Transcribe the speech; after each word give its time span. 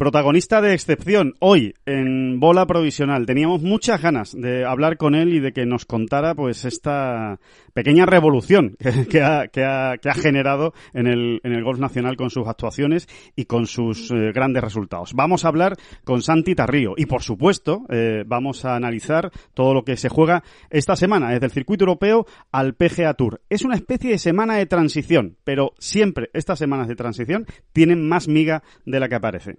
Protagonista 0.00 0.62
de 0.62 0.72
excepción 0.72 1.34
hoy 1.40 1.74
en 1.84 2.40
Bola 2.40 2.64
Provisional. 2.64 3.26
Teníamos 3.26 3.60
muchas 3.60 4.00
ganas 4.00 4.32
de 4.32 4.64
hablar 4.64 4.96
con 4.96 5.14
él 5.14 5.34
y 5.34 5.40
de 5.40 5.52
que 5.52 5.66
nos 5.66 5.84
contara 5.84 6.34
pues 6.34 6.64
esta 6.64 7.38
pequeña 7.74 8.06
revolución 8.06 8.78
que, 9.10 9.20
ha, 9.20 9.48
que, 9.48 9.62
ha, 9.62 9.98
que 9.98 10.08
ha, 10.08 10.14
generado 10.14 10.72
en 10.94 11.06
el, 11.06 11.42
en 11.44 11.52
el 11.52 11.62
golf 11.62 11.78
nacional 11.78 12.16
con 12.16 12.30
sus 12.30 12.48
actuaciones 12.48 13.08
y 13.36 13.44
con 13.44 13.66
sus 13.66 14.10
eh, 14.10 14.32
grandes 14.32 14.64
resultados. 14.64 15.12
Vamos 15.12 15.44
a 15.44 15.48
hablar 15.48 15.76
con 16.02 16.22
Santi 16.22 16.54
Tarrío 16.54 16.94
y 16.96 17.04
por 17.04 17.22
supuesto 17.22 17.82
eh, 17.90 18.24
vamos 18.26 18.64
a 18.64 18.76
analizar 18.76 19.30
todo 19.52 19.74
lo 19.74 19.84
que 19.84 19.98
se 19.98 20.08
juega 20.08 20.42
esta 20.70 20.96
semana 20.96 21.28
desde 21.28 21.44
el 21.44 21.52
circuito 21.52 21.84
europeo 21.84 22.24
al 22.52 22.74
PGA 22.74 23.12
Tour. 23.12 23.42
Es 23.50 23.66
una 23.66 23.74
especie 23.74 24.12
de 24.12 24.18
semana 24.18 24.56
de 24.56 24.64
transición, 24.64 25.36
pero 25.44 25.74
siempre 25.78 26.30
estas 26.32 26.58
semanas 26.58 26.88
de 26.88 26.96
transición 26.96 27.44
tienen 27.74 28.08
más 28.08 28.28
miga 28.28 28.62
de 28.86 28.98
la 28.98 29.06
que 29.06 29.16
aparece. 29.16 29.58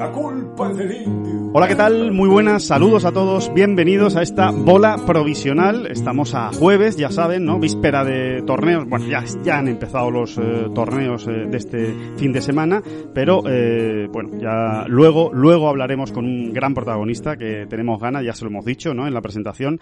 La 0.00 0.10
culpa 0.10 0.70
es 0.70 0.78
del 0.78 0.92
indio. 0.92 1.50
Hola, 1.52 1.68
¿qué 1.68 1.76
tal? 1.76 2.10
Muy 2.10 2.26
buenas, 2.26 2.64
saludos 2.64 3.04
a 3.04 3.12
todos, 3.12 3.52
bienvenidos 3.52 4.16
a 4.16 4.22
esta 4.22 4.50
bola 4.50 4.96
provisional. 5.06 5.86
Estamos 5.88 6.34
a 6.34 6.50
jueves, 6.54 6.96
ya 6.96 7.10
saben, 7.10 7.44
¿no? 7.44 7.58
Víspera 7.58 8.02
de 8.02 8.40
torneos. 8.46 8.88
Bueno, 8.88 9.04
ya, 9.04 9.22
ya 9.42 9.58
han 9.58 9.68
empezado 9.68 10.10
los 10.10 10.38
eh, 10.38 10.70
torneos 10.74 11.26
eh, 11.26 11.44
de 11.50 11.54
este 11.54 11.94
fin 12.16 12.32
de 12.32 12.40
semana, 12.40 12.82
pero 13.12 13.42
eh, 13.46 14.08
bueno, 14.10 14.38
ya 14.40 14.86
luego, 14.88 15.34
luego 15.34 15.68
hablaremos 15.68 16.12
con 16.12 16.24
un 16.24 16.50
gran 16.54 16.72
protagonista 16.72 17.36
que 17.36 17.66
tenemos 17.68 18.00
ganas, 18.00 18.24
ya 18.24 18.32
se 18.32 18.46
lo 18.46 18.50
hemos 18.50 18.64
dicho, 18.64 18.94
¿no? 18.94 19.06
En 19.06 19.12
la 19.12 19.20
presentación, 19.20 19.80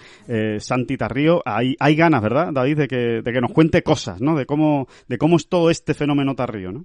Santi 0.58 0.96
Tarrío. 0.96 1.42
Hay, 1.44 1.76
hay 1.78 1.94
ganas, 1.94 2.22
¿verdad, 2.22 2.52
David, 2.52 2.76
de 2.76 2.88
que, 2.88 3.22
de 3.22 3.32
que 3.32 3.40
nos 3.40 3.52
cuente 3.52 3.84
cosas, 3.84 4.20
¿no? 4.20 4.34
De 4.34 4.46
cómo, 4.46 4.88
de 5.06 5.16
cómo 5.16 5.36
es 5.36 5.48
todo 5.48 5.70
este 5.70 5.94
fenómeno 5.94 6.34
Tarrío, 6.34 6.72
¿no? 6.72 6.82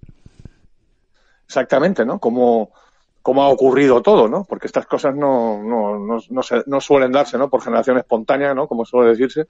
Exactamente, 1.47 2.05
¿no? 2.05 2.19
Como 2.19 2.71
cómo 3.23 3.41
ha 3.41 3.47
ocurrido 3.47 4.01
todo, 4.01 4.27
¿no? 4.27 4.43
Porque 4.43 4.67
estas 4.67 4.85
cosas 4.85 5.15
no, 5.15 5.63
no, 5.63 5.97
no, 5.97 6.17
no, 6.29 6.43
se, 6.43 6.61
no 6.67 6.81
suelen 6.81 7.11
darse, 7.11 7.37
¿no? 7.37 7.49
Por 7.49 7.61
generación 7.61 7.97
espontánea, 7.97 8.53
¿no? 8.53 8.67
Como 8.67 8.85
suele 8.85 9.11
decirse. 9.11 9.47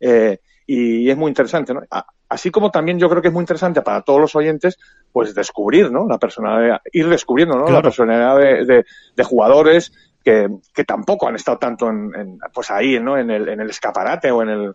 Eh, 0.00 0.38
y 0.64 1.10
es 1.10 1.16
muy 1.16 1.28
interesante, 1.28 1.74
¿no? 1.74 1.82
Así 2.28 2.50
como 2.50 2.70
también 2.70 2.98
yo 2.98 3.08
creo 3.08 3.20
que 3.20 3.28
es 3.28 3.34
muy 3.34 3.42
interesante 3.42 3.82
para 3.82 4.02
todos 4.02 4.20
los 4.20 4.36
oyentes, 4.36 4.78
pues 5.12 5.34
descubrir, 5.34 5.90
¿no? 5.90 6.06
La 6.08 6.18
personalidad, 6.18 6.80
ir 6.92 7.08
descubriendo, 7.08 7.56
¿no? 7.56 7.64
Claro. 7.64 7.78
La 7.78 7.82
personalidad 7.82 8.38
de, 8.38 8.64
de, 8.64 8.86
de 9.16 9.24
jugadores 9.24 9.92
que, 10.24 10.48
que, 10.72 10.84
tampoco 10.84 11.28
han 11.28 11.34
estado 11.34 11.58
tanto 11.58 11.88
en, 11.88 12.12
en, 12.14 12.38
pues 12.54 12.70
ahí, 12.70 12.98
¿no? 13.00 13.18
En 13.18 13.30
el, 13.30 13.48
en 13.48 13.60
el 13.60 13.70
escaparate 13.70 14.30
o 14.30 14.42
en 14.42 14.48
el, 14.48 14.74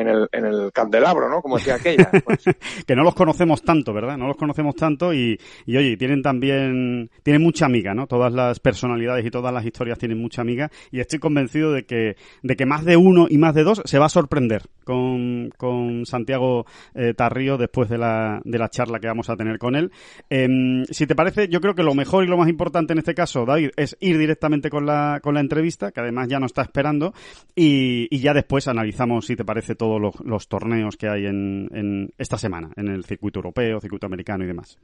en 0.00 0.08
el, 0.08 0.28
en 0.32 0.46
el 0.46 0.72
candelabro, 0.72 1.28
¿no? 1.28 1.42
Como 1.42 1.56
decía 1.56 1.76
aquella. 1.76 2.10
Pues. 2.24 2.44
que 2.86 2.94
no 2.94 3.02
los 3.02 3.14
conocemos 3.14 3.62
tanto, 3.62 3.92
¿verdad? 3.92 4.16
No 4.16 4.26
los 4.26 4.36
conocemos 4.36 4.74
tanto 4.76 5.12
y, 5.14 5.38
y, 5.64 5.76
oye, 5.76 5.96
tienen 5.96 6.22
también, 6.22 7.10
tienen 7.22 7.42
mucha 7.42 7.66
amiga, 7.66 7.94
¿no? 7.94 8.06
Todas 8.06 8.32
las 8.32 8.60
personalidades 8.60 9.24
y 9.24 9.30
todas 9.30 9.52
las 9.52 9.64
historias 9.64 9.98
tienen 9.98 10.18
mucha 10.18 10.42
amiga 10.42 10.70
y 10.90 11.00
estoy 11.00 11.18
convencido 11.18 11.72
de 11.72 11.84
que, 11.84 12.16
de 12.42 12.56
que 12.56 12.66
más 12.66 12.84
de 12.84 12.96
uno 12.96 13.26
y 13.28 13.38
más 13.38 13.54
de 13.54 13.64
dos 13.64 13.82
se 13.84 13.98
va 13.98 14.06
a 14.06 14.10
sorprender 14.10 14.62
con, 14.84 15.50
con 15.56 16.04
Santiago 16.06 16.66
eh, 16.94 17.14
Tarrío 17.14 17.56
después 17.56 17.88
de 17.88 17.98
la, 17.98 18.40
de 18.44 18.58
la 18.58 18.68
charla 18.68 19.00
que 19.00 19.06
vamos 19.06 19.30
a 19.30 19.36
tener 19.36 19.58
con 19.58 19.76
él. 19.76 19.90
Eh, 20.28 20.84
si 20.90 21.06
te 21.06 21.14
parece, 21.14 21.48
yo 21.48 21.60
creo 21.60 21.74
que 21.74 21.82
lo 21.82 21.94
mejor 21.94 22.24
y 22.24 22.28
lo 22.28 22.36
más 22.36 22.48
importante 22.48 22.92
en 22.92 22.98
este 22.98 23.14
caso, 23.14 23.44
David, 23.44 23.70
es 23.76 23.96
ir 24.00 24.18
directamente 24.18 24.70
con 24.70 24.86
la, 24.86 25.20
con 25.22 25.34
la 25.34 25.40
entrevista, 25.40 25.92
que 25.92 26.00
además 26.00 26.28
ya 26.28 26.38
nos 26.38 26.50
está 26.50 26.62
esperando, 26.62 27.14
y, 27.54 28.08
y 28.14 28.20
ya 28.20 28.34
después 28.34 28.68
analizamos, 28.68 29.26
si 29.26 29.36
te 29.36 29.44
parece, 29.44 29.74
todo 29.74 29.89
todos 29.90 30.00
los, 30.00 30.20
los, 30.24 30.46
torneos 30.46 30.96
que 30.96 31.08
hay 31.08 31.26
en, 31.26 31.68
en, 31.72 32.14
esta 32.16 32.38
semana, 32.38 32.70
en 32.76 32.86
el 32.86 33.04
circuito 33.04 33.40
europeo, 33.40 33.80
circuito 33.80 34.06
americano 34.06 34.44
y 34.44 34.46
demás. 34.46 34.78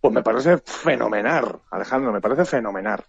Pues 0.00 0.14
me 0.14 0.22
parece 0.22 0.56
fenomenal, 0.64 1.60
Alejandro, 1.70 2.10
me 2.10 2.22
parece 2.22 2.46
fenomenal. 2.46 3.04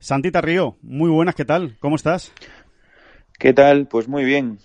Santita 0.00 0.40
Río, 0.40 0.76
muy 0.82 1.08
buenas, 1.08 1.36
¿qué 1.36 1.44
tal? 1.44 1.76
¿Cómo 1.78 1.94
estás? 1.94 2.32
¿Qué 3.38 3.52
tal? 3.52 3.86
Pues 3.86 4.08
muy 4.08 4.24
bien. 4.24 4.58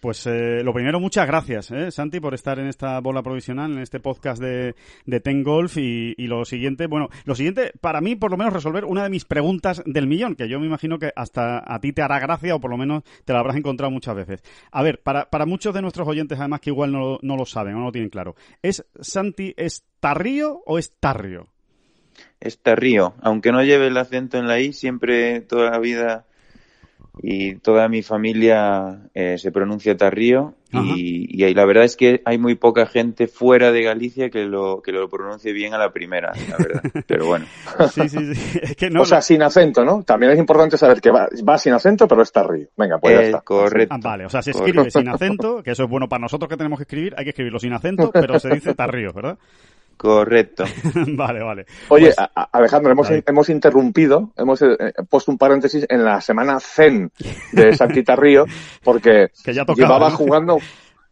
Pues 0.00 0.26
eh, 0.26 0.62
lo 0.62 0.72
primero, 0.72 1.00
muchas 1.00 1.26
gracias, 1.26 1.70
¿eh, 1.70 1.90
Santi, 1.90 2.20
por 2.20 2.34
estar 2.34 2.58
en 2.58 2.66
esta 2.66 3.00
bola 3.00 3.22
provisional, 3.22 3.72
en 3.72 3.78
este 3.78 4.00
podcast 4.00 4.40
de, 4.40 4.74
de 5.06 5.20
Ten 5.20 5.42
Golf. 5.42 5.76
Y, 5.76 6.14
y, 6.16 6.26
lo 6.26 6.44
siguiente, 6.44 6.86
bueno, 6.86 7.08
lo 7.24 7.34
siguiente, 7.34 7.72
para 7.80 8.00
mí, 8.00 8.16
por 8.16 8.30
lo 8.30 8.36
menos, 8.36 8.52
resolver 8.52 8.84
una 8.84 9.04
de 9.04 9.10
mis 9.10 9.24
preguntas 9.24 9.82
del 9.86 10.06
millón, 10.06 10.34
que 10.34 10.48
yo 10.48 10.58
me 10.60 10.66
imagino 10.66 10.98
que 10.98 11.12
hasta 11.14 11.62
a 11.66 11.80
ti 11.80 11.92
te 11.92 12.02
hará 12.02 12.18
gracia 12.18 12.54
o 12.54 12.60
por 12.60 12.70
lo 12.70 12.76
menos 12.76 13.02
te 13.24 13.32
la 13.32 13.40
habrás 13.40 13.56
encontrado 13.56 13.90
muchas 13.90 14.14
veces. 14.14 14.42
A 14.70 14.82
ver, 14.82 15.00
para, 15.02 15.28
para 15.30 15.46
muchos 15.46 15.74
de 15.74 15.82
nuestros 15.82 16.06
oyentes, 16.08 16.38
además, 16.38 16.60
que 16.60 16.70
igual 16.70 16.92
no, 16.92 17.18
no 17.22 17.36
lo 17.36 17.46
saben 17.46 17.74
o 17.74 17.78
no 17.78 17.84
lo 17.86 17.92
tienen 17.92 18.10
claro, 18.10 18.34
¿es 18.62 18.84
Santi, 19.00 19.54
es 19.56 19.84
Tarrío 20.00 20.62
o 20.66 20.78
es 20.78 20.92
Tarrio? 20.98 21.48
Es 22.40 22.58
Tarrío, 22.58 23.14
aunque 23.22 23.52
no 23.52 23.62
lleve 23.62 23.86
el 23.86 23.96
acento 23.96 24.38
en 24.38 24.46
la 24.46 24.60
I, 24.60 24.72
siempre, 24.72 25.40
toda 25.40 25.70
la 25.70 25.78
vida 25.78 26.26
y 27.20 27.56
toda 27.56 27.88
mi 27.88 28.02
familia 28.02 29.10
eh, 29.14 29.36
se 29.36 29.52
pronuncia 29.52 29.96
Tarrío 29.96 30.54
y, 30.72 31.44
y, 31.44 31.54
la 31.54 31.66
verdad 31.66 31.84
es 31.84 31.96
que 31.96 32.22
hay 32.24 32.38
muy 32.38 32.54
poca 32.54 32.86
gente 32.86 33.26
fuera 33.26 33.72
de 33.72 33.82
Galicia 33.82 34.30
que 34.30 34.44
lo 34.44 34.80
que 34.80 34.90
lo 34.90 35.06
pronuncie 35.08 35.52
bien 35.52 35.74
a 35.74 35.78
la 35.78 35.92
primera, 35.92 36.32
la 36.48 36.56
verdad. 36.56 36.82
Pero 37.06 37.26
bueno. 37.26 37.44
Sí, 37.90 38.08
sí, 38.08 38.34
sí. 38.34 38.58
Es 38.62 38.76
que 38.76 38.88
no, 38.88 39.02
o 39.02 39.04
sea, 39.04 39.20
sin 39.20 39.42
acento, 39.42 39.84
¿no? 39.84 40.02
También 40.02 40.32
es 40.32 40.38
importante 40.38 40.78
saber 40.78 41.02
que 41.02 41.10
va, 41.10 41.28
va 41.46 41.58
sin 41.58 41.74
acento, 41.74 42.08
pero 42.08 42.22
es 42.22 42.32
Tarrío. 42.32 42.68
Venga, 42.76 42.98
pues 42.98 43.12
eh, 43.12 43.16
ya 43.16 43.22
está. 43.24 43.40
Correcto. 43.42 43.94
Ah, 43.94 44.00
vale, 44.02 44.24
o 44.24 44.30
sea, 44.30 44.40
se 44.40 44.52
escribe 44.52 44.78
correcto. 44.78 45.00
sin 45.00 45.08
acento, 45.08 45.62
que 45.62 45.72
eso 45.72 45.84
es 45.84 45.90
bueno 45.90 46.08
para 46.08 46.20
nosotros 46.20 46.48
que 46.48 46.56
tenemos 46.56 46.78
que 46.78 46.84
escribir, 46.84 47.14
hay 47.18 47.24
que 47.24 47.30
escribirlo 47.30 47.58
sin 47.58 47.74
acento, 47.74 48.10
pero 48.10 48.38
se 48.38 48.48
dice 48.48 48.74
Tarrío, 48.74 49.12
¿verdad? 49.12 49.36
Correcto. 50.02 50.64
vale, 51.14 51.44
vale. 51.44 51.66
Oye, 51.88 52.06
pues, 52.06 52.18
a, 52.18 52.48
Alejandro, 52.50 52.90
hemos, 52.90 53.08
hemos 53.08 53.48
interrumpido, 53.48 54.32
hemos 54.36 54.60
eh, 54.62 54.76
puesto 55.08 55.30
un 55.30 55.38
paréntesis 55.38 55.86
en 55.88 56.04
la 56.04 56.20
semana 56.20 56.58
Zen 56.58 57.12
de 57.52 57.76
Santita 57.76 58.16
Río, 58.16 58.46
porque 58.82 59.30
que 59.44 59.54
ya 59.54 59.64
tocaba, 59.64 59.86
llevaba 59.86 60.10
¿no? 60.10 60.16
jugando. 60.16 60.58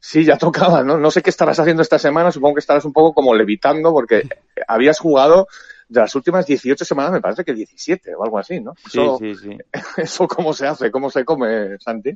Sí, 0.01 0.25
ya 0.25 0.37
tocaba, 0.37 0.83
¿no? 0.83 0.99
No 0.99 1.13
sé 1.13 1.23
qué 1.23 1.31
estarás 1.31 1.61
haciendo 1.61 1.83
esta 1.83 2.01
semana, 2.01 2.33
supongo 2.33 2.57
que 2.57 2.61
estarás 2.61 2.85
un 2.85 2.93
poco 2.93 3.15
como 3.15 3.33
levitando, 3.33 3.93
porque 3.93 4.23
habías 4.67 4.99
jugado 4.99 5.47
de 5.89 6.01
las 6.01 6.13
últimas 6.17 6.45
18 6.45 6.85
semanas, 6.85 7.13
me 7.13 7.21
parece 7.21 7.45
que 7.45 7.55
17 7.55 8.17
o 8.17 8.25
algo 8.25 8.41
así, 8.41 8.61
¿no? 8.61 8.73
Eso, 8.85 9.19
sí, 9.19 9.37
sí, 9.37 9.51
sí. 9.51 9.59
¿Eso 9.99 10.27
cómo 10.27 10.53
se 10.53 10.67
hace? 10.67 10.91
¿Cómo 10.91 11.11
se 11.11 11.25
come, 11.25 11.79
Santi? 11.79 12.11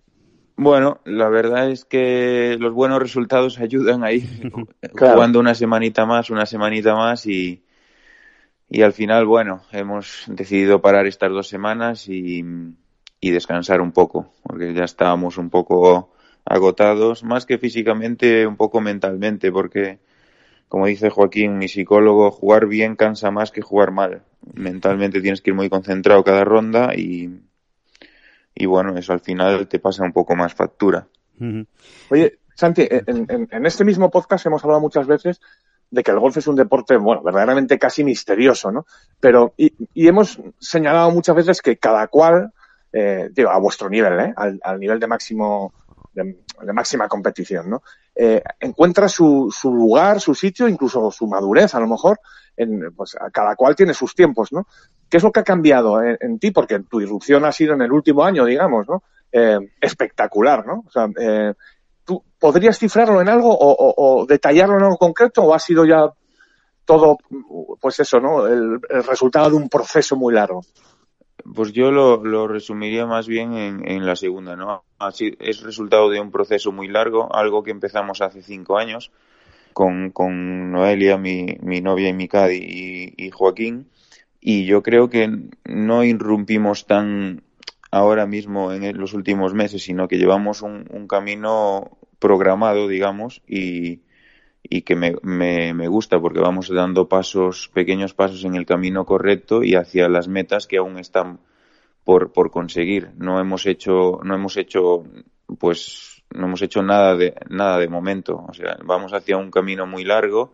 Bueno, 0.56 1.00
la 1.04 1.28
verdad 1.28 1.70
es 1.70 1.84
que 1.84 2.56
los 2.60 2.72
buenos 2.72 3.00
resultados 3.00 3.58
ayudan 3.60 4.04
ahí, 4.04 4.20
claro. 4.94 5.14
jugando 5.14 5.40
una 5.40 5.54
semanita 5.54 6.06
más, 6.06 6.30
una 6.30 6.46
semanita 6.46 6.94
más 6.94 7.26
y, 7.26 7.64
y 8.68 8.82
al 8.82 8.92
final, 8.92 9.26
bueno, 9.26 9.62
hemos 9.72 10.24
decidido 10.28 10.80
parar 10.80 11.06
estas 11.06 11.30
dos 11.30 11.48
semanas 11.48 12.08
y, 12.08 12.44
y 13.20 13.30
descansar 13.30 13.80
un 13.80 13.92
poco, 13.92 14.32
porque 14.42 14.72
ya 14.74 14.84
estábamos 14.84 15.38
un 15.38 15.50
poco 15.50 16.12
agotados, 16.44 17.24
más 17.24 17.46
que 17.46 17.58
físicamente, 17.58 18.46
un 18.46 18.56
poco 18.56 18.80
mentalmente, 18.80 19.50
porque, 19.50 19.98
como 20.68 20.86
dice 20.86 21.10
Joaquín, 21.10 21.58
mi 21.58 21.68
psicólogo, 21.68 22.30
jugar 22.30 22.66
bien 22.66 22.96
cansa 22.96 23.30
más 23.30 23.50
que 23.50 23.62
jugar 23.62 23.92
mal. 23.92 24.22
Mentalmente 24.52 25.20
tienes 25.20 25.40
que 25.40 25.50
ir 25.50 25.56
muy 25.56 25.70
concentrado 25.70 26.22
cada 26.22 26.44
ronda 26.44 26.94
y, 26.94 27.30
y 28.54 28.66
bueno, 28.66 28.96
eso 28.96 29.12
al 29.12 29.20
final 29.20 29.66
te 29.68 29.78
pasa 29.78 30.04
un 30.04 30.12
poco 30.12 30.36
más 30.36 30.54
factura. 30.54 31.06
Uh 31.40 31.44
-huh. 31.44 31.66
Oye, 32.10 32.38
Santi, 32.54 32.86
en, 32.88 33.26
en, 33.28 33.48
en, 33.50 33.66
este 33.66 33.84
mismo 33.84 34.10
podcast 34.10 34.46
hemos 34.46 34.62
hablado 34.62 34.80
muchas 34.80 35.06
veces 35.06 35.40
de 35.90 36.02
que 36.02 36.10
el 36.10 36.18
golf 36.20 36.36
es 36.36 36.46
un 36.46 36.56
deporte, 36.56 36.96
bueno, 36.96 37.22
verdaderamente 37.22 37.78
casi 37.78 38.04
misterioso, 38.04 38.70
¿no? 38.70 38.86
Pero, 39.20 39.54
y, 39.56 39.72
y 39.94 40.08
hemos 40.08 40.40
señalado 40.58 41.10
muchas 41.10 41.36
veces 41.36 41.62
que 41.62 41.76
cada 41.78 42.06
cual, 42.08 42.52
eh, 42.92 43.28
digo, 43.32 43.50
a 43.50 43.58
vuestro 43.58 43.88
nivel, 43.88 44.18
¿eh? 44.20 44.34
Al, 44.36 44.60
al 44.62 44.78
nivel 44.78 44.98
de 45.00 45.06
máximo, 45.06 45.72
de, 46.12 46.44
de, 46.62 46.72
máxima 46.72 47.08
competición, 47.08 47.70
¿no? 47.70 47.82
Eh, 48.14 48.42
encuentra 48.60 49.08
su, 49.08 49.52
su 49.52 49.72
lugar, 49.72 50.20
su 50.20 50.34
sitio, 50.34 50.68
incluso 50.68 51.10
su 51.10 51.26
madurez, 51.26 51.74
a 51.74 51.80
lo 51.80 51.88
mejor, 51.88 52.20
en, 52.56 52.92
pues 52.94 53.16
cada 53.32 53.56
cual 53.56 53.74
tiene 53.74 53.94
sus 53.94 54.14
tiempos, 54.14 54.52
¿no? 54.52 54.66
¿Qué 55.14 55.18
es 55.18 55.22
lo 55.22 55.30
que 55.30 55.38
ha 55.38 55.44
cambiado 55.44 56.02
en, 56.02 56.40
ti? 56.40 56.50
Porque 56.50 56.80
tu 56.80 57.00
irrupción 57.00 57.44
ha 57.44 57.52
sido 57.52 57.74
en 57.74 57.82
el 57.82 57.92
último 57.92 58.24
año, 58.24 58.44
digamos, 58.44 58.88
¿no? 58.88 59.04
espectacular, 59.80 60.66
¿no? 60.66 60.82
O 60.88 60.90
sea, 60.90 61.06
¿tú 62.04 62.20
podrías 62.36 62.80
cifrarlo 62.80 63.20
en 63.20 63.28
algo 63.28 63.56
o, 63.56 64.26
detallarlo 64.26 64.76
en 64.76 64.82
algo 64.82 64.96
concreto 64.96 65.44
o 65.44 65.54
ha 65.54 65.60
sido 65.60 65.84
ya 65.84 66.12
todo, 66.84 67.18
pues 67.80 68.00
eso, 68.00 68.18
¿no? 68.18 68.44
El, 68.48 68.80
resultado 69.06 69.50
de 69.50 69.56
un 69.56 69.68
proceso 69.68 70.16
muy 70.16 70.34
largo. 70.34 70.62
Pues 71.54 71.72
yo 71.72 71.92
lo, 71.92 72.48
resumiría 72.48 73.06
más 73.06 73.28
bien 73.28 73.84
en, 73.86 74.04
la 74.04 74.16
segunda, 74.16 74.56
¿no? 74.56 74.82
Es 75.38 75.62
resultado 75.62 76.10
de 76.10 76.18
un 76.18 76.32
proceso 76.32 76.72
muy 76.72 76.88
largo, 76.88 77.32
algo 77.32 77.62
que 77.62 77.70
empezamos 77.70 78.20
hace 78.20 78.42
cinco 78.42 78.78
años 78.78 79.12
con, 79.72 80.72
Noelia, 80.72 81.18
mi, 81.18 81.56
mi 81.60 81.80
novia 81.80 82.08
y 82.08 82.14
mi 82.14 82.26
Cadi 82.26 83.12
y, 83.16 83.30
Joaquín, 83.30 83.88
y 84.46 84.66
yo 84.66 84.82
creo 84.82 85.08
que 85.08 85.26
no 85.64 86.04
irrumpimos 86.04 86.86
tan 86.86 87.42
ahora 87.90 88.26
mismo 88.26 88.74
en 88.74 88.98
los 88.98 89.14
últimos 89.14 89.54
meses, 89.54 89.84
sino 89.84 90.06
que 90.06 90.18
llevamos 90.18 90.60
un, 90.60 91.06
camino 91.08 91.96
programado, 92.18 92.86
digamos, 92.86 93.40
y, 93.48 94.02
y 94.62 94.82
que 94.82 94.96
me, 94.96 95.14
me, 95.22 95.72
me, 95.72 95.88
gusta 95.88 96.20
porque 96.20 96.40
vamos 96.40 96.68
dando 96.68 97.08
pasos, 97.08 97.70
pequeños 97.72 98.12
pasos 98.12 98.44
en 98.44 98.54
el 98.54 98.66
camino 98.66 99.06
correcto 99.06 99.62
y 99.62 99.76
hacia 99.76 100.10
las 100.10 100.28
metas 100.28 100.66
que 100.66 100.76
aún 100.76 100.98
están 100.98 101.40
por, 102.04 102.30
por 102.30 102.50
conseguir. 102.50 103.12
No 103.16 103.40
hemos 103.40 103.64
hecho, 103.64 104.20
no 104.24 104.34
hemos 104.34 104.58
hecho, 104.58 105.04
pues, 105.58 106.22
no 106.34 106.48
hemos 106.48 106.60
hecho 106.60 106.82
nada 106.82 107.16
de, 107.16 107.34
nada 107.48 107.78
de 107.78 107.88
momento. 107.88 108.44
O 108.46 108.52
sea, 108.52 108.76
vamos 108.84 109.14
hacia 109.14 109.38
un 109.38 109.50
camino 109.50 109.86
muy 109.86 110.04
largo. 110.04 110.52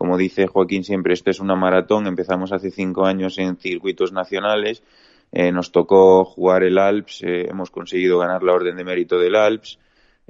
Como 0.00 0.16
dice 0.16 0.46
Joaquín 0.46 0.82
siempre, 0.82 1.12
esto 1.12 1.28
es 1.28 1.40
una 1.40 1.56
maratón. 1.56 2.06
Empezamos 2.06 2.52
hace 2.52 2.70
cinco 2.70 3.04
años 3.04 3.36
en 3.36 3.58
circuitos 3.58 4.12
nacionales. 4.12 4.82
Eh, 5.30 5.52
nos 5.52 5.72
tocó 5.72 6.24
jugar 6.24 6.62
el 6.62 6.78
Alps. 6.78 7.22
Eh, 7.22 7.48
hemos 7.50 7.70
conseguido 7.70 8.18
ganar 8.18 8.42
la 8.42 8.54
orden 8.54 8.76
de 8.76 8.84
mérito 8.84 9.18
del 9.18 9.36
Alps 9.36 9.78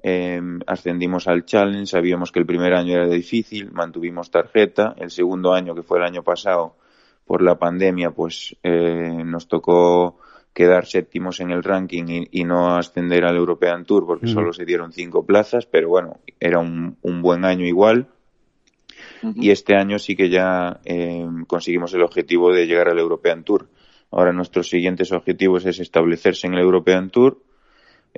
eh, 0.03 0.41
ascendimos 0.67 1.29
al 1.29 1.45
Challenge, 1.45 1.87
sabíamos 1.87 2.33
que 2.33 2.39
el 2.39 2.47
primer 2.47 2.75
año 2.75 2.95
era 2.95 3.07
difícil, 3.07 3.71
mantuvimos 3.73 4.31
tarjeta. 4.31 4.95
El 4.97 5.11
segundo 5.11 5.53
año, 5.53 5.75
que 5.75 5.83
fue 5.83 5.99
el 5.99 6.05
año 6.05 6.23
pasado, 6.23 6.77
por 7.27 7.43
la 7.43 7.59
pandemia, 7.59 8.11
pues 8.11 8.57
eh, 8.63 9.23
nos 9.25 9.47
tocó 9.47 10.19
quedar 10.53 10.87
séptimos 10.87 11.39
en 11.41 11.51
el 11.53 11.63
ranking 11.63 12.27
y, 12.31 12.45
no 12.45 12.77
ascender 12.77 13.25
al 13.25 13.37
European 13.37 13.85
Tour 13.85 14.05
porque 14.05 14.27
solo 14.27 14.53
se 14.53 14.65
dieron 14.65 14.93
cinco 14.93 15.25
plazas, 15.25 15.65
pero 15.65 15.89
bueno, 15.89 16.19
era 16.41 16.59
un, 16.59 16.97
buen 17.23 17.45
año 17.45 17.65
igual. 17.65 18.09
Y 19.35 19.51
este 19.51 19.75
año 19.75 19.99
sí 19.99 20.17
que 20.17 20.29
ya 20.29 20.81
eh, 20.85 21.27
conseguimos 21.47 21.93
el 21.95 22.03
objetivo 22.03 22.53
de 22.53 22.67
llegar 22.67 22.89
al 22.89 22.99
European 22.99 23.45
Tour. 23.45 23.69
Ahora 24.11 24.33
nuestros 24.33 24.69
siguientes 24.69 25.13
objetivos 25.13 25.67
es 25.67 25.79
establecerse 25.79 26.47
en 26.47 26.55
el 26.55 26.61
European 26.61 27.11
Tour 27.11 27.39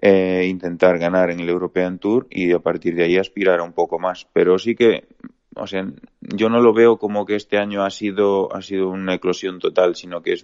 eh, 0.01 0.47
intentar 0.49 0.99
ganar 0.99 1.31
en 1.31 1.41
el 1.41 1.49
European 1.49 1.99
Tour 1.99 2.27
y 2.31 2.53
a 2.53 2.61
partir 2.61 2.95
de 2.95 3.05
ahí 3.05 3.19
aspirar 3.19 3.61
a 3.61 3.65
un 3.65 3.73
poco 3.73 3.99
más. 3.99 4.27
Pero 4.33 4.59
sí 4.59 4.75
que, 4.75 5.07
o 5.55 5.67
sea, 5.67 5.87
yo 6.21 6.49
no 6.49 6.61
lo 6.61 6.73
veo 6.73 6.97
como 6.97 7.27
que 7.27 7.37
este 7.37 7.59
año 7.59 7.85
ha 7.85 7.91
sido, 7.91 8.55
ha 8.55 8.63
sido 8.63 8.89
una 8.89 9.15
eclosión 9.15 9.59
total, 9.59 9.95
sino 9.95 10.23
que 10.23 10.37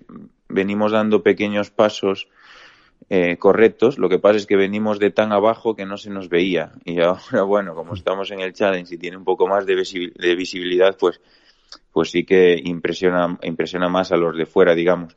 venimos 0.49 0.93
dando 0.93 1.22
pequeños 1.22 1.70
pasos 1.70 2.28
eh, 3.08 3.36
correctos. 3.36 3.98
Lo 3.98 4.08
que 4.08 4.18
pasa 4.18 4.36
es 4.36 4.46
que 4.46 4.56
venimos 4.56 4.98
de 4.98 5.10
tan 5.10 5.32
abajo 5.32 5.74
que 5.74 5.86
no 5.86 5.96
se 5.96 6.10
nos 6.10 6.28
veía. 6.28 6.72
Y 6.84 7.00
ahora, 7.00 7.42
bueno, 7.46 7.74
como 7.74 7.94
estamos 7.94 8.30
en 8.30 8.40
el 8.40 8.52
challenge 8.52 8.94
y 8.94 8.98
tiene 8.98 9.16
un 9.16 9.24
poco 9.24 9.46
más 9.46 9.66
de, 9.66 9.74
visibilidad, 9.74 10.96
pues, 10.98 11.20
pues 11.92 12.10
sí 12.10 12.24
que 12.24 12.60
impresiona, 12.62 13.38
impresiona 13.42 13.88
más 13.88 14.12
a 14.12 14.16
los 14.16 14.36
de 14.36 14.46
fuera, 14.46 14.74
digamos 14.74 15.16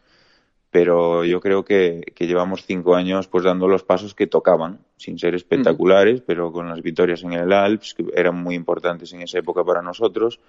pero 0.72 1.26
yo 1.26 1.42
creo 1.42 1.66
que, 1.66 2.02
llevamos 2.18 2.66
cinco 2.66 2.96
años 2.96 3.28
pues 3.28 3.44
dando 3.44 3.68
los 3.68 3.84
pasos 3.84 4.16
que 4.16 4.26
tocaban, 4.26 4.80
sin 4.96 5.20
ser 5.20 5.36
espectaculares, 5.36 6.22
pero 6.22 6.54
con 6.54 6.70
las 6.70 6.82
victorias 6.82 7.24
en 7.24 7.34
el 7.34 7.52
Alps, 7.52 7.94
que 7.94 8.06
eran 8.16 8.42
muy 8.42 8.56
importantes 8.56 9.12
en 9.12 9.22
esa 9.22 9.40
época 9.40 9.66
para 9.66 9.82
nosotros, 9.82 10.40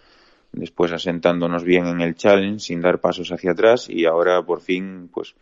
después 0.53 0.93
asentándonos 0.93 1.65
bien 1.65 1.89
en 1.89 2.01
el 2.01 2.15
Challenge, 2.15 2.61
sin 2.61 2.81
dar 2.81 3.01
pasos 3.01 3.33
hacia 3.33 3.51
atrás, 3.51 3.91
y 3.91 4.05
ahora 4.05 4.41
por 4.45 4.61
fin 4.61 5.11
pues 5.13 5.35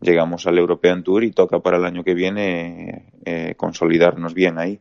llegamos 0.00 0.46
al 0.46 0.58
European 0.58 1.02
Tour 1.02 1.24
y 1.24 1.30
toca 1.30 1.60
para 1.60 1.76
el 1.78 1.84
año 1.84 2.04
que 2.04 2.14
viene 2.14 3.12
eh, 3.24 3.54
consolidarnos 3.56 4.34
bien 4.34 4.58
ahí. 4.58 4.80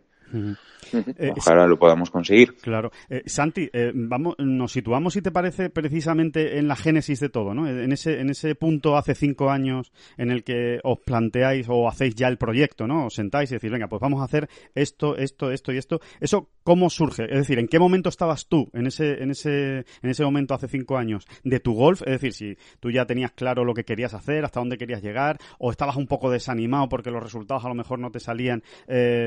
Eh, 1.18 1.32
Ojalá 1.36 1.68
lo 1.68 1.78
podamos 1.78 2.10
conseguir. 2.10 2.56
Claro. 2.56 2.92
Eh, 3.10 3.24
Santi, 3.26 3.70
eh, 3.72 3.92
vamos, 3.94 4.36
nos 4.40 4.72
situamos, 4.72 5.14
si 5.14 5.22
te 5.22 5.32
parece, 5.32 5.70
precisamente 5.70 6.58
en 6.58 6.68
la 6.68 6.76
génesis 6.76 7.20
de 7.20 7.30
todo, 7.30 7.54
¿no? 7.54 7.68
En 7.68 7.92
ese, 7.92 8.20
en 8.20 8.30
ese 8.30 8.56
punto 8.56 8.98
hace 8.98 9.16
cinco 9.16 9.50
años 9.50 9.92
en 10.18 10.32
el 10.32 10.44
que 10.44 10.80
os 10.84 11.00
planteáis 11.00 11.68
o 11.70 11.88
hacéis 11.88 12.16
ya 12.16 12.28
el 12.28 12.38
proyecto, 12.38 12.88
¿no? 12.88 13.08
Os 13.08 13.14
sentáis 13.14 13.52
y 13.52 13.56
decís, 13.56 13.72
venga, 13.72 13.88
pues 13.88 14.02
vamos 14.02 14.22
a 14.22 14.26
hacer 14.26 14.50
esto, 14.74 15.18
esto, 15.18 15.52
esto 15.52 15.72
y 15.72 15.78
esto. 15.78 16.00
¿Eso 16.20 16.50
cómo 16.64 16.90
surge? 16.90 17.24
Es 17.26 17.40
decir, 17.40 17.60
¿en 17.60 17.68
qué 17.68 17.80
momento 17.80 18.10
estabas 18.10 18.48
tú 18.48 18.70
en 18.74 18.88
ese, 18.88 19.24
en 19.24 19.32
ese, 19.32 19.78
en 19.80 20.10
ese 20.10 20.24
momento 20.24 20.54
hace 20.54 20.68
cinco 20.68 20.98
años 20.98 21.26
de 21.44 21.60
tu 21.60 21.74
golf? 21.74 22.02
Es 22.02 22.22
decir, 22.22 22.34
si 22.34 22.58
tú 22.80 22.92
ya 22.92 23.06
tenías 23.06 23.32
claro 23.32 23.64
lo 23.64 23.74
que 23.74 23.86
querías 23.86 24.14
hacer, 24.14 24.46
hasta 24.46 24.60
dónde 24.60 24.78
querías 24.78 25.02
llegar, 25.02 25.38
o 25.60 25.72
estabas 25.72 25.96
un 25.96 26.08
poco 26.08 26.30
desanimado 26.30 26.90
porque 26.90 27.12
los 27.12 27.24
resultados 27.24 27.64
a 27.66 27.70
lo 27.70 27.76
mejor 27.76 28.00
no 28.00 28.12
te 28.12 28.20
salían 28.20 28.64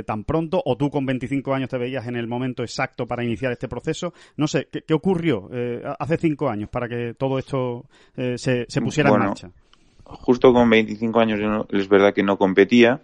tan 0.06 0.24
pronto, 0.24 0.62
o 0.64 0.76
tú 0.76 0.90
con 0.90 1.06
25 1.06 1.47
años 1.54 1.68
te 1.68 1.78
veías 1.78 2.06
en 2.06 2.16
el 2.16 2.26
momento 2.26 2.62
exacto 2.62 3.06
para 3.06 3.24
iniciar 3.24 3.52
este 3.52 3.68
proceso. 3.68 4.12
No 4.36 4.46
sé, 4.46 4.68
¿qué, 4.70 4.94
ocurrió 4.94 5.48
eh, 5.52 5.82
hace 5.98 6.16
cinco 6.16 6.48
años 6.48 6.68
para 6.68 6.88
que 6.88 7.14
todo 7.14 7.38
esto 7.38 7.86
eh, 8.16 8.36
se, 8.38 8.66
pusiera 8.80 9.10
en 9.10 9.18
marcha? 9.18 9.50
Justo 10.04 10.52
con 10.52 10.70
25 10.70 11.20
años 11.20 11.66
es 11.70 11.88
verdad 11.88 12.14
que 12.14 12.22
no 12.22 12.38
competía 12.38 13.02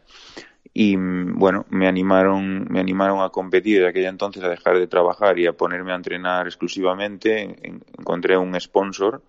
y 0.73 0.97
bueno, 0.97 1.67
me 1.69 1.87
animaron, 1.87 2.67
me 2.71 2.81
animaron 2.81 3.23
a 3.23 3.29
competir 3.29 3.81
de 3.81 3.89
aquella 3.89 4.09
entonces, 4.09 4.43
a 4.43 4.49
dejar 4.49 4.79
de 4.79 4.87
trabajar 4.87 5.39
y 5.39 5.47
a 5.47 5.53
ponerme 5.53 5.93
a 5.93 5.97
entrenar 5.97 6.47
exclusivamente. 6.47 7.57
Encontré 7.99 8.39
un 8.39 8.59
sponsor, 8.59 9.23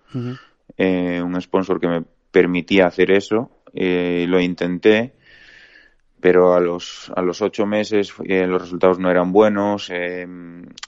eh, 0.77 1.21
un 1.21 1.39
sponsor 1.41 1.79
que 1.79 1.87
me 1.87 2.03
permitía 2.31 2.87
hacer 2.87 3.11
eso. 3.11 3.51
lo 3.73 4.39
intenté 4.39 5.14
pero 6.25 6.55
a 6.55 6.59
los, 6.59 7.11
a 7.15 7.21
los 7.21 7.43
ocho 7.43 7.67
meses 7.67 8.11
eh, 8.23 8.47
los 8.47 8.59
resultados 8.59 8.97
no 8.97 9.11
eran 9.11 9.31
buenos, 9.31 9.91
eh, 9.91 10.25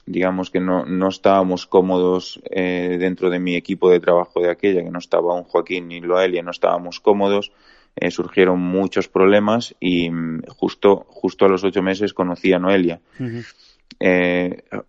digamos 0.07 0.50
que 0.50 0.60
no, 0.60 0.84
no 0.84 1.10
estábamos 1.10 1.68
cómodos 1.68 2.42
eh, 2.50 2.98
dentro 3.00 3.30
de 3.30 3.38
mi 3.38 3.56
equipo 3.56 3.92
de 3.92 4.00
trabajo 4.00 4.39
de 4.39 4.50
aquella, 4.50 4.81
que 4.81 4.89
no 4.89 4.98
estaba 4.98 5.36
un 5.36 5.44
Joaquín 5.44 5.89
ni 5.89 6.01
Loelia, 6.01 6.42
no 6.42 6.50
estábamos 6.50 7.00
cómodos, 7.00 7.51
surgieron 8.10 8.60
muchos 8.60 9.10
problemas 9.10 9.75
y 9.80 10.10
mm, 10.10 10.48
justo, 10.48 11.06
justo 11.07 11.45
a 11.45 11.50
los 11.50 11.63
ocho 11.63 11.84
meses 11.84 12.16
conocí 12.16 12.51
a 12.51 12.58
Noelia. 12.58 13.00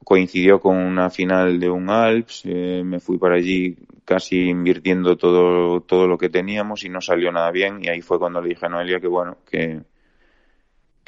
coincidió 0.02 0.61
con 0.61 0.76
una 0.78 1.11
final 1.11 1.61
de 1.61 1.69
un 1.69 1.90
Alps, 1.90 2.47
me 2.47 3.00
fui 3.00 3.19
para 3.19 3.35
allí 3.35 3.76
casi 4.07 4.49
invirtiendo 4.49 5.19
todo, 5.19 5.83
todo 5.83 6.07
lo 6.07 6.17
que 6.17 6.31
teníamos 6.31 6.85
y 6.85 6.88
no 6.88 7.02
salió 7.02 7.31
nada 7.33 7.50
bien 7.50 7.85
y 7.85 7.88
ahí 7.88 8.00
fue 8.00 8.19
cuando 8.19 8.40
le 8.40 8.49
dije 8.49 8.64
a 8.64 8.71
Noelia 8.71 8.99
que 8.99 9.09
bueno, 9.09 9.37
que, 9.50 9.83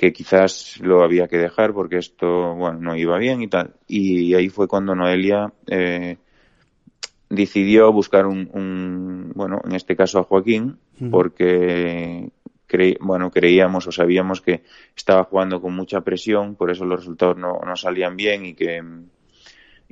que 0.00 0.14
quizás 0.14 0.80
lo 0.80 1.02
había 1.02 1.28
que 1.28 1.36
dejar 1.36 1.74
porque 1.74 1.98
esto, 1.98 2.54
bueno, 2.54 2.78
no 2.80 2.96
iba 2.96 3.18
bien 3.18 3.42
y 3.42 3.48
tal. 3.48 3.74
Y 3.86 4.32
ahí 4.32 4.48
fue 4.48 4.66
cuando 4.66 4.94
Noelia 4.94 5.52
eh, 5.66 6.16
decidió 7.28 7.92
buscar 7.92 8.24
un, 8.26 9.30
bueno, 9.34 9.60
en 9.62 9.74
este 9.74 9.96
caso 9.96 10.18
a 10.18 10.22
Joaquín, 10.22 10.78
porque 11.10 12.30
bueno, 13.00 13.30
creíamos 13.30 13.88
o 13.88 13.92
sabíamos 13.92 14.40
que 14.40 14.62
estaba 14.96 15.24
jugando 15.24 15.60
con 15.60 15.76
mucha 15.76 16.00
presión, 16.00 16.54
por 16.54 16.70
eso 16.70 16.86
los 16.86 17.00
resultados 17.00 17.36
no, 17.36 17.60
no 17.62 17.76
salían 17.76 18.16
bien 18.16 18.46
y 18.46 18.54
que 18.54 18.82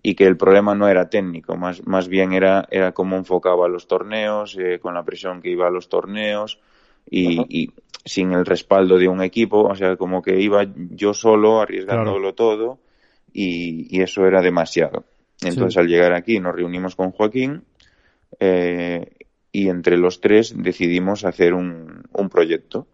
y 0.03 0.15
que 0.15 0.25
el 0.25 0.39
problema 0.39 0.75
no 0.75 0.89
era 0.89 1.11
técnico, 1.11 1.55
más, 1.59 1.87
más 1.87 2.09
bien 2.09 2.33
era, 2.33 2.67
era 2.71 2.93
cómo 2.93 3.17
enfocaba 3.17 3.69
los 3.69 3.89
torneos, 3.89 4.57
eh, 4.59 4.79
con 4.79 4.95
la 4.95 5.05
presión 5.05 5.43
que 5.43 5.51
iba 5.51 5.67
a 5.67 5.71
los 5.71 5.91
torneos, 5.91 6.61
y, 7.11 7.73
sin 8.05 8.33
el 8.33 8.47
respaldo 8.47 8.99
de 8.99 9.09
un 9.09 9.23
equipo, 9.23 9.65
o 9.65 9.75
sea, 9.75 9.97
como 9.97 10.23
que 10.23 10.41
iba 10.41 10.67
yo 10.75 11.13
solo 11.13 11.61
arriesgándolo 11.61 12.35
todo 12.35 12.79
y, 13.33 14.01
eso 14.01 14.27
era 14.27 14.41
demasiado. 14.41 15.05
Entonces 15.43 15.77
al 15.77 15.87
llegar 15.87 16.15
aquí 16.15 16.41
nos 16.41 16.55
reunimos 16.55 16.97
con 16.97 17.13
Joaquín 17.13 17.65
eh, 18.41 19.11
y 19.53 19.69
entre 19.69 19.97
los 19.97 20.21
tres 20.21 20.55
decidimos 20.57 21.25
hacer 21.25 21.55
un, 21.55 22.03
un 22.13 22.29
proyecto. 22.29 22.87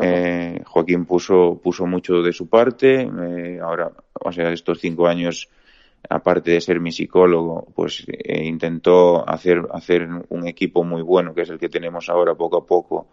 Eh, 0.00 0.60
Joaquín 0.64 1.06
puso, 1.06 1.60
puso 1.62 1.86
mucho 1.86 2.22
de 2.22 2.32
su 2.32 2.48
parte, 2.48 3.02
eh, 3.02 3.58
ahora, 3.60 3.90
o 4.12 4.30
sea, 4.30 4.52
estos 4.52 4.78
cinco 4.80 5.06
años 5.06 5.48
aparte 6.08 6.52
de 6.52 6.60
ser 6.60 6.78
mi 6.78 6.92
psicólogo, 6.92 7.66
pues 7.74 8.06
intentó 8.28 9.28
hacer, 9.28 9.66
hacer 9.72 10.08
un 10.28 10.46
equipo 10.46 10.84
muy 10.84 11.02
bueno, 11.02 11.34
que 11.34 11.42
es 11.42 11.50
el 11.50 11.58
que 11.58 11.68
tenemos 11.68 12.08
ahora 12.08 12.34
poco 12.36 12.58
a 12.58 12.66
poco, 12.66 13.08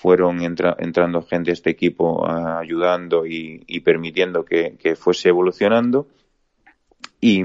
fueron 0.00 0.40
entrando 0.40 1.22
gente 1.22 1.50
a 1.50 1.52
este 1.52 1.68
equipo 1.68 2.26
ayudando 2.26 3.26
y, 3.26 3.80
permitiendo 3.80 4.46
que, 4.46 4.96
fuese 4.96 5.28
evolucionando. 5.28 6.08
Y, 7.20 7.42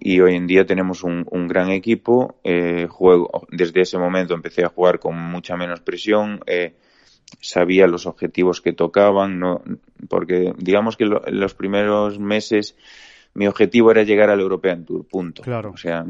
y, 0.00 0.20
hoy 0.20 0.34
en 0.34 0.48
día 0.48 0.66
tenemos 0.66 1.04
un, 1.04 1.24
gran 1.46 1.70
equipo. 1.70 2.40
Eh, 2.42 2.88
juego, 2.90 3.46
desde 3.48 3.82
ese 3.82 3.96
momento 3.96 4.34
empecé 4.34 4.64
a 4.64 4.70
jugar 4.70 4.98
con 4.98 5.16
mucha 5.16 5.56
menos 5.56 5.80
presión. 5.82 6.40
Eh, 6.46 6.74
sabía 7.40 7.86
los 7.86 8.06
objetivos 8.06 8.60
que 8.60 8.72
tocaban, 8.72 9.38
no, 9.38 9.62
porque 10.08 10.52
digamos 10.58 10.96
que 10.96 11.04
en 11.04 11.38
los 11.38 11.54
primeros 11.54 12.18
meses 12.18 12.74
mi 13.34 13.46
objetivo 13.46 13.92
era 13.92 14.02
llegar 14.02 14.30
al 14.30 14.40
European 14.40 14.84
Tour, 14.84 15.06
punto. 15.06 15.42
Claro. 15.42 15.70
O 15.70 15.76
sea, 15.76 16.04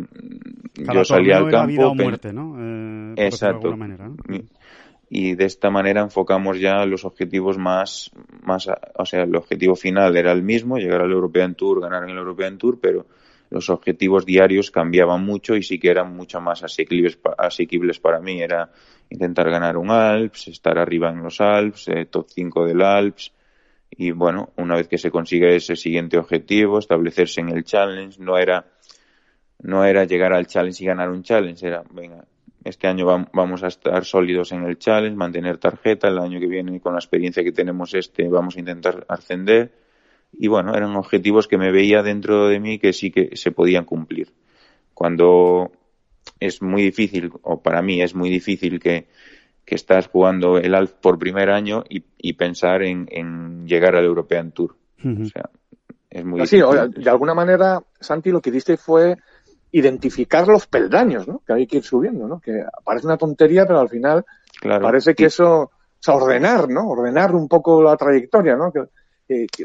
yo 0.75 1.05
salía 1.05 1.37
al 1.37 1.51
campo. 1.51 1.95
muerte, 1.95 2.33
¿no? 2.33 2.57
Eh, 2.59 3.27
exacto. 3.27 3.77
Y 5.11 5.35
de 5.35 5.47
esta 5.47 5.71
manera 5.71 6.03
enfocamos 6.03 6.61
ya 6.61 6.85
los 6.85 7.05
objetivos 7.05 7.57
más, 7.57 8.11
más, 8.43 8.69
o 8.95 9.07
sea, 9.07 9.23
el 9.23 9.35
objetivo 9.35 9.75
final 9.75 10.17
era 10.17 10.33
el 10.33 10.43
mismo, 10.43 10.77
llegar 10.77 11.01
al 11.01 11.13
European 11.13 11.55
Tour, 11.55 11.81
ganar 11.81 12.05
en 12.05 12.11
el 12.11 12.19
European 12.19 12.59
Tour, 12.59 12.79
pero 12.81 13.07
los 13.51 13.71
objetivos 13.71 14.27
diarios 14.27 14.71
cambiaban 14.71 15.25
mucho 15.25 15.57
y 15.57 15.63
sí 15.63 15.79
que 15.79 15.91
eran 15.91 16.15
mucho 16.15 16.41
más 16.41 16.63
asequibles, 16.63 17.19
asequibles 17.39 17.99
para 17.99 18.21
mí. 18.21 18.43
Era 18.43 18.71
intentar 19.09 19.51
ganar 19.51 19.77
un 19.79 19.91
Alps, 19.91 20.49
estar 20.49 20.79
arriba 20.79 21.11
en 21.11 21.23
los 21.23 21.41
Alps, 21.41 21.89
eh, 21.89 22.07
top 22.07 22.27
5 22.29 22.67
del 22.67 22.83
Alps. 22.83 23.33
Y 23.91 24.11
bueno, 24.11 24.51
una 24.57 24.77
vez 24.77 24.89
que 24.89 24.99
se 24.99 25.11
consigue 25.11 25.57
ese 25.57 25.77
siguiente 25.77 26.19
objetivo, 26.19 26.79
establecerse 26.79 27.41
en 27.41 27.49
el 27.49 27.65
challenge, 27.65 28.21
no 28.21 28.37
era, 28.37 28.67
no 29.61 29.85
era 29.85 30.05
llegar 30.05 30.35
al 30.35 30.47
challenge 30.47 30.85
y 30.85 30.87
ganar 30.87 31.09
un 31.09 31.23
challenge, 31.23 31.67
era, 31.67 31.83
venga, 31.91 32.27
este 32.65 32.87
año 32.89 33.07
vamos 33.33 33.63
a 33.63 33.69
estar 33.69 34.05
sólidos 34.05 34.53
en 34.53 34.65
el 34.65 34.79
challenge, 34.79 35.17
mantener 35.17 35.59
tarjeta, 35.59 36.09
el 36.09 36.19
año 36.19 36.41
que 36.41 36.47
viene 36.47 36.81
con 36.81 36.93
la 36.93 36.99
experiencia 36.99 37.45
que 37.45 37.53
tenemos 37.53 37.95
este 37.95 38.29
vamos 38.29 38.57
a 38.57 38.61
intentar 38.61 39.05
ascender 39.09 39.73
y 40.33 40.49
bueno, 40.49 40.75
eran 40.75 40.95
objetivos 40.97 41.49
que 41.49 41.59
me 41.59 41.73
veía 41.73 42.03
dentro 42.03 42.49
de 42.49 42.61
mí 42.61 42.79
que 42.79 42.93
sí 42.93 43.11
que 43.11 43.37
se 43.37 43.51
podían 43.51 43.85
cumplir. 43.85 44.33
Cuando 44.95 45.73
es 46.41 46.61
muy 46.63 46.83
difícil, 46.83 47.33
o 47.43 47.63
para 47.63 47.83
mí 47.83 48.03
es 48.03 48.15
muy 48.15 48.29
difícil 48.31 48.79
que, 48.79 49.09
que 49.65 49.75
estás 49.75 50.09
jugando 50.09 50.59
el 50.59 50.75
ALF 50.75 50.93
por 50.95 51.19
primer 51.19 51.51
año 51.51 51.85
y, 51.89 52.05
y 52.19 52.35
pensar 52.35 52.83
en, 52.83 53.07
en, 53.11 53.67
llegar 53.67 53.97
al 53.97 54.05
European 54.05 54.53
Tour. 54.53 54.77
O 55.05 55.25
sea, 55.27 55.51
es 56.11 56.25
muy 56.25 56.47
sí, 56.47 56.59
de 56.59 57.11
alguna 57.11 57.35
manera, 57.35 57.83
Santi, 58.01 58.31
lo 58.31 58.41
que 58.41 58.51
diste 58.51 58.77
fue 58.77 59.17
identificar 59.73 60.47
los 60.49 60.67
peldaños, 60.67 61.29
¿no? 61.29 61.43
Que 61.47 61.53
hay 61.53 61.67
que 61.67 61.79
ir 61.79 61.85
subiendo, 61.85 62.27
¿no? 62.27 62.41
Que 62.41 62.65
parece 62.85 63.07
una 63.07 63.17
tontería, 63.17 63.67
pero 63.67 63.81
al 63.81 63.89
final 63.89 64.25
parece 64.63 65.15
que 65.15 65.27
eso, 65.27 65.63
o 65.63 65.71
sea, 65.99 66.15
ordenar, 66.15 66.69
¿no? 66.69 66.89
Ordenar 66.89 67.35
un 67.35 67.49
poco 67.49 67.83
la 67.83 67.97
trayectoria, 67.97 68.57
¿no? 68.57 68.73
Que, 68.73 68.85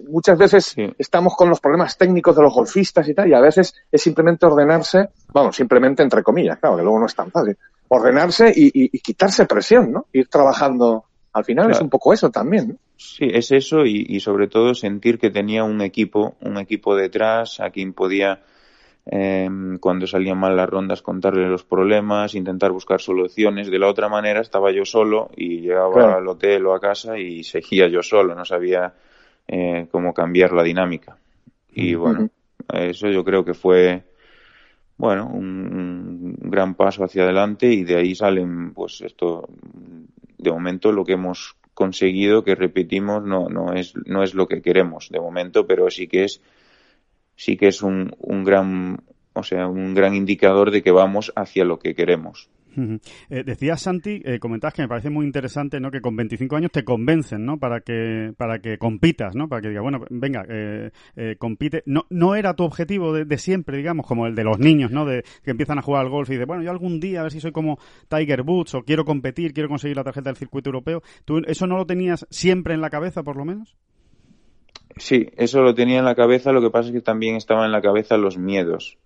muchas 0.10 0.38
veces 0.38 0.76
estamos 0.98 1.38
con 1.38 1.48
los 1.48 1.62
problemas 1.62 1.98
técnicos 1.98 2.36
de 2.36 2.42
los 2.42 2.54
golfistas 2.54 3.08
y 3.08 3.14
tal, 3.14 3.30
y 3.30 3.34
a 3.34 3.40
veces 3.40 3.74
es 3.90 4.02
simplemente 4.02 4.46
ordenarse, 4.46 5.08
vamos, 5.32 5.56
simplemente 5.56 6.04
entre 6.04 6.22
comillas, 6.22 6.60
claro, 6.60 6.76
que 6.76 6.84
luego 6.84 7.00
no 7.00 7.06
es 7.06 7.16
tan 7.16 7.32
fácil, 7.32 7.58
ordenarse 7.88 8.52
y, 8.54 8.90
quitarse 9.00 9.46
presión, 9.46 9.92
¿no? 9.92 10.08
Ir 10.12 10.28
trabajando. 10.28 11.06
Al 11.32 11.46
final 11.46 11.72
es 11.72 11.80
un 11.80 11.90
poco 11.90 12.14
eso 12.14 12.30
también. 12.30 12.68
¿no? 12.68 12.76
Sí, 12.96 13.28
es 13.32 13.52
eso 13.52 13.86
y, 13.86 14.20
sobre 14.20 14.48
todo 14.48 14.74
sentir 14.74 15.18
que 15.18 15.30
tenía 15.30 15.64
un 15.64 15.82
equipo, 15.82 16.36
un 16.42 16.58
equipo 16.58 16.96
detrás 16.96 17.60
a 17.60 17.70
quien 17.70 17.94
podía 17.94 18.44
eh, 19.06 19.50
cuando 19.82 20.08
salían 20.08 20.38
mal 20.38 20.56
las 20.56 20.70
rondas 20.70 21.02
contarle 21.02 21.48
los 21.50 21.64
problemas, 21.64 22.36
intentar 22.36 22.72
buscar 22.72 23.02
soluciones. 23.02 23.70
De 23.70 23.80
la 23.80 23.88
otra 23.88 24.08
manera 24.08 24.42
estaba 24.42 24.72
yo 24.72 24.86
solo 24.86 25.30
y 25.36 25.62
llegaba 25.62 26.16
al 26.16 26.28
hotel 26.28 26.66
o 26.66 26.74
a 26.74 26.80
casa 26.80 27.18
y 27.18 27.44
seguía 27.44 27.88
yo 27.88 28.02
solo, 28.02 28.34
no 28.34 28.46
sabía 28.46 28.94
eh, 29.48 29.88
cómo 29.92 30.14
cambiar 30.14 30.54
la 30.54 30.64
dinámica. 30.64 31.18
Y 31.74 31.96
bueno, 31.96 32.30
eso 32.74 33.10
yo 33.10 33.24
creo 33.24 33.44
que 33.44 33.54
fue, 33.54 34.04
bueno, 34.98 35.28
un, 35.28 36.36
gran 36.40 36.76
paso 36.76 37.04
hacia 37.04 37.24
adelante 37.24 37.68
y 37.68 37.84
de 37.84 37.98
ahí 37.98 38.16
salen, 38.16 38.74
pues 38.74 39.02
esto, 39.02 39.50
de 40.38 40.52
momento 40.52 40.92
lo 40.92 41.04
que 41.04 41.14
hemos 41.14 41.56
conseguido, 41.74 42.44
que 42.44 42.56
repetimos, 42.56 43.24
no, 43.24 43.50
no 43.50 43.74
es, 43.74 43.94
no 44.06 44.24
es 44.24 44.36
lo 44.36 44.48
que 44.48 44.62
queremos 44.62 45.10
de 45.10 45.20
momento, 45.20 45.66
pero 45.66 45.90
sí 45.90 46.08
que 46.08 46.26
es, 46.26 46.42
sí 47.36 47.58
que 47.58 47.68
es 47.68 47.82
un, 47.82 48.16
un 48.20 48.44
gran, 48.44 49.04
o 49.34 49.44
sea, 49.44 49.68
un 49.68 49.94
gran 49.94 50.16
indicador 50.16 50.72
de 50.72 50.82
que 50.82 50.92
vamos 50.92 51.32
hacia 51.36 51.66
lo 51.66 51.80
que 51.80 51.96
queremos. 51.96 52.50
Eh, 53.30 53.44
decías, 53.46 53.82
Santi, 53.82 54.22
eh, 54.24 54.40
comentabas 54.40 54.74
que 54.74 54.82
me 54.82 54.88
parece 54.88 55.10
muy 55.10 55.26
interesante, 55.26 55.80
¿no? 55.80 55.92
Que 55.92 56.02
con 56.02 56.16
25 56.16 56.56
años 56.56 56.72
te 56.72 56.84
convencen, 56.84 57.46
¿no? 57.46 57.58
Para 57.58 57.82
que, 57.82 58.34
para 58.36 58.60
que 58.60 58.78
compitas, 58.78 59.36
¿no? 59.36 59.48
Para 59.48 59.62
que 59.62 59.70
digas, 59.70 59.84
bueno, 59.84 60.04
venga, 60.10 60.46
eh, 60.50 60.92
eh, 61.16 61.36
compite. 61.38 61.84
No, 61.86 62.06
no 62.10 62.36
era 62.36 62.56
tu 62.56 62.64
objetivo 62.64 63.14
de, 63.14 63.38
siempre, 63.38 63.78
digamos, 63.78 64.08
como 64.08 64.28
el 64.28 64.36
de 64.36 64.44
los 64.44 64.60
niños, 64.60 64.92
¿no? 64.92 65.06
De 65.06 65.24
que 65.44 65.52
empiezan 65.52 65.78
a 65.78 65.82
jugar 65.82 66.02
al 66.02 66.10
golf 66.10 66.30
y 66.30 66.34
dicen, 66.34 66.48
bueno, 66.48 66.64
yo 66.64 66.72
algún 66.72 67.00
día 67.00 67.20
a 67.20 67.24
ver 67.24 67.32
si 67.32 67.40
soy 67.40 67.52
como 67.52 67.78
Tiger 68.10 68.42
Woods 68.42 68.76
o 68.76 68.84
quiero 68.84 69.06
competir, 69.06 69.54
quiero 69.54 69.70
conseguir 69.70 69.98
la 69.98 70.04
tarjeta 70.04 70.30
del 70.30 70.38
circuito 70.38 70.70
europeo. 70.70 71.04
¿Tú 71.26 71.42
eso 71.46 71.68
no 71.68 71.78
lo 71.78 71.86
tenías 71.86 72.26
siempre 72.30 72.74
en 72.74 72.82
la 72.82 72.90
cabeza, 72.90 73.24
por 73.24 73.36
lo 73.36 73.46
menos? 73.46 73.76
Sí, 74.98 75.30
eso 75.38 75.62
lo 75.62 75.74
tenía 75.74 76.00
en 76.00 76.06
la 76.06 76.16
cabeza, 76.16 76.52
lo 76.52 76.62
que 76.62 76.70
pasa 76.70 76.90
es 76.90 76.96
que 76.96 77.02
también 77.02 77.36
estaba 77.36 77.66
en 77.66 77.72
la 77.72 77.82
cabeza 77.82 78.18
los 78.18 78.38
miedos. 78.38 78.98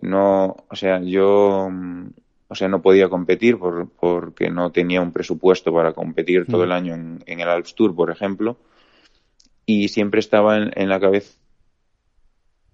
No, 0.00 0.56
o 0.68 0.76
sea, 0.76 1.00
yo 1.00 1.68
mm, 1.70 2.08
o 2.54 2.54
sea, 2.54 2.68
no 2.68 2.82
podía 2.82 3.08
competir 3.08 3.58
por, 3.58 3.88
porque 3.88 4.48
no 4.48 4.70
tenía 4.70 5.00
un 5.00 5.12
presupuesto 5.12 5.72
para 5.72 5.92
competir 5.92 6.46
todo 6.46 6.62
el 6.62 6.70
año 6.70 6.94
en, 6.94 7.22
el 7.26 7.48
Alps 7.48 7.74
Tour, 7.74 7.94
por 7.96 8.12
ejemplo, 8.12 8.58
y 9.66 9.88
siempre 9.88 10.20
estaba 10.20 10.58
en, 10.58 10.88
la 10.88 11.00
cabeza 11.00 11.36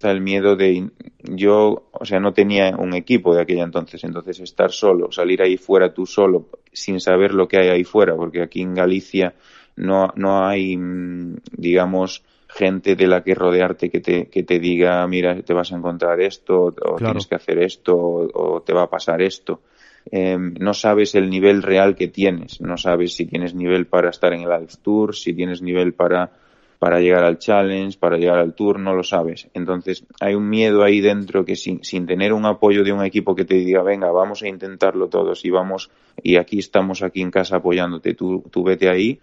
el 0.02 0.20
miedo 0.20 0.56
de 0.56 0.90
yo, 1.22 1.88
o 1.92 2.04
sea, 2.04 2.20
no 2.20 2.32
tenía 2.32 2.76
un 2.76 2.94
equipo 2.94 3.34
de 3.34 3.40
aquella 3.40 3.64
entonces, 3.64 4.04
entonces 4.04 4.40
estar 4.40 4.70
solo, 4.70 5.12
salir 5.12 5.40
ahí 5.40 5.56
fuera 5.56 5.94
tú 5.94 6.04
solo, 6.04 6.48
sin 6.72 7.00
saber 7.00 7.32
lo 7.32 7.48
que 7.48 7.58
hay 7.58 7.68
ahí 7.68 7.84
fuera, 7.84 8.16
porque 8.16 8.42
aquí 8.42 8.62
en 8.62 8.74
Galicia 8.74 9.34
no, 9.80 10.12
no 10.14 10.46
hay, 10.46 10.76
mm, 10.76 11.38
digamos, 11.52 12.22
gente 12.48 12.96
de 12.96 13.06
la 13.06 13.22
que 13.22 13.34
rodearte 13.34 13.88
que 13.88 14.00
te, 14.00 14.26
que 14.26 14.42
te 14.42 14.58
diga, 14.58 15.06
mira, 15.06 15.40
te 15.42 15.54
vas 15.54 15.72
a 15.72 15.76
encontrar 15.76 16.20
esto, 16.20 16.66
o 16.66 16.96
tienes 16.96 17.26
que 17.26 17.36
hacer 17.36 17.58
esto, 17.58 17.96
o, 17.96 18.60
te 18.62 18.72
va 18.72 18.82
a 18.82 18.90
pasar 18.90 19.22
esto. 19.22 19.62
Em, 20.10 20.54
no 20.58 20.74
sabes 20.74 21.14
el 21.14 21.30
nivel 21.30 21.62
real 21.62 21.94
que 21.94 22.08
tienes, 22.08 22.60
no 22.60 22.76
sabes 22.76 23.14
si 23.14 23.26
tienes 23.26 23.54
nivel 23.54 23.86
para 23.86 24.10
estar 24.10 24.32
en 24.32 24.42
el 24.42 24.52
Alps 24.52 24.78
Tour, 24.80 25.14
si 25.14 25.32
tienes 25.32 25.62
nivel 25.62 25.92
para, 25.92 26.30
para 26.78 27.00
llegar 27.00 27.24
al 27.24 27.38
Challenge, 27.38 27.96
para 27.98 28.16
llegar 28.16 28.38
al 28.38 28.54
Tour, 28.54 28.80
no 28.80 28.94
lo 28.94 29.02
sabes. 29.02 29.48
Entonces, 29.54 30.04
hay 30.20 30.34
un 30.34 30.48
miedo 30.48 30.82
ahí 30.82 31.00
dentro 31.00 31.44
que 31.44 31.54
sin, 31.54 31.84
sin 31.84 32.06
tener 32.06 32.32
un 32.32 32.46
apoyo 32.46 32.82
de 32.82 32.92
un 32.92 33.04
equipo 33.04 33.34
que 33.34 33.44
te 33.44 33.54
diga, 33.54 33.82
venga, 33.82 34.10
vamos 34.10 34.42
a 34.42 34.48
intentarlo 34.48 35.08
todos 35.08 35.44
y 35.44 35.50
vamos, 35.50 35.90
y 36.22 36.36
aquí 36.36 36.58
estamos 36.58 37.02
aquí 37.02 37.22
en 37.22 37.30
casa 37.30 37.56
apoyándote, 37.56 38.14
tú, 38.14 38.42
tú 38.50 38.64
vete 38.64 38.88
ahí, 38.90 39.20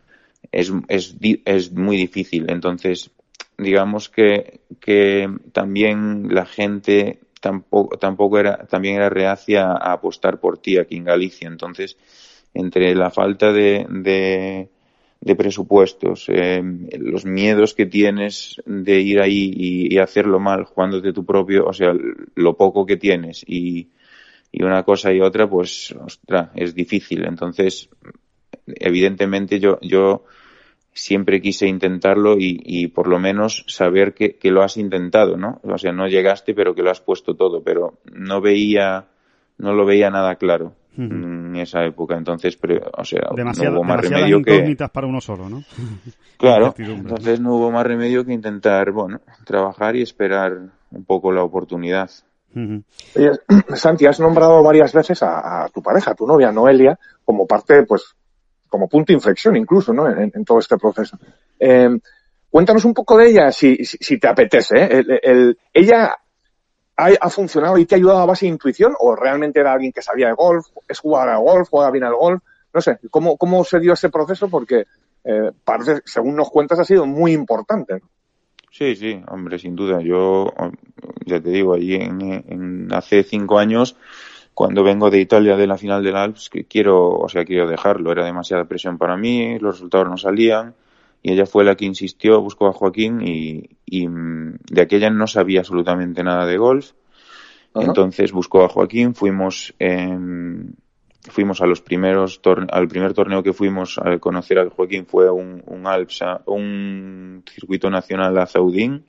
es, 0.51 0.71
es, 0.87 1.15
es 1.45 1.71
muy 1.71 1.97
difícil. 1.97 2.49
Entonces, 2.49 3.11
digamos 3.57 4.09
que, 4.09 4.61
que 4.79 5.29
también 5.51 6.33
la 6.33 6.45
gente 6.45 7.19
tampoco, 7.41 7.97
tampoco 7.97 8.39
era, 8.39 8.65
también 8.65 8.95
era 8.95 9.09
reacia 9.09 9.71
a 9.71 9.93
apostar 9.93 10.39
por 10.39 10.57
ti 10.57 10.77
aquí 10.77 10.97
en 10.97 11.05
Galicia. 11.05 11.47
Entonces, 11.47 11.97
entre 12.53 12.95
la 12.95 13.09
falta 13.09 13.51
de, 13.51 13.85
de, 13.89 14.69
de 15.21 15.35
presupuestos, 15.35 16.25
eh, 16.29 16.61
los 16.99 17.25
miedos 17.25 17.73
que 17.73 17.85
tienes 17.85 18.61
de 18.65 18.99
ir 18.99 19.21
ahí 19.21 19.51
y, 19.55 19.97
hacerlo 19.97 20.39
mal, 20.39 20.65
jugándote 20.65 21.13
tu 21.13 21.25
propio, 21.25 21.65
o 21.65 21.73
sea, 21.73 21.93
lo 22.35 22.55
poco 22.55 22.85
que 22.85 22.97
tienes 22.97 23.43
y, 23.47 23.89
y 24.51 24.63
una 24.63 24.83
cosa 24.83 25.11
y 25.13 25.21
otra, 25.21 25.49
pues, 25.49 25.95
ostras, 25.99 26.49
es 26.55 26.73
difícil. 26.73 27.25
Entonces, 27.25 27.89
evidentemente 28.67 29.59
yo, 29.59 29.79
yo 29.81 30.23
siempre 30.97 31.41
quise 31.41 31.67
intentarlo 31.67 32.35
y, 32.37 32.87
por 32.87 33.07
lo 33.07 33.19
menos 33.19 33.63
saber 33.67 34.13
que, 34.13 34.37
lo 34.51 34.63
has 34.63 34.77
intentado, 34.77 35.37
¿no? 35.37 35.61
O 35.63 35.77
sea, 35.77 35.91
no 35.91 36.07
llegaste, 36.07 36.53
pero 36.53 36.73
que 36.73 36.81
lo 36.81 36.91
has 36.91 37.01
puesto 37.01 37.35
todo, 37.35 37.61
pero 37.63 37.99
no 38.11 38.41
veía, 38.41 39.05
no 39.57 39.73
lo 39.73 39.85
veía 39.85 40.09
nada 40.09 40.35
claro 40.35 40.73
en 40.97 41.55
esa 41.55 41.85
época. 41.85 42.17
Entonces, 42.17 42.57
pero, 42.57 42.89
o 42.97 43.05
sea, 43.05 43.29
no 43.31 43.71
hubo 43.71 43.83
más 43.83 44.01
remedio 44.01 44.41
que. 44.41 44.75
para 44.91 45.07
uno 45.07 45.21
solo, 45.21 45.47
¿no? 45.47 45.63
claro. 46.37 46.73
Entonces 46.77 47.39
no 47.39 47.55
hubo 47.55 47.71
más 47.71 47.85
remedio 47.85 48.25
que 48.25 48.33
intentar, 48.33 48.91
bueno, 48.91 49.21
trabajar 49.45 49.95
y 49.95 50.01
esperar 50.01 50.57
un 50.89 51.05
poco 51.05 51.31
la 51.31 51.43
oportunidad. 51.43 52.09
Oye, 52.55 53.31
Santi, 53.75 54.07
has 54.07 54.19
nombrado 54.19 54.63
varias 54.63 54.91
veces 54.93 55.21
a, 55.21 55.65
a, 55.65 55.69
tu 55.69 55.83
pareja, 55.83 56.11
a 56.11 56.15
tu 56.15 56.25
novia 56.25 56.51
Noelia, 56.51 56.97
como 57.23 57.45
parte, 57.45 57.83
pues, 57.83 58.15
como 58.67 58.87
punto 58.87 59.07
de 59.07 59.15
inflexión 59.15 59.55
incluso, 59.55 59.93
¿no? 59.93 60.09
En, 60.09 60.45
todo 60.45 60.59
este 60.59 60.77
proceso. 60.77 61.17
Eh, 61.59 61.89
cuéntanos 62.49 62.85
un 62.85 62.93
poco 62.93 63.17
de 63.17 63.29
ella, 63.29 63.51
si, 63.51 63.83
si, 63.83 64.19
te 64.19 64.27
apetece. 64.27 64.77
¿eh? 64.77 65.19
El, 65.23 65.57
¿Ella 65.73 66.15
ha, 66.95 67.29
funcionado 67.29 67.77
y 67.77 67.85
te 67.85 67.95
ha 67.95 67.97
ayudado 67.97 68.19
a 68.19 68.25
base 68.25 68.45
de 68.45 68.51
intuición 68.51 68.93
o 68.99 69.15
realmente 69.15 69.59
era 69.59 69.73
alguien 69.73 69.91
que 69.91 70.01
sabía 70.01 70.27
de 70.27 70.33
golf, 70.33 70.67
es 70.87 70.99
jugar 70.99 71.29
al 71.29 71.41
golf, 71.41 71.69
juega 71.69 71.91
bien 71.91 72.03
al 72.03 72.15
golf? 72.15 72.41
No 72.73 72.81
sé, 72.81 72.99
¿cómo, 73.09 73.37
cómo 73.37 73.63
se 73.63 73.79
dio 73.79 73.93
ese 73.93 74.09
proceso? 74.09 74.49
Porque 74.49 74.85
eh, 75.23 75.51
parece, 75.63 76.01
según 76.05 76.35
nos 76.35 76.49
cuentas, 76.49 76.79
ha 76.79 76.85
sido 76.85 77.05
muy 77.05 77.33
importante. 77.33 78.01
Sí, 78.71 78.95
sí, 78.95 79.21
hombre, 79.29 79.57
sin 79.57 79.75
duda. 79.75 80.01
Yo, 80.01 80.53
ya 81.25 81.41
te 81.41 81.49
digo, 81.49 81.75
en, 81.75 82.21
en 82.47 82.93
hace 82.93 83.23
cinco 83.23 83.57
años 83.57 83.95
cuando 84.57 84.83
vengo 84.83 85.11
de 85.11 85.19
Italia 85.19 85.55
de 85.55 85.67
la 85.67 85.77
final 85.77 86.03
del 86.03 86.15
Alps 86.15 86.49
que 86.49 86.63
quiero, 86.63 87.11
o 87.11 87.29
sea, 87.29 87.45
quiero 87.45 87.69
dejarlo. 87.69 88.11
Era 88.11 88.25
demasiada 88.25 88.65
presión 88.65 88.97
para 88.97 89.15
mí, 89.15 89.59
los 89.59 89.75
resultados 89.75 90.09
no 90.09 90.17
salían 90.17 90.73
y 91.21 91.33
ella 91.33 91.45
fue 91.45 91.63
la 91.63 91.75
que 91.75 91.85
insistió, 91.85 92.41
buscó 92.41 92.65
a 92.65 92.73
Joaquín 92.73 93.21
y, 93.21 93.69
y 93.85 94.07
mm, 94.07 94.55
de 94.67 94.81
aquella 94.81 95.11
no 95.11 95.27
sabía 95.27 95.59
absolutamente 95.59 96.23
nada 96.23 96.47
de 96.47 96.57
golf. 96.57 96.93
Entonces 97.75 98.31
buscó 98.31 98.65
a 98.65 98.69
Joaquín, 98.69 99.13
fuimos 99.13 99.75
fuimos 101.21 101.61
a 101.61 101.67
los 101.67 101.81
primeros 101.81 102.41
al 102.71 102.87
primer 102.87 103.13
torneo 103.13 103.43
que 103.43 103.53
fuimos 103.53 103.99
a 103.99 104.17
conocer 104.17 104.57
a 104.57 104.67
Joaquín 104.71 105.05
fue 105.05 105.29
un, 105.29 105.61
un 105.67 105.85
Alps, 105.85 106.23
un 106.47 107.43
circuito 107.47 107.91
nacional 107.91 108.35
a 108.39 108.47
Zaudín. 108.47 109.05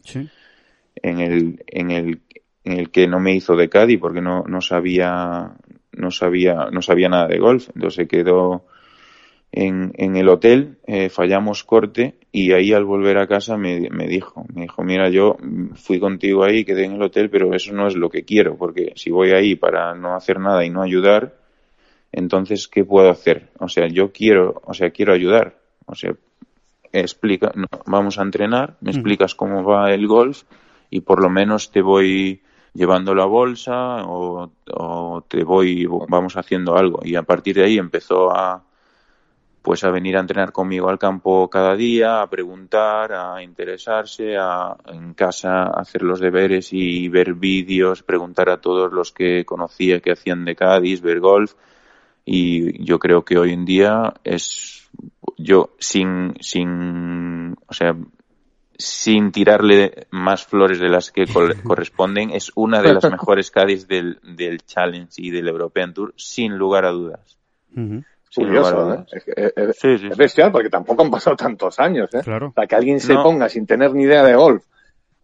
En 1.01 1.21
el, 1.21 1.65
en 1.69 1.91
el 1.93 2.21
en 2.69 2.79
el 2.79 2.91
que 2.91 3.07
no 3.07 3.19
me 3.19 3.35
hizo 3.35 3.57
de 3.57 3.69
Cádiz 3.69 3.99
porque 3.99 4.21
no, 4.21 4.45
no 4.47 4.61
sabía 4.61 5.53
no 5.93 6.11
sabía 6.11 6.69
no 6.71 6.83
sabía 6.83 7.09
nada 7.09 7.27
de 7.27 7.39
golf. 7.39 7.69
Entonces 7.75 8.07
quedó 8.09 8.65
en, 9.51 9.93
en 9.97 10.17
el 10.17 10.29
hotel 10.29 10.79
eh, 10.87 11.09
fallamos 11.09 11.65
corte 11.65 12.17
y 12.31 12.53
ahí 12.53 12.73
al 12.75 12.85
volver 12.85 13.17
a 13.19 13.27
casa 13.27 13.57
me, 13.57 13.89
me 13.91 14.07
dijo 14.07 14.45
me 14.53 14.63
dijo 14.63 14.83
mira 14.83 15.09
yo 15.09 15.37
fui 15.75 15.99
contigo 15.99 16.45
ahí 16.45 16.67
quedé 16.67 16.85
en 16.85 16.93
el 16.93 17.03
hotel 17.03 17.31
pero 17.31 17.55
eso 17.55 17.73
no 17.73 17.87
es 17.87 17.97
lo 17.97 18.11
que 18.11 18.25
quiero 18.25 18.59
porque 18.59 18.93
si 18.97 19.11
voy 19.11 19.31
ahí 19.31 19.55
para 19.55 19.95
no 19.95 20.15
hacer 20.15 20.39
nada 20.39 20.67
y 20.67 20.71
no 20.71 20.83
ayudar 20.83 21.35
entonces 22.13 22.69
qué 22.69 22.85
puedo 22.85 23.09
hacer 23.09 23.49
o 23.59 23.69
sea 23.69 23.89
yo 23.89 24.13
quiero 24.13 24.61
o 24.65 24.75
sea 24.75 24.91
quiero 24.91 25.15
ayudar. 25.15 25.57
O 25.87 25.95
sea 25.95 26.13
explica 26.93 27.53
vamos 27.87 28.19
a 28.19 28.23
entrenar 28.23 28.77
me 28.83 28.91
explicas 28.91 29.35
cómo 29.35 29.65
va 29.65 29.91
el 29.95 30.07
golf 30.07 30.43
y 30.91 31.01
por 31.01 31.23
lo 31.23 31.31
menos 31.31 31.71
te 31.71 31.81
voy 31.81 32.43
llevando 32.79 33.13
la 33.13 33.25
bolsa 33.25 34.05
o, 34.07 34.53
te 35.27 35.43
voy, 35.43 35.85
vamos 36.09 36.37
haciendo 36.37 36.77
algo. 36.77 37.01
Y 37.03 37.17
a 37.17 37.25
partir 37.25 37.57
de 37.57 37.65
ahí 37.65 37.77
empezó 37.77 38.31
a, 38.31 38.63
pues 39.63 39.83
a 39.83 39.91
venir 39.91 40.17
a 40.17 40.21
entrenar 40.21 40.53
conmigo 40.53 40.89
al 40.89 40.99
campo 40.99 41.51
cada 41.51 41.75
día, 41.75 42.23
a 42.23 42.31
preguntar, 42.31 43.13
a 43.13 43.43
interesarse, 43.43 44.37
a 44.39 44.77
en 44.87 45.13
casa 45.15 45.65
hacer 45.65 46.03
los 46.03 46.21
deberes 46.21 46.73
y 46.73 47.09
ver 47.09 47.35
vídeos, 47.35 48.05
preguntar 48.05 48.49
a 48.49 48.61
todos 48.61 48.93
los 48.93 49.11
que 49.11 49.45
conocía 49.45 49.99
que 49.99 50.13
hacían 50.13 50.45
de 50.45 50.55
Cádiz, 50.55 51.01
ver 51.01 51.19
golf. 51.19 51.55
Y 52.25 52.85
yo 52.85 53.01
creo 53.01 53.25
que 53.25 53.39
hoy 53.39 53.55
en 53.55 53.65
día 53.65 54.15
es, 54.23 54.89
yo 55.37 55.71
sin, 55.81 56.35
sin, 56.41 57.57
o 57.67 57.73
sea, 57.73 57.97
sin 58.79 59.33
tirarle 59.33 60.07
más 60.11 60.47
flores 60.47 60.79
de 60.79 60.89
las 60.89 61.11
que 61.11 61.27
corresponden, 61.65 62.31
es 62.31 62.53
una 62.55 62.81
de 62.81 62.95
las 62.95 63.11
mejores 63.11 63.51
Cádiz 63.51 63.89
del, 63.89 64.21
del 64.23 64.65
Challenge 64.65 65.13
y 65.17 65.31
del 65.31 65.49
European 65.49 65.93
Tour, 65.93 66.15
sin 66.17 66.57
lugar 66.57 66.85
a 66.85 66.91
dudas. 66.91 67.37
Curioso, 68.35 68.95
¿eh? 68.95 69.05
Es, 69.37 70.17
bestial 70.17 70.53
porque 70.53 70.69
tampoco 70.69 71.03
han 71.03 71.11
pasado 71.11 71.37
tantos 71.37 71.79
años, 71.81 72.09
¿eh? 72.15 72.23
Para 72.55 72.67
que 72.67 72.75
alguien 72.77 73.01
se 73.01 73.15
ponga 73.15 73.49
sin 73.49 73.67
tener 73.67 73.93
ni 73.95 74.05
idea 74.05 74.23
de 74.23 74.37
golf, 74.37 74.65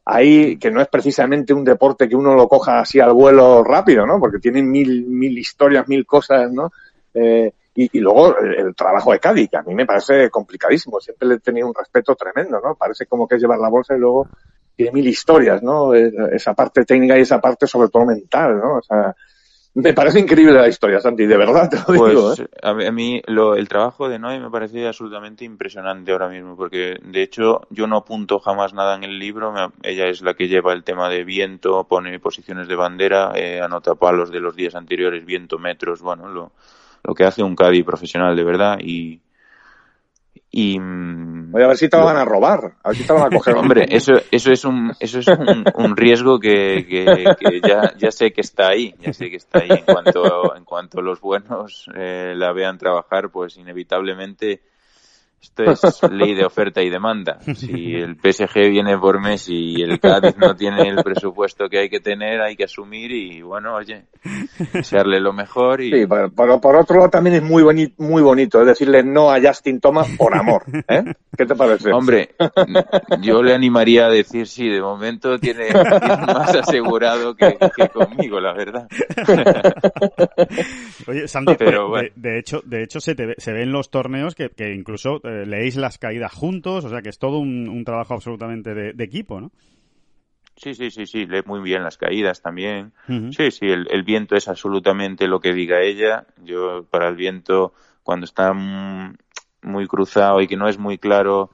ahí 0.04 0.56
que 0.58 0.70
no 0.70 0.80
es 0.80 0.88
precisamente 0.88 1.52
un 1.52 1.64
deporte 1.64 2.08
que 2.08 2.16
uno 2.16 2.34
lo 2.34 2.48
coja 2.48 2.80
así 2.80 3.00
al 3.00 3.12
vuelo 3.12 3.62
rápido, 3.62 4.06
¿no? 4.06 4.18
Porque 4.18 4.38
tiene 4.38 4.62
mil, 4.62 5.06
mil 5.06 5.38
historias, 5.38 5.86
mil 5.86 6.04
cosas, 6.06 6.50
¿no? 6.50 6.72
Eh, 7.12 7.52
y, 7.74 7.98
luego 7.98 8.38
el, 8.38 8.74
trabajo 8.74 9.12
de 9.12 9.18
Cádiz, 9.18 9.50
que 9.50 9.56
a 9.56 9.62
mí 9.62 9.74
me 9.74 9.84
parece 9.86 10.30
complicadísimo. 10.30 11.00
Siempre 11.00 11.28
le 11.28 11.34
he 11.34 11.40
tenido 11.40 11.66
un 11.66 11.74
respeto 11.74 12.14
tremendo, 12.14 12.60
¿no? 12.60 12.76
Parece 12.76 13.06
como 13.06 13.26
que 13.26 13.34
es 13.34 13.42
llevar 13.42 13.58
la 13.58 13.68
bolsa 13.68 13.96
y 13.96 13.98
luego 13.98 14.28
tiene 14.76 14.92
mil 14.92 15.08
historias, 15.08 15.62
¿no? 15.62 15.92
Esa 15.92 16.54
parte 16.54 16.84
técnica 16.84 17.18
y 17.18 17.22
esa 17.22 17.40
parte 17.40 17.66
sobre 17.66 17.88
todo 17.88 18.04
mental, 18.04 18.58
¿no? 18.58 18.78
O 18.78 18.82
sea, 18.82 19.14
me 19.74 19.92
parece 19.92 20.20
increíble 20.20 20.52
la 20.52 20.68
historia, 20.68 21.00
Santi, 21.00 21.26
de 21.26 21.36
verdad 21.36 21.68
te 21.68 21.78
lo 21.78 21.84
pues, 21.84 22.12
digo. 22.12 22.32
¿eh? 22.34 22.46
A 22.62 22.92
mí 22.92 23.20
lo, 23.26 23.56
el 23.56 23.68
trabajo 23.68 24.08
de 24.08 24.20
Noé 24.20 24.38
me 24.38 24.50
parece 24.50 24.86
absolutamente 24.86 25.44
impresionante 25.44 26.12
ahora 26.12 26.28
mismo, 26.28 26.56
porque 26.56 26.96
de 27.02 27.22
hecho 27.22 27.62
yo 27.70 27.88
no 27.88 27.96
apunto 27.96 28.38
jamás 28.38 28.72
nada 28.72 28.94
en 28.94 29.02
el 29.02 29.18
libro, 29.18 29.52
ella 29.82 30.06
es 30.06 30.22
la 30.22 30.34
que 30.34 30.46
lleva 30.46 30.72
el 30.72 30.84
tema 30.84 31.08
de 31.08 31.24
viento, 31.24 31.82
pone 31.88 32.20
posiciones 32.20 32.68
de 32.68 32.76
bandera, 32.76 33.32
eh, 33.34 33.60
anota 33.60 33.96
palos 33.96 34.30
de 34.30 34.38
los 34.38 34.54
días 34.54 34.76
anteriores, 34.76 35.24
viento, 35.24 35.58
metros, 35.58 36.02
bueno, 36.02 36.28
lo, 36.28 36.52
lo 37.04 37.14
que 37.14 37.24
hace 37.24 37.42
un 37.42 37.54
Caddy 37.54 37.82
profesional 37.82 38.34
de 38.34 38.44
verdad 38.44 38.78
y 38.80 39.20
y 40.56 40.78
Voy 40.78 41.62
a 41.64 41.66
ver 41.66 41.76
si 41.76 41.88
te 41.88 41.96
lo 41.96 42.04
van 42.04 42.16
a 42.16 42.24
robar, 42.24 42.74
a 42.84 42.90
ver 42.90 42.96
si 42.96 43.04
te 43.04 43.12
van 43.12 43.24
a 43.24 43.28
coger. 43.28 43.54
Hombre, 43.56 43.86
eso, 43.88 44.12
eso 44.30 44.52
es 44.52 44.64
un, 44.64 44.92
eso 45.00 45.18
es 45.18 45.26
un, 45.26 45.96
riesgo 45.96 46.38
que, 46.38 46.86
que, 46.88 47.60
ya, 47.60 47.92
ya 47.96 48.12
sé 48.12 48.32
que 48.32 48.40
está 48.40 48.68
ahí, 48.68 48.94
ya 49.00 49.12
sé 49.12 49.30
que 49.30 49.36
está 49.36 49.58
ahí. 49.58 49.70
En 49.70 49.84
cuanto, 49.84 50.54
en 50.54 50.64
cuanto 50.64 51.00
los 51.00 51.20
buenos 51.20 51.90
eh, 51.96 52.34
la 52.36 52.52
vean 52.52 52.78
trabajar, 52.78 53.30
pues 53.30 53.56
inevitablemente 53.56 54.62
esto 55.44 55.88
es 55.88 56.02
ley 56.10 56.34
de 56.34 56.44
oferta 56.44 56.82
y 56.82 56.90
demanda. 56.90 57.38
Si 57.54 57.94
el 57.94 58.16
PSG 58.16 58.70
viene 58.70 58.98
por 58.98 59.20
Messi 59.20 59.76
y 59.76 59.82
el 59.82 60.00
Cádiz 60.00 60.36
no 60.36 60.54
tiene 60.56 60.88
el 60.88 61.02
presupuesto 61.02 61.68
que 61.68 61.78
hay 61.78 61.88
que 61.88 62.00
tener, 62.00 62.40
hay 62.40 62.56
que 62.56 62.64
asumir 62.64 63.12
y, 63.12 63.42
bueno, 63.42 63.74
oye, 63.74 64.04
desearle 64.72 65.20
lo 65.20 65.32
mejor. 65.32 65.80
Y... 65.80 65.90
Sí, 65.90 66.06
pero, 66.06 66.60
por 66.60 66.76
otro 66.76 66.96
lado 66.96 67.10
también 67.10 67.36
es 67.36 67.42
muy, 67.42 67.62
bonito, 67.62 67.94
muy 67.98 68.22
bonito 68.22 68.60
es 68.60 68.66
decirle 68.66 69.02
no 69.02 69.30
a 69.30 69.40
Justin 69.40 69.80
Thomas 69.80 70.08
por 70.16 70.34
amor. 70.34 70.64
¿eh? 70.88 71.04
¿Qué 71.36 71.46
te 71.46 71.54
parece? 71.54 71.92
Hombre, 71.92 72.30
yo 73.20 73.42
le 73.42 73.54
animaría 73.54 74.06
a 74.06 74.10
decir 74.10 74.46
sí, 74.46 74.68
de 74.68 74.80
momento 74.80 75.38
tiene, 75.38 75.68
más 75.72 76.54
asegurado 76.54 77.34
que, 77.34 77.56
conmigo, 77.92 78.40
la 78.40 78.52
verdad. 78.52 78.88
Oye, 81.06 81.28
Sandy, 81.28 81.54
pero, 81.56 81.92
de, 82.14 82.38
hecho, 82.38 82.60
de 82.64 82.82
hecho 82.82 83.00
se, 83.00 83.14
te, 83.14 83.34
se 83.38 83.52
ven 83.52 83.72
los 83.72 83.90
torneos 83.90 84.34
que, 84.34 84.50
que 84.50 84.72
incluso 84.74 85.20
eh, 85.24 85.33
leéis 85.46 85.76
las 85.76 85.98
caídas 85.98 86.32
juntos, 86.32 86.84
o 86.84 86.88
sea 86.88 87.02
que 87.02 87.08
es 87.08 87.18
todo 87.18 87.38
un, 87.38 87.84
trabajo 87.84 88.14
absolutamente 88.14 88.74
de, 88.74 89.04
equipo, 89.04 89.40
¿no? 89.40 89.50
Sí, 90.56 90.74
sí, 90.74 90.90
sí, 90.90 91.06
sí, 91.06 91.26
lee 91.26 91.42
muy 91.44 91.60
bien 91.60 91.82
las 91.82 91.98
caídas 91.98 92.40
también. 92.40 92.92
Sí, 93.08 93.50
sí, 93.50 93.66
el, 93.66 94.02
viento 94.04 94.36
es 94.36 94.48
absolutamente 94.48 95.26
lo 95.26 95.40
que 95.40 95.52
diga 95.52 95.82
ella. 95.82 96.26
Yo 96.44 96.84
para 96.88 97.08
el 97.08 97.16
viento, 97.16 97.74
cuando 98.04 98.24
está 98.24 98.52
muy 98.52 99.86
cruzado 99.88 100.40
y 100.40 100.46
que 100.46 100.56
no 100.56 100.68
es 100.68 100.78
muy 100.78 100.98
claro, 100.98 101.50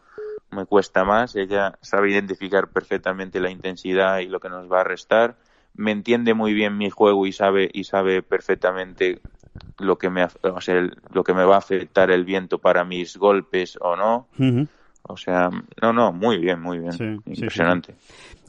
me 0.51 0.67
cuesta 0.67 1.05
más. 1.05 1.35
Ella 1.35 1.79
sabe 1.81 2.11
identificar 2.11 2.69
perfectamente 2.69 3.41
la 3.41 3.51
intensidad 3.51 4.19
y 4.19 4.27
lo 4.27 4.39
que 4.39 4.51
nos 4.51 4.71
va 4.71 4.83
a 4.83 4.85
restar. 4.85 5.37
Me 5.75 5.93
entiende 5.93 6.35
muy 6.35 6.53
bien 6.53 6.77
mi 6.77 6.91
juego 6.91 7.27
y 7.27 7.33
sabe 7.33 7.71
y 7.73 7.85
sabe 7.85 8.23
perfectamente 8.23 9.21
lo 9.79 9.99
que 9.99 10.11
me 10.11 10.25
o 10.25 10.61
sea, 10.61 10.89
lo 11.13 11.25
que 11.25 11.35
me 11.35 11.45
va 11.45 11.57
a 11.57 11.59
afectar 11.59 12.11
el 12.11 12.25
viento 12.25 12.59
para 12.59 12.85
mis 12.85 13.17
golpes 13.17 13.79
o 13.81 13.97
no. 13.97 14.29
O 15.03 15.17
sea, 15.17 15.51
no, 15.81 15.93
no, 15.93 16.13
muy 16.13 16.39
bien, 16.39 16.61
muy 16.61 16.79
bien. 16.79 17.23
Impresionante. 17.27 17.95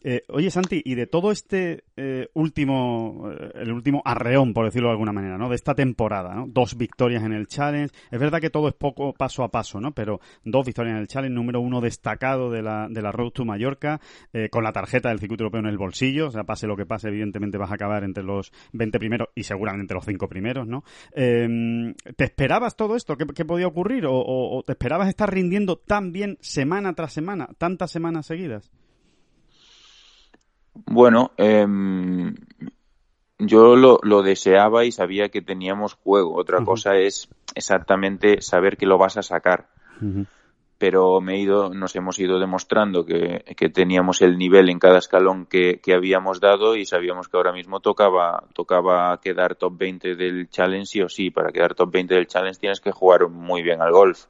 Eh, 0.03 0.23
oye, 0.29 0.49
Santi, 0.49 0.81
y 0.83 0.95
de 0.95 1.05
todo 1.05 1.31
este 1.31 1.83
eh, 1.95 2.29
último, 2.33 3.29
eh, 3.31 3.51
el 3.55 3.71
último 3.71 4.01
arreón, 4.03 4.53
por 4.53 4.65
decirlo 4.65 4.87
de 4.87 4.93
alguna 4.93 5.11
manera, 5.11 5.37
¿no? 5.37 5.49
De 5.49 5.55
esta 5.55 5.75
temporada, 5.75 6.33
¿no? 6.33 6.47
Dos 6.47 6.75
victorias 6.75 7.23
en 7.23 7.33
el 7.33 7.47
Challenge. 7.47 7.93
Es 8.09 8.19
verdad 8.19 8.41
que 8.41 8.49
todo 8.49 8.67
es 8.67 8.73
poco 8.73 9.13
paso 9.13 9.43
a 9.43 9.51
paso, 9.51 9.79
¿no? 9.79 9.93
Pero 9.93 10.19
dos 10.43 10.65
victorias 10.65 10.95
en 10.95 11.01
el 11.01 11.07
Challenge, 11.07 11.33
número 11.33 11.61
uno 11.61 11.81
destacado 11.81 12.49
de 12.49 12.63
la, 12.63 12.87
de 12.89 13.01
la 13.01 13.11
Road 13.11 13.31
to 13.31 13.45
Mallorca, 13.45 13.99
con 14.49 14.63
la 14.63 14.71
tarjeta 14.71 15.09
del 15.09 15.19
circuito 15.19 15.43
europeo 15.43 15.59
en 15.59 15.67
el 15.67 15.77
bolsillo. 15.77 16.27
O 16.27 16.31
sea, 16.31 16.43
pase 16.43 16.67
lo 16.67 16.75
que 16.75 16.85
pase, 16.85 17.09
evidentemente 17.09 17.57
vas 17.57 17.71
a 17.71 17.75
acabar 17.75 18.03
entre 18.03 18.23
los 18.23 18.51
20 18.73 18.97
primeros 18.99 19.29
y 19.35 19.43
seguramente 19.43 19.93
los 19.93 20.05
5 20.05 20.27
primeros, 20.27 20.67
¿no? 20.67 20.83
Em, 21.13 21.93
¿Te 22.15 22.23
esperabas 22.23 22.75
todo 22.75 22.95
esto? 22.95 23.17
¿Qué, 23.17 23.45
podía 23.45 23.67
ocurrir? 23.67 24.05
¿O, 24.05 24.13
o 24.15 24.63
te 24.63 24.73
esperabas 24.73 25.09
estar 25.09 25.31
rindiendo 25.31 25.77
tan 25.77 26.11
bien 26.11 26.37
semana 26.41 26.93
tras 26.93 27.13
semana, 27.13 27.49
tantas 27.57 27.91
semanas 27.91 28.25
seguidas? 28.25 28.71
Bueno, 30.73 31.31
em, 31.37 32.35
yo 33.37 33.75
lo, 33.75 33.99
lo, 34.03 34.21
deseaba 34.21 34.85
y 34.85 34.91
sabía 34.91 35.29
que 35.29 35.41
teníamos 35.41 35.95
juego. 35.95 36.35
Otra 36.35 36.63
cosa 36.63 36.95
es 36.95 37.27
exactamente 37.55 38.41
saber 38.41 38.77
que 38.77 38.85
lo 38.85 38.97
vas 38.97 39.17
a 39.17 39.23
sacar. 39.23 39.67
Pero 40.77 41.21
me 41.21 41.35
he 41.35 41.39
ido, 41.39 41.69
nos 41.69 41.95
hemos 41.95 42.17
ido 42.17 42.39
demostrando 42.39 43.05
que, 43.05 43.43
que 43.55 43.69
teníamos 43.69 44.21
el 44.21 44.37
nivel 44.37 44.69
en 44.69 44.79
cada 44.79 44.97
escalón 44.97 45.45
que, 45.45 45.79
que, 45.79 45.93
habíamos 45.93 46.39
dado 46.39 46.75
y 46.75 46.85
sabíamos 46.85 47.29
que 47.29 47.37
ahora 47.37 47.51
mismo 47.51 47.81
tocaba, 47.81 48.45
tocaba 48.53 49.19
quedar 49.21 49.55
top 49.55 49.77
20 49.77 50.15
del 50.15 50.49
challenge 50.49 50.87
sí 50.87 51.01
o 51.01 51.09
sí. 51.09 51.29
Para 51.29 51.51
quedar 51.51 51.75
top 51.75 51.91
20 51.91 52.15
del 52.15 52.27
challenge 52.27 52.59
tienes 52.59 52.79
que 52.79 52.91
jugar 52.91 53.27
muy 53.27 53.61
bien 53.61 53.81
al 53.81 53.91
golf 53.91 54.25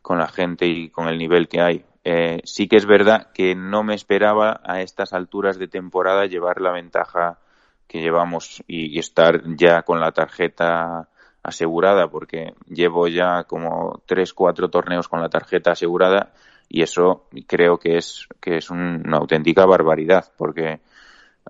con 0.00 0.18
la 0.18 0.28
gente 0.28 0.66
y 0.66 0.88
con 0.88 1.08
el 1.08 1.18
nivel 1.18 1.48
que 1.48 1.60
hay. 1.60 1.84
Eh, 2.04 2.40
sí 2.44 2.66
que 2.66 2.76
es 2.76 2.86
verdad 2.86 3.28
que 3.32 3.54
no 3.54 3.84
me 3.84 3.94
esperaba 3.94 4.60
a 4.64 4.80
estas 4.80 5.12
alturas 5.12 5.58
de 5.58 5.68
temporada 5.68 6.26
llevar 6.26 6.60
la 6.60 6.72
ventaja 6.72 7.38
que 7.86 8.00
llevamos 8.00 8.62
y, 8.66 8.98
estar 8.98 9.42
ya 9.56 9.82
con 9.82 10.00
la 10.00 10.12
tarjeta 10.12 11.08
asegurada, 11.42 12.08
porque 12.08 12.54
llevo 12.68 13.08
ya 13.08 13.44
como 13.44 14.02
tres, 14.06 14.32
cuatro 14.32 14.68
torneos 14.68 15.08
con 15.08 15.20
la 15.20 15.28
tarjeta 15.28 15.72
asegurada 15.72 16.32
y 16.68 16.82
eso 16.82 17.28
creo 17.46 17.78
que 17.78 17.98
es, 17.98 18.28
que 18.40 18.56
es 18.56 18.70
una 18.70 19.18
auténtica 19.18 19.66
barbaridad, 19.66 20.32
porque 20.36 20.80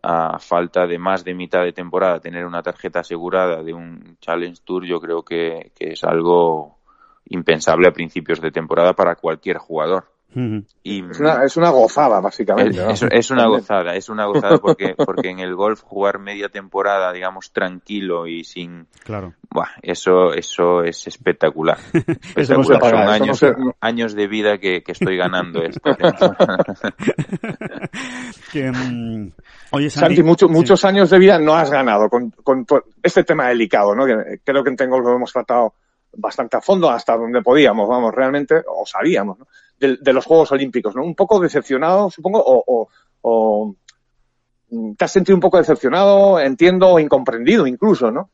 a 0.03 0.39
falta 0.39 0.87
de 0.87 0.99
más 0.99 1.25
de 1.25 1.35
mitad 1.35 1.63
de 1.63 1.73
temporada 1.73 2.21
tener 2.21 2.45
una 2.45 2.63
tarjeta 2.63 3.01
asegurada 3.01 3.63
de 3.63 3.73
un 3.75 4.17
Challenge 4.21 4.61
Tour, 4.65 4.85
yo 4.85 5.01
creo 5.01 5.23
que, 5.23 5.73
que 5.77 5.93
es 5.93 6.05
algo 6.05 6.79
impensable 7.27 7.89
a 7.89 7.93
principios 7.93 8.41
de 8.41 8.51
temporada 8.51 8.95
para 8.95 9.15
cualquier 9.17 9.59
jugador 9.59 10.12
y, 10.35 11.11
es, 11.11 11.21
una, 11.21 11.45
es, 11.45 11.57
una, 11.57 11.71
gozada, 11.71 12.21
básicamente. 12.21 12.81
Es, 13.11 13.31
una 13.31 13.47
gozada, 13.49 13.95
es 13.95 14.09
una 14.09 14.27
gozada 14.27 14.59
porque, 14.59 14.95
porque 14.97 15.31
en 15.31 15.41
el 15.41 15.55
golf 15.55 15.83
jugar 15.83 16.19
media 16.19 16.49
temporada, 16.49 17.13
digamos, 17.13 17.53
tranquilo 17.53 18.27
y 18.27 18.45
sin... 18.45 18.87
Claro. 19.05 19.35
eso, 19.83 20.33
eso 20.33 20.83
es 20.83 21.07
espectacular. 21.07 21.79
espectacular. 22.37 22.91
Son 22.91 23.09
años, 23.09 23.45
años 23.81 24.15
de 24.15 24.27
vida 24.27 24.59
que, 24.59 24.83
que 24.83 24.93
estoy 24.93 25.17
ganando 25.17 25.63
esto. 25.63 25.91
Mm, 28.55 29.29
oye, 29.71 29.89
Santi, 29.89 30.23
muchos 30.23 30.85
años 30.85 31.09
de 31.09 31.19
vida 31.19 31.39
no 31.39 31.55
has 31.55 31.71
ganado 31.71 32.09
con, 32.09 32.31
con 32.31 32.67
este 33.03 33.25
tema 33.25 33.49
delicado, 33.49 33.95
¿no? 33.95 34.05
Que 34.05 34.41
creo 34.45 34.63
que 34.63 34.71
en 34.71 34.77
Tengo 34.77 35.01
lo 35.01 35.17
hemos 35.17 35.33
tratado 35.33 35.75
bastante 36.15 36.57
a 36.57 36.61
fondo 36.61 36.91
hasta 36.91 37.17
donde 37.17 37.43
podíamos, 37.43 37.89
vamos, 37.89 38.15
realmente, 38.15 38.63
o 38.67 38.85
sabíamos, 38.87 39.39
¿no? 39.39 39.47
De, 40.01 40.13
los 40.13 40.25
Juegos 40.25 40.53
Olímpicos, 40.53 40.95
¿no? 40.95 41.03
Un 41.03 41.15
poco 41.15 41.41
decepcionado, 41.41 42.11
supongo, 42.11 42.43
o, 42.45 42.89
o, 43.23 43.75
mm, 44.71 44.95
te 44.95 45.05
has 45.05 45.13
sentido 45.13 45.37
un 45.37 45.41
poco 45.41 45.59
decepcionado, 45.59 46.39
entiendo, 46.39 46.89
o 46.89 47.01
incomprendido 47.01 47.67
incluso, 47.67 48.11
¿no? 48.11 48.31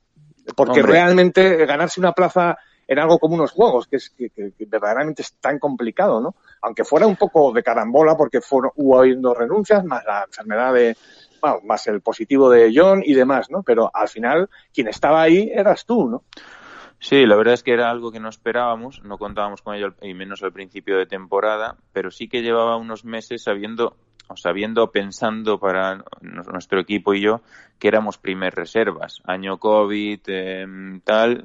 Porque 0.55 0.83
realmente 0.83 1.67
ganarse 1.67 2.01
una 2.01 2.13
plaza 2.13 2.57
en 2.87 2.99
algo 2.99 3.19
como 3.19 3.35
unos 3.35 3.53
juegos, 3.53 3.87
que 3.87 3.97
es 3.97 4.11
que, 4.11 4.31
verdaderamente 4.67 5.23
es 5.23 5.35
tan 5.35 5.59
complicado, 5.59 6.21
¿no? 6.21 6.37
Aunque 6.63 6.85
fuera 6.85 7.07
un 7.07 7.17
poco 7.17 7.53
de 7.53 7.63
carambola, 7.63 8.17
porque 8.17 8.41
fueron, 8.41 8.73
hubo 8.77 8.99
habiendo 8.99 9.35
renuncias, 9.35 9.85
más 9.85 10.05
la 10.07 10.25
enfermedad 10.27 10.73
de, 10.73 10.97
bueno, 11.41 11.61
más 11.65 11.87
el 11.87 12.01
positivo 12.01 12.49
de 12.49 12.73
John 12.75 13.03
y 13.05 13.13
demás, 13.15 13.51
¿no? 13.51 13.63
Pero 13.63 13.91
al 13.93 14.09
final, 14.09 14.49
quien 14.73 14.89
estaba 14.89 15.21
ahí 15.21 15.51
eras 15.55 15.85
tú, 15.85 16.09
¿no? 16.09 16.25
Sí, 17.01 17.27
la 17.27 17.37
verdad 17.37 17.55
es 17.55 17.63
que 17.63 17.73
era 17.73 17.91
algo 17.91 18.11
que 18.11 18.19
no 18.19 18.29
esperábamos, 18.29 19.03
no 19.05 19.19
contábamos 19.19 19.63
con 19.63 19.75
ello 19.75 19.95
y 20.03 20.15
menos 20.15 20.43
al 20.43 20.53
principio 20.53 20.99
de 20.99 21.07
temporada, 21.07 21.77
pero 21.93 22.11
sí 22.11 22.29
que 22.29 22.43
llevaba 22.43 22.77
unos 22.77 23.05
meses 23.05 23.45
sabiendo, 23.45 23.97
o 24.27 24.37
sabiendo, 24.37 24.91
pensando 24.91 25.61
para 25.61 26.05
nuestro 26.21 26.81
equipo 26.81 27.15
y 27.15 27.21
yo 27.21 27.41
que 27.79 27.89
éramos 27.89 28.19
primer 28.19 28.55
reservas. 28.55 29.23
Año 29.25 29.59
COVID, 29.59 30.21
em, 30.27 31.01
tal, 31.03 31.45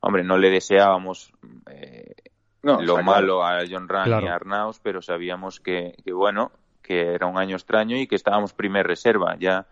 hombre, 0.00 0.24
no 0.24 0.38
le 0.38 0.50
deseábamos 0.50 1.32
eh, 1.70 2.14
lo 2.62 3.02
malo 3.02 3.44
a 3.44 3.60
John 3.70 3.88
Rand 3.88 4.22
y 4.22 4.26
a 4.26 4.34
Arnaus, 4.34 4.80
pero 4.80 5.02
sabíamos 5.02 5.60
que, 5.60 5.94
que, 6.04 6.12
bueno, 6.12 6.50
que 6.82 7.14
era 7.14 7.26
un 7.26 7.38
año 7.38 7.56
extraño 7.56 7.96
y 7.96 8.08
que 8.08 8.16
estábamos 8.16 8.54
primer 8.54 8.86
reserva. 8.86 9.36
Ya 9.38 9.66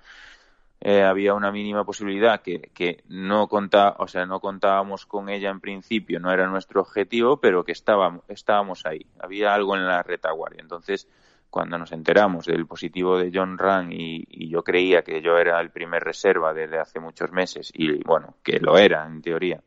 eh, 0.85 1.05
había 1.05 1.35
una 1.35 1.53
mínima 1.53 1.85
posibilidad 1.85 2.43
que, 2.43 2.71
que 2.75 3.05
no 3.07 3.47
contá, 3.47 3.95
o 4.01 4.09
sea, 4.09 4.27
no 4.27 4.41
contábamos 4.41 5.07
con 5.07 5.29
ella 5.29 5.49
en 5.49 5.61
principio, 5.61 6.19
no 6.19 6.33
era 6.33 6.49
nuestro 6.49 6.81
objetivo, 6.81 7.37
pero 7.37 7.63
que 7.63 7.71
estábamos, 7.71 8.25
estábamos 8.27 8.85
ahí. 8.85 9.07
Había 9.21 9.55
algo 9.55 9.77
en 9.77 9.87
la 9.87 10.03
retaguardia. 10.03 10.61
Entonces, 10.61 11.07
cuando 11.51 11.79
nos 11.79 11.93
enteramos 11.93 12.47
del 12.47 12.67
positivo 12.67 13.17
de 13.17 13.31
John 13.33 13.59
Rang 13.59 13.93
y, 13.93 14.49
yo 14.49 14.65
creía 14.65 15.03
que 15.03 15.23
yo 15.23 15.39
era 15.39 15.61
el 15.61 15.71
primer 15.71 16.03
reserva 16.03 16.53
desde 16.53 16.81
hace 16.81 16.99
muchos 16.99 17.31
meses 17.31 17.71
y 17.73 18.03
bueno, 18.03 18.35
que 18.43 18.59
lo 18.59 18.77
era 18.77 19.07
en 19.07 19.23
teoría 19.23 19.63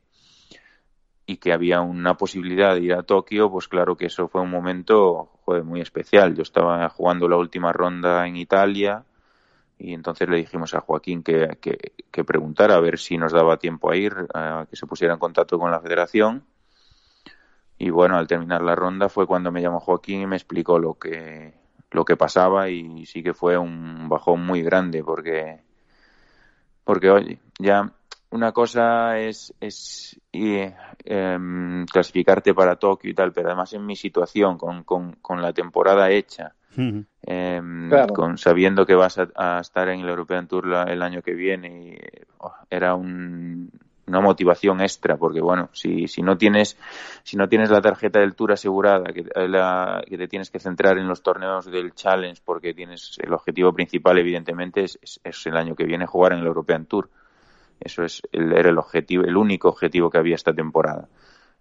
y 1.25 1.38
que 1.38 1.54
había 1.54 1.80
una 1.80 2.15
posibilidad 2.15 2.75
de 2.75 2.82
ir 2.82 2.93
a 2.93 3.04
Tokio, 3.04 3.49
pues 3.49 3.69
claro 3.69 3.95
que 3.95 4.08
eso 4.08 4.28
fue 4.28 4.41
un 4.41 4.51
momento 4.51 5.39
muy 5.63 5.80
especial. 5.80 6.36
Yo 6.36 6.41
estaba 6.41 6.89
jugando 6.89 7.30
la 7.30 7.38
última 7.38 7.71
ronda 7.71 8.28
en 8.28 8.36
Italia, 8.36 9.06
y 9.78 9.94
entonces 9.94 10.30
le 10.30 10.38
dijimos 10.38 10.74
a 10.74 10.82
Joaquín 10.82 11.22
que, 11.22 11.58
que, 11.60 12.24
preguntara 12.24 12.76
a 12.76 12.80
ver 12.80 12.98
si 12.98 13.18
nos 13.18 13.34
daba 13.34 13.58
tiempo 13.58 13.92
a 13.92 13.96
ir, 13.96 14.14
a 14.34 14.66
que 14.70 14.76
se 14.76 14.88
pusiera 14.88 15.14
en 15.14 15.20
contacto 15.20 15.60
con 15.60 15.70
la 15.70 15.82
federación. 15.82 16.46
Y 17.78 17.90
bueno, 17.90 18.18
al 18.18 18.28
terminar 18.28 18.62
la 18.62 18.74
ronda 18.74 19.10
fue 19.10 19.28
cuando 19.28 19.52
me 19.52 19.62
llamó 19.62 19.82
Joaquín 19.82 20.22
y 20.22 20.28
me 20.28 20.38
explicó 20.38 20.80
lo 20.80 20.94
que, 20.94 21.54
lo 21.92 22.06
que 22.06 22.16
pasaba 22.16 22.70
y 22.70 23.06
sí 23.06 23.22
que 23.22 23.34
fue 23.34 23.58
un 23.58 24.08
bajón 24.08 24.46
muy 24.46 24.62
grande 24.62 25.04
porque, 25.04 25.62
porque 26.86 27.10
oye, 27.12 27.40
ya 27.60 27.92
una 28.30 28.52
cosa 28.52 29.20
es, 29.20 29.54
es 29.60 30.20
em, 30.32 31.86
clasificarte 31.86 32.54
para 32.54 32.78
Tokio 32.78 33.10
y 33.10 33.14
tal, 33.14 33.32
pero 33.32 33.48
además 33.50 33.74
en 33.74 33.86
mi 33.86 33.96
situación, 33.96 34.58
con, 34.58 34.84
con, 34.84 35.14
con 35.22 35.42
la 35.42 35.54
temporada 35.54 36.12
hecha, 36.12 36.54
Em, 36.78 37.90
con, 38.14 38.38
sabiendo 38.38 38.86
que 38.86 38.96
vas 38.96 39.18
a, 39.18 39.60
estar 39.60 39.90
en 39.90 40.02
el 40.02 40.10
European 40.10 40.48
Tour 40.48 40.66
el 40.88 41.02
año 41.02 41.22
que 41.22 41.34
viene 41.34 41.70
y 41.70 41.98
oh, 42.40 42.54
era 42.70 42.96
una 42.96 43.70
motivación 44.22 44.82
extra 44.82 45.18
porque 45.18 45.42
bueno 45.42 45.70
si, 45.74 46.08
si 46.08 46.22
no 46.22 46.38
tienes 46.38 46.78
si 47.24 47.38
no 47.38 47.48
tienes 47.48 47.70
la 47.70 47.82
tarjeta 47.82 48.20
del 48.20 48.36
Tour 48.36 48.52
asegurada 48.52 49.06
que, 49.14 49.26
la, 49.48 50.04
que 50.08 50.18
te 50.18 50.28
tienes 50.28 50.50
que 50.50 50.60
centrar 50.60 50.98
en 50.98 51.08
los 51.08 51.24
torneos 51.24 51.66
del 51.66 51.94
Challenge 51.94 52.42
porque 52.44 52.74
tienes 52.74 53.18
el 53.24 53.34
objetivo 53.34 53.74
principal 53.74 54.18
evidentemente 54.18 54.84
es, 54.84 55.00
es, 55.02 55.46
el 55.48 55.58
año 55.58 55.76
que 55.76 55.86
viene 55.86 56.06
jugar 56.06 56.34
en 56.34 56.40
el 56.40 56.46
European 56.46 56.86
Tour. 56.86 57.10
Eso 57.80 58.04
es 58.04 58.22
el, 58.32 58.54
era 58.54 58.70
el 58.70 58.78
objetivo 58.78 59.24
el 59.24 59.36
único 59.36 59.70
objetivo 59.70 60.10
que 60.10 60.18
había 60.18 60.36
esta 60.36 60.54
temporada. 60.54 61.08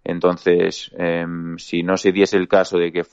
Entonces, 0.05 0.91
em, 0.97 1.57
si 1.57 1.81
no 1.81 1.97
se 1.97 2.11
diese 2.11 2.37
el 2.37 2.47
caso 2.47 2.77
de 2.77 2.91
que 2.91 3.05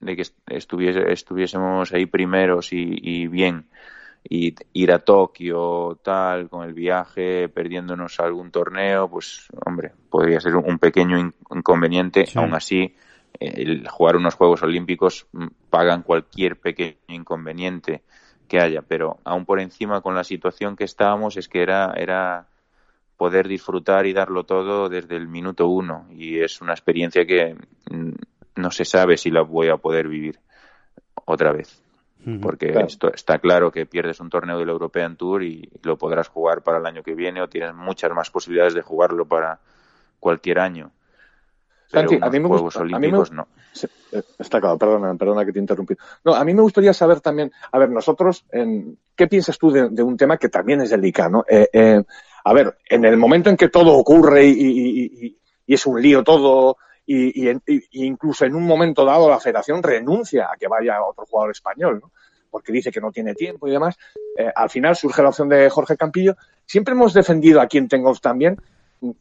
de 0.00 0.16
que 0.16 0.22
estuviese, 0.48 1.12
estuviésemos 1.12 1.92
ahí 1.92 2.06
primeros 2.06 2.72
y, 2.72 3.26
bien. 3.28 3.66
Y 4.28 4.56
ir 4.72 4.90
a 4.90 4.98
Tokio 4.98 6.00
tal 6.02 6.48
con 6.48 6.66
el 6.66 6.74
viaje 6.74 7.48
perdiéndonos 7.48 8.18
algún 8.18 8.50
torneo 8.50 9.08
pues 9.08 9.46
hombre 9.64 9.92
podría 10.10 10.40
ser 10.40 10.56
un 10.56 10.78
pequeño 10.80 11.32
inconveniente. 11.48 12.24
Aún 12.34 12.52
así 12.54 12.96
el 13.38 13.86
jugar 13.88 14.16
unos 14.16 14.34
Juegos 14.34 14.62
Olímpicos 14.62 15.26
mm, 15.32 15.46
pagan 15.70 16.02
cualquier 16.02 16.58
pequeño 16.58 16.96
inconveniente 17.08 18.02
que 18.48 18.60
haya. 18.60 18.82
Pero 18.82 19.18
aún 19.22 19.44
por 19.44 19.60
encima 19.60 20.00
con 20.00 20.16
la 20.16 20.24
situación 20.24 20.74
que 20.74 20.84
estábamos 20.84 21.36
es 21.36 21.48
que 21.48 21.62
era 21.62 21.94
era 21.96 22.48
poder 23.16 23.48
disfrutar 23.48 24.06
y 24.06 24.12
darlo 24.12 24.44
todo 24.44 24.88
desde 24.88 25.16
el 25.16 25.28
minuto 25.28 25.68
uno. 25.68 26.06
Y 26.10 26.40
es 26.40 26.60
una 26.60 26.72
experiencia 26.72 27.26
que 27.26 27.56
mm, 27.90 28.12
no 28.56 28.70
se 28.70 28.84
sabe 28.84 29.16
si 29.16 29.30
la 29.30 29.42
voy 29.42 29.68
a 29.68 29.76
poder 29.76 30.08
vivir 30.08 30.38
otra 31.24 31.52
vez. 31.52 31.82
Porque 32.42 32.74
esto 32.84 33.12
está 33.14 33.38
claro 33.38 33.70
que 33.70 33.86
pierdes 33.86 34.18
un 34.18 34.30
torneo 34.30 34.58
del 34.58 34.68
European 34.68 35.16
Tour 35.16 35.44
y 35.44 35.70
lo 35.84 35.96
podrás 35.96 36.26
jugar 36.26 36.62
para 36.62 36.78
el 36.78 36.86
año 36.86 37.04
que 37.04 37.14
viene 37.14 37.40
o 37.40 37.48
tienes 37.48 37.72
muchas 37.72 38.10
más 38.12 38.30
posibilidades 38.30 38.74
de 38.74 38.82
jugarlo 38.82 39.26
para 39.26 39.60
cualquier 40.18 40.58
año. 40.58 40.90
Pero 41.88 42.10
a 42.20 42.30
mí 42.30 42.40
me 42.40 42.48
Juegos 42.48 42.76
Olímpicos 42.78 43.30
no. 43.30 43.46
Eh, 44.10 44.22
está 44.40 44.60
claro, 44.60 44.76
perdona, 44.76 45.14
perdona 45.14 45.44
que 45.44 45.52
te 45.52 45.60
interrumpí. 45.60 45.94
No, 46.24 46.34
a 46.34 46.44
mí 46.44 46.52
me 46.52 46.62
gustaría 46.62 46.92
saber 46.92 47.20
también, 47.20 47.52
a 47.70 47.78
ver, 47.78 47.90
nosotros, 47.90 48.44
en, 48.50 48.98
¿qué 49.14 49.28
piensas 49.28 49.56
tú 49.56 49.70
de, 49.70 50.02
un 50.02 50.16
tema 50.16 50.36
que 50.36 50.48
también 50.48 50.80
es 50.80 50.90
delicado? 50.90 51.44
Eh, 51.48 51.68
eh, 51.72 52.02
a 52.44 52.52
ver, 52.52 52.76
en 52.90 53.04
el 53.04 53.16
momento 53.16 53.50
en 53.50 53.56
que 53.56 53.68
todo 53.68 53.92
ocurre 53.92 54.46
y, 54.46 55.36
y 55.64 55.74
es 55.74 55.86
un 55.86 56.00
lío 56.00 56.24
todo, 56.24 56.76
y, 57.06 57.50
incluso 57.92 58.44
en 58.44 58.54
un 58.54 58.66
momento 58.66 59.04
dado 59.04 59.30
la 59.30 59.40
federación 59.40 59.82
renuncia 59.82 60.48
a 60.52 60.56
que 60.56 60.66
vaya 60.66 61.02
otro 61.04 61.24
jugador 61.26 61.52
español, 61.52 62.00
¿no? 62.02 62.10
porque 62.50 62.72
dice 62.72 62.90
que 62.90 63.00
no 63.00 63.12
tiene 63.12 63.34
tiempo 63.34 63.68
y 63.68 63.70
demás. 63.70 63.96
Eh, 64.36 64.50
al 64.54 64.70
final 64.70 64.96
surge 64.96 65.22
la 65.22 65.28
opción 65.28 65.48
de 65.48 65.68
Jorge 65.68 65.96
Campillo. 65.96 66.36
Siempre 66.64 66.94
hemos 66.94 67.12
defendido 67.12 67.60
aquí 67.60 67.76
en 67.76 67.88
Tengo 67.88 68.14
también 68.14 68.56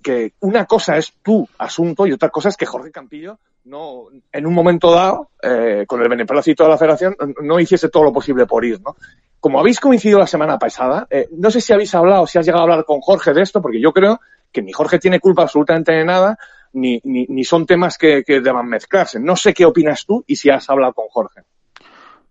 que 0.02 0.34
una 0.40 0.66
cosa 0.66 0.98
es 0.98 1.14
tu 1.22 1.48
asunto 1.58 2.08
y 2.08 2.14
otra 2.14 2.30
cosa 2.30 2.50
es 2.50 2.58
que 2.58 2.66
Jorge 2.66 2.92
Campillo 2.92 3.38
no, 3.66 4.06
en 4.32 4.46
un 4.46 4.54
momento 4.54 4.92
dado, 4.92 5.32
eh, 5.42 5.86
con 5.88 6.02
el 6.02 6.08
beneplácito 6.08 6.64
de 6.64 6.70
la 6.70 6.78
federación, 6.78 7.16
no 7.42 7.60
hiciese 7.60 7.90
todo 7.90 8.04
lo 8.04 8.14
posible 8.14 8.46
por 8.46 8.64
ir, 8.64 8.80
¿no? 8.80 8.96
Como 9.40 9.60
habéis 9.60 9.80
coincidido 9.80 10.20
la 10.20 10.28
semana 10.28 10.58
pasada, 10.58 11.08
eh, 11.10 11.28
no 11.32 11.52
sé 11.52 11.62
si 11.62 11.74
habéis 11.74 11.94
hablado, 11.94 12.28
si 12.28 12.38
has 12.38 12.46
llegado 12.46 12.62
a 12.62 12.64
hablar 12.64 12.86
con 12.86 13.02
Jorge 13.02 13.34
de 13.34 13.42
esto, 13.42 13.62
porque 13.62 13.82
yo 13.82 13.92
creo 13.92 14.20
que 14.52 14.62
ni 14.62 14.72
Jorge 14.72 15.00
tiene 15.00 15.20
culpa 15.20 15.44
absolutamente 15.44 15.92
de 15.92 16.06
nada, 16.06 16.38
ni, 16.76 17.02
ni, 17.04 17.44
son 17.44 17.66
temas 17.66 17.98
que, 17.98 18.24
deban 18.28 18.68
mezclarse. 18.68 19.20
No 19.20 19.36
sé 19.36 19.54
qué 19.54 19.66
opinas 19.66 20.06
tú 20.06 20.24
y 20.28 20.36
si 20.36 20.50
has 20.50 20.70
hablado 20.70 20.94
con 20.94 21.08
Jorge. 21.08 21.42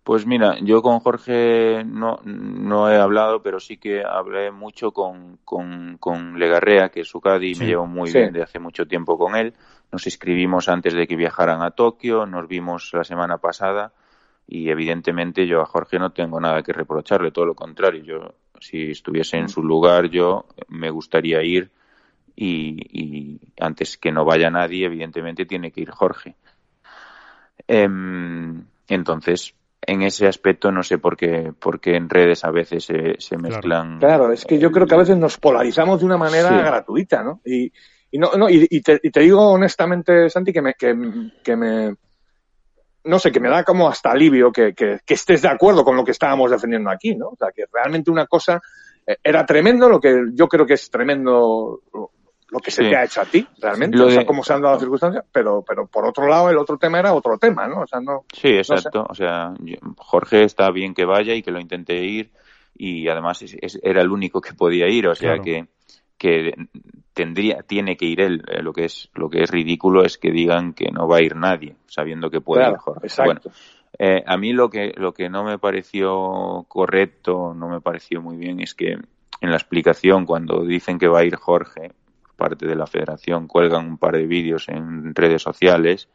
Pues 0.02 0.26
mira, 0.26 0.58
yo 0.60 0.82
con 0.82 1.00
Jorge 1.00 1.82
no, 1.84 2.20
no 2.24 2.90
he 2.90 2.96
hablado, 2.96 3.42
pero 3.42 3.58
sí 3.58 3.78
que 3.78 4.02
hablé 4.04 4.50
mucho 4.50 4.92
con, 4.92 5.38
con, 5.44 5.96
con 5.98 6.38
Legarrea, 6.38 6.90
que 6.90 7.00
es 7.00 7.08
su 7.08 7.22
Cadi, 7.22 7.54
me 7.54 7.66
llevo 7.66 7.86
muy 7.86 8.12
bien 8.12 8.32
de 8.32 8.42
hace 8.42 8.58
mucho 8.58 8.86
tiempo 8.86 9.16
con 9.16 9.34
él. 9.34 9.54
Nos 9.90 10.06
inscribimos 10.06 10.68
antes 10.68 10.92
de 10.92 11.06
que 11.06 11.16
viajaran 11.16 11.62
a 11.62 11.70
Tokio, 11.70 12.26
nos 12.26 12.46
vimos 12.46 12.90
la 12.92 13.04
semana 13.04 13.38
pasada 13.38 13.92
y 14.46 14.68
evidentemente 14.68 15.46
yo 15.46 15.62
a 15.62 15.66
Jorge 15.66 15.98
no 15.98 16.12
tengo 16.12 16.38
nada 16.38 16.62
que 16.62 16.72
reprocharle, 16.72 17.30
todo 17.30 17.46
lo 17.46 17.54
contrario. 17.54 18.02
Yo, 18.02 18.34
si 18.60 18.90
estuviese 18.90 19.38
en 19.38 19.48
su 19.48 19.62
lugar, 19.62 20.10
yo 20.10 20.44
me 20.68 20.90
gustaría 20.90 21.42
ir 21.42 21.70
y, 22.36 23.40
antes 23.60 23.96
que 23.96 24.12
no 24.12 24.24
vaya 24.24 24.50
nadie, 24.50 24.86
evidentemente 24.86 25.46
tiene 25.46 25.70
que 25.70 25.82
ir 25.82 25.90
Jorge. 25.90 26.36
Em, 27.66 28.64
entonces, 28.88 29.54
en 29.86 30.02
ese 30.02 30.26
aspecto 30.26 30.72
no 30.72 30.82
sé 30.82 30.98
por 30.98 31.16
qué, 31.16 31.52
porque 31.58 31.96
en 31.96 32.08
redes 32.08 32.44
a 32.44 32.50
veces 32.50 32.84
se, 32.84 33.16
se 33.18 33.36
mezclan. 33.36 33.98
Claro. 33.98 34.32
es 34.32 34.44
que 34.44 34.58
yo 34.58 34.70
creo 34.70 34.86
que 34.86 34.94
a 34.94 34.98
veces 34.98 35.16
nos 35.16 35.38
polarizamos 35.38 36.00
de 36.00 36.06
una 36.06 36.16
manera 36.16 36.50
gratuita, 36.50 37.22
¿no? 37.22 37.40
Y, 37.44 37.72
y 38.10 38.18
no, 38.18 38.32
no 38.36 38.48
y, 38.48 38.80
te, 38.80 39.00
y, 39.02 39.10
te, 39.10 39.20
digo 39.20 39.40
honestamente, 39.52 40.28
Santi, 40.30 40.52
que 40.52 40.62
me, 40.62 40.74
que, 40.74 40.96
que 41.42 41.56
me, 41.56 41.96
no 43.04 43.18
sé, 43.18 43.30
que 43.32 43.40
me 43.40 43.48
da 43.48 43.64
como 43.64 43.88
hasta 43.88 44.10
alivio 44.10 44.52
que, 44.52 44.72
que, 44.74 45.00
que, 45.04 45.14
estés 45.14 45.42
de 45.42 45.48
acuerdo 45.48 45.84
con 45.84 45.96
lo 45.96 46.04
que 46.04 46.12
estábamos 46.12 46.50
defendiendo 46.50 46.90
aquí, 46.90 47.14
¿no? 47.14 47.28
O 47.28 47.36
sea, 47.36 47.50
que 47.52 47.64
realmente 47.72 48.10
una 48.10 48.26
cosa 48.26 48.60
eh, 49.06 49.16
era 49.22 49.44
tremendo, 49.44 49.88
lo 49.88 50.00
que 50.00 50.26
yo 50.32 50.48
creo 50.48 50.66
que 50.66 50.74
es 50.74 50.90
tremendo 50.90 51.82
lo 52.54 52.60
que 52.60 52.70
se 52.70 52.84
te 52.84 52.96
ha 52.96 53.04
hecho 53.04 53.20
a 53.20 53.24
ti, 53.24 53.44
realmente, 53.60 54.00
o 54.00 54.08
sea, 54.08 54.24
cómo 54.24 54.44
se 54.44 54.52
han 54.52 54.62
dado 54.62 54.74
las 54.74 54.80
circunstancias, 54.80 55.24
pero, 55.32 55.64
pero 55.66 55.88
por 55.88 56.06
otro 56.06 56.28
lado 56.28 56.48
el 56.50 56.56
otro 56.56 56.78
tema 56.78 57.00
era 57.00 57.12
otro 57.12 57.36
tema, 57.36 57.66
¿no? 57.66 57.80
O 57.80 57.86
sea, 57.86 58.00
no. 58.00 58.24
Sí, 58.32 58.48
exacto, 58.48 59.04
o 59.08 59.14
sea, 59.14 59.52
Jorge 59.96 60.44
está 60.44 60.70
bien 60.70 60.94
que 60.94 61.04
vaya 61.04 61.34
y 61.34 61.42
que 61.42 61.50
lo 61.50 61.58
intente 61.58 62.00
ir 62.04 62.30
y 62.76 63.08
además 63.08 63.44
era 63.82 64.02
el 64.02 64.10
único 64.10 64.40
que 64.40 64.54
podía 64.54 64.88
ir, 64.88 65.08
o 65.08 65.16
sea 65.16 65.38
que 65.40 65.66
que 66.16 66.54
tendría 67.12 67.62
tiene 67.62 67.96
que 67.96 68.06
ir 68.06 68.20
él. 68.20 68.42
Eh, 68.48 68.62
lo 68.62 68.72
que 68.72 68.84
es 68.84 69.10
lo 69.14 69.28
que 69.28 69.42
es 69.42 69.50
ridículo 69.50 70.04
es 70.04 70.16
que 70.16 70.30
digan 70.30 70.72
que 70.72 70.92
no 70.92 71.08
va 71.08 71.16
a 71.16 71.22
ir 71.22 71.34
nadie 71.34 71.74
sabiendo 71.86 72.30
que 72.30 72.40
puede 72.40 72.70
ir 72.70 72.76
Jorge. 72.76 73.08
bueno 73.24 73.40
eh, 73.98 74.22
a 74.24 74.36
mí 74.36 74.52
lo 74.52 74.70
que 74.70 74.92
lo 74.96 75.12
que 75.12 75.28
no 75.28 75.42
me 75.42 75.58
pareció 75.58 76.64
correcto 76.68 77.52
no 77.54 77.68
me 77.68 77.80
pareció 77.80 78.22
muy 78.22 78.36
bien 78.36 78.60
es 78.60 78.74
que 78.74 78.92
en 78.92 79.50
la 79.50 79.56
explicación 79.56 80.24
cuando 80.24 80.64
dicen 80.64 80.98
que 80.98 81.08
va 81.08 81.20
a 81.20 81.24
ir 81.24 81.34
Jorge 81.34 81.92
parte 82.34 82.66
de 82.66 82.76
la 82.76 82.86
federación 82.86 83.46
cuelgan 83.46 83.86
un 83.86 83.98
par 83.98 84.16
de 84.16 84.26
vídeos 84.26 84.68
en 84.68 85.14
redes 85.14 85.42
sociales 85.42 86.08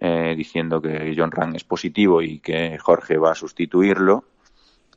eh, 0.00 0.34
diciendo 0.36 0.80
que 0.80 1.14
John 1.16 1.30
Rang 1.30 1.54
es 1.54 1.64
positivo 1.64 2.22
y 2.22 2.38
que 2.38 2.78
Jorge 2.78 3.18
va 3.18 3.32
a 3.32 3.34
sustituirlo 3.34 4.24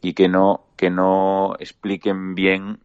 y 0.02 0.13
que 0.13 0.28
no 0.28 0.65
que 0.78 0.89
no 0.89 1.56
expliquen 1.60 2.36
bien 2.36 2.80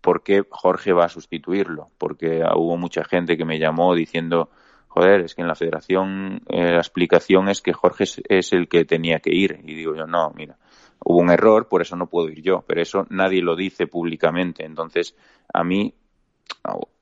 por 0.00 0.22
qué 0.22 0.44
Jorge 0.48 0.92
va 0.92 1.06
a 1.06 1.08
sustituirlo 1.08 1.88
porque 1.98 2.42
hubo 2.54 2.76
mucha 2.76 3.04
gente 3.04 3.36
que 3.36 3.44
me 3.44 3.58
llamó 3.58 3.94
diciendo 3.94 4.50
joder 4.88 5.20
es 5.20 5.34
que 5.34 5.42
en 5.42 5.48
la 5.48 5.54
federación 5.54 6.42
eh, 6.48 6.72
la 6.72 6.78
explicación 6.78 7.48
es 7.48 7.62
que 7.62 7.72
Jorge 7.72 8.04
es, 8.04 8.22
es 8.28 8.52
el 8.52 8.68
que 8.68 8.84
tenía 8.84 9.20
que 9.20 9.34
ir 9.34 9.60
y 9.64 9.74
digo 9.74 9.94
yo 9.94 10.06
no 10.06 10.32
mira 10.36 10.56
hubo 11.04 11.18
un 11.18 11.30
error, 11.30 11.68
por 11.68 11.82
eso 11.82 11.96
no 11.96 12.06
puedo 12.06 12.28
ir 12.28 12.42
yo, 12.42 12.64
pero 12.66 12.80
eso 12.80 13.06
nadie 13.10 13.42
lo 13.42 13.56
dice 13.56 13.86
públicamente. 13.86 14.64
Entonces, 14.64 15.16
a 15.52 15.64
mí 15.64 15.94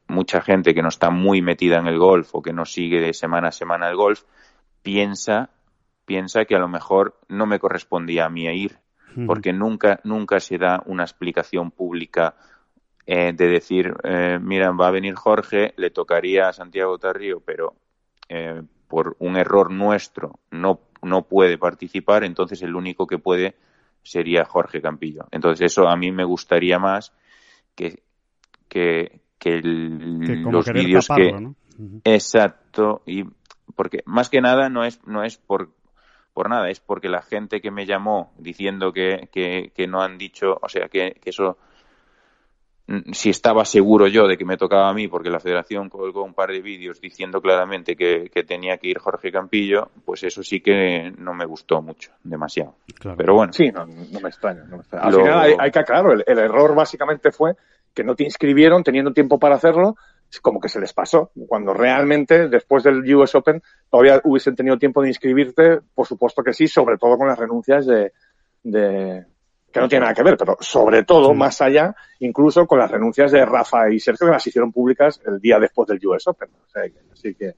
mucha 0.08 0.40
gente 0.40 0.74
que 0.74 0.82
no 0.82 0.88
está 0.88 1.10
muy 1.10 1.42
metida 1.42 1.78
en 1.78 1.86
el 1.86 1.98
golf 1.98 2.34
o 2.34 2.42
que 2.42 2.52
no 2.52 2.64
sigue 2.64 3.00
de 3.00 3.12
semana 3.12 3.48
a 3.48 3.52
semana 3.52 3.88
el 3.88 3.96
golf 3.96 4.22
piensa 4.82 5.50
piensa 6.04 6.46
que 6.46 6.54
a 6.54 6.58
lo 6.58 6.68
mejor 6.68 7.18
no 7.28 7.46
me 7.46 7.58
correspondía 7.58 8.26
a 8.26 8.30
mí 8.30 8.46
ir 8.46 8.78
porque 9.26 9.52
nunca 9.52 10.00
nunca 10.04 10.38
se 10.38 10.58
da 10.58 10.82
una 10.86 11.02
explicación 11.02 11.70
pública 11.70 12.36
eh, 13.04 13.32
de 13.34 13.48
decir 13.48 13.94
eh, 14.04 14.38
mira 14.40 14.70
va 14.70 14.88
a 14.88 14.92
venir 14.92 15.14
Jorge 15.14 15.74
le 15.76 15.90
tocaría 15.90 16.48
a 16.48 16.52
Santiago 16.52 16.98
Tarrío 16.98 17.40
pero 17.40 17.74
eh, 18.28 18.62
por 18.86 19.16
un 19.18 19.36
error 19.36 19.70
nuestro 19.70 20.38
no 20.50 20.80
no 21.02 21.22
puede 21.22 21.58
participar 21.58 22.24
entonces 22.24 22.62
el 22.62 22.74
único 22.74 23.06
que 23.06 23.18
puede 23.18 23.56
sería 24.02 24.44
Jorge 24.44 24.80
Campillo. 24.80 25.26
Entonces 25.30 25.72
eso 25.72 25.88
a 25.88 25.96
mí 25.96 26.10
me 26.12 26.24
gustaría 26.24 26.78
más 26.78 27.12
que 27.74 28.02
que, 28.68 29.20
que, 29.38 29.60
los 29.62 30.72
vídeos 30.72 31.08
que 31.08 31.52
exacto 32.04 33.02
y 33.06 33.24
porque 33.76 34.02
más 34.04 34.28
que 34.28 34.40
nada 34.40 34.68
no 34.68 34.84
es 34.84 35.00
no 35.06 35.22
es 35.22 35.38
por 35.38 35.70
por 36.34 36.50
nada 36.50 36.70
es 36.70 36.80
porque 36.80 37.08
la 37.08 37.22
gente 37.22 37.60
que 37.60 37.70
me 37.70 37.86
llamó 37.86 38.32
diciendo 38.38 38.92
que, 38.92 39.28
que, 39.32 39.86
no 39.86 40.02
han 40.02 40.18
dicho 40.18 40.58
o 40.60 40.68
sea 40.68 40.88
que, 40.88 41.20
eso 41.24 41.58
mm, 42.86 43.12
si 43.12 43.30
estaba 43.30 43.64
seguro 43.64 44.06
yo 44.06 44.26
de 44.26 44.36
que 44.36 44.44
me 44.44 44.56
tocaba 44.56 44.88
a 44.88 44.94
mí, 44.94 45.08
porque 45.08 45.30
la 45.30 45.40
federación 45.40 45.88
colgó 45.88 46.22
un 46.22 46.34
par 46.34 46.50
de 46.50 46.60
vídeos 46.60 47.00
diciendo 47.00 47.40
claramente 47.40 47.96
que, 47.96 48.30
tenía 48.46 48.78
que 48.78 48.88
ir 48.88 48.98
Jorge 48.98 49.32
Campillo, 49.32 49.90
pues 50.04 50.22
eso 50.22 50.44
sí 50.44 50.60
que 50.60 51.12
no 51.18 51.34
me 51.34 51.44
gustó 51.44 51.82
mucho, 51.82 52.12
demasiado. 52.22 52.76
Pero 53.16 53.34
bueno. 53.34 53.52
Sí, 53.52 53.72
no, 53.72 53.84
me 53.86 54.28
extraña. 54.28 54.62
No 54.62 54.76
me 54.76 54.82
extraña. 54.82 55.06
Al 55.06 55.14
final 55.14 55.56
hay, 55.58 55.70
que 55.72 55.78
aclarar, 55.80 56.24
el, 56.24 56.38
error 56.38 56.74
básicamente 56.76 57.32
fue 57.32 57.56
que 57.98 58.04
no 58.04 58.14
te 58.14 58.22
inscribieron 58.22 58.84
teniendo 58.84 59.12
tiempo 59.12 59.40
para 59.40 59.56
hacerlo, 59.56 59.96
como 60.40 60.60
que 60.60 60.68
se 60.68 60.78
les 60.78 60.92
pasó. 60.92 61.32
Cuando 61.48 61.74
realmente, 61.74 62.48
después 62.48 62.84
del 62.84 63.02
US 63.16 63.34
Open, 63.34 63.60
todavía 63.90 64.20
hubiesen 64.22 64.54
tenido 64.54 64.78
tiempo 64.78 65.02
de 65.02 65.08
inscribirte, 65.08 65.80
por 65.96 66.06
supuesto 66.06 66.44
que 66.44 66.52
sí, 66.52 66.68
sobre 66.68 66.96
todo 66.96 67.18
con 67.18 67.26
las 67.26 67.36
renuncias 67.36 67.86
de, 67.86 68.12
de 68.62 69.24
que 69.72 69.80
no 69.80 69.88
tiene 69.88 70.02
nada 70.02 70.14
que 70.14 70.22
ver, 70.22 70.36
pero 70.36 70.56
sobre 70.60 71.02
todo, 71.02 71.34
más 71.34 71.60
allá, 71.60 71.92
incluso 72.20 72.68
con 72.68 72.78
las 72.78 72.88
renuncias 72.88 73.32
de 73.32 73.44
Rafa 73.44 73.90
y 73.90 73.98
Sergio, 73.98 74.28
que 74.28 74.32
las 74.34 74.46
hicieron 74.46 74.70
públicas 74.70 75.20
el 75.26 75.40
día 75.40 75.58
después 75.58 75.88
del 75.88 75.98
US 76.06 76.28
Open. 76.28 76.50
así 77.12 77.34
que, 77.34 77.56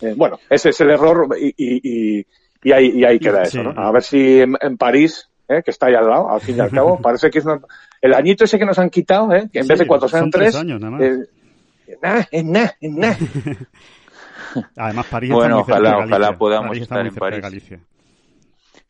eh, 0.00 0.14
bueno, 0.16 0.40
ese 0.50 0.70
es 0.70 0.80
el 0.80 0.90
error 0.90 1.28
y, 1.38 1.54
y, 1.56 2.26
y, 2.64 2.72
ahí, 2.72 2.90
y 2.96 3.04
ahí 3.04 3.20
queda 3.20 3.42
eso, 3.42 3.62
¿no? 3.62 3.80
A 3.80 3.92
ver 3.92 4.02
si 4.02 4.40
en 4.40 4.76
París 4.76 5.30
¿eh? 5.48 5.62
que 5.64 5.70
está 5.70 5.86
ahí 5.86 5.94
al 5.94 6.08
lado, 6.08 6.30
al 6.30 6.40
fin 6.40 6.56
y 6.56 6.60
al 6.60 6.70
cabo. 6.70 6.98
Parece 7.02 7.30
que 7.30 7.38
es 7.38 7.44
el 8.00 8.14
añito 8.14 8.44
ese 8.44 8.58
que 8.58 8.66
nos 8.66 8.78
han 8.78 8.90
quitado, 8.90 9.32
¿eh? 9.34 9.48
que 9.52 9.60
en 9.60 9.66
vez 9.66 9.78
de 9.78 9.86
cuatro 9.86 10.08
sean 10.08 10.30
tres. 10.30 10.54
años, 10.54 10.80
nada, 10.80 11.04
eh, 11.04 11.26
nada, 12.02 12.28
es 12.30 12.44
nada, 12.44 12.76
es 12.80 12.92
nada. 12.92 13.16
Además, 14.76 15.06
París 15.06 15.30
bueno, 15.30 15.58
ojalá, 15.60 15.98
ojalá 15.98 16.38
podamos 16.38 16.76
estar 16.76 17.06
en 17.06 17.14
París. 17.14 17.72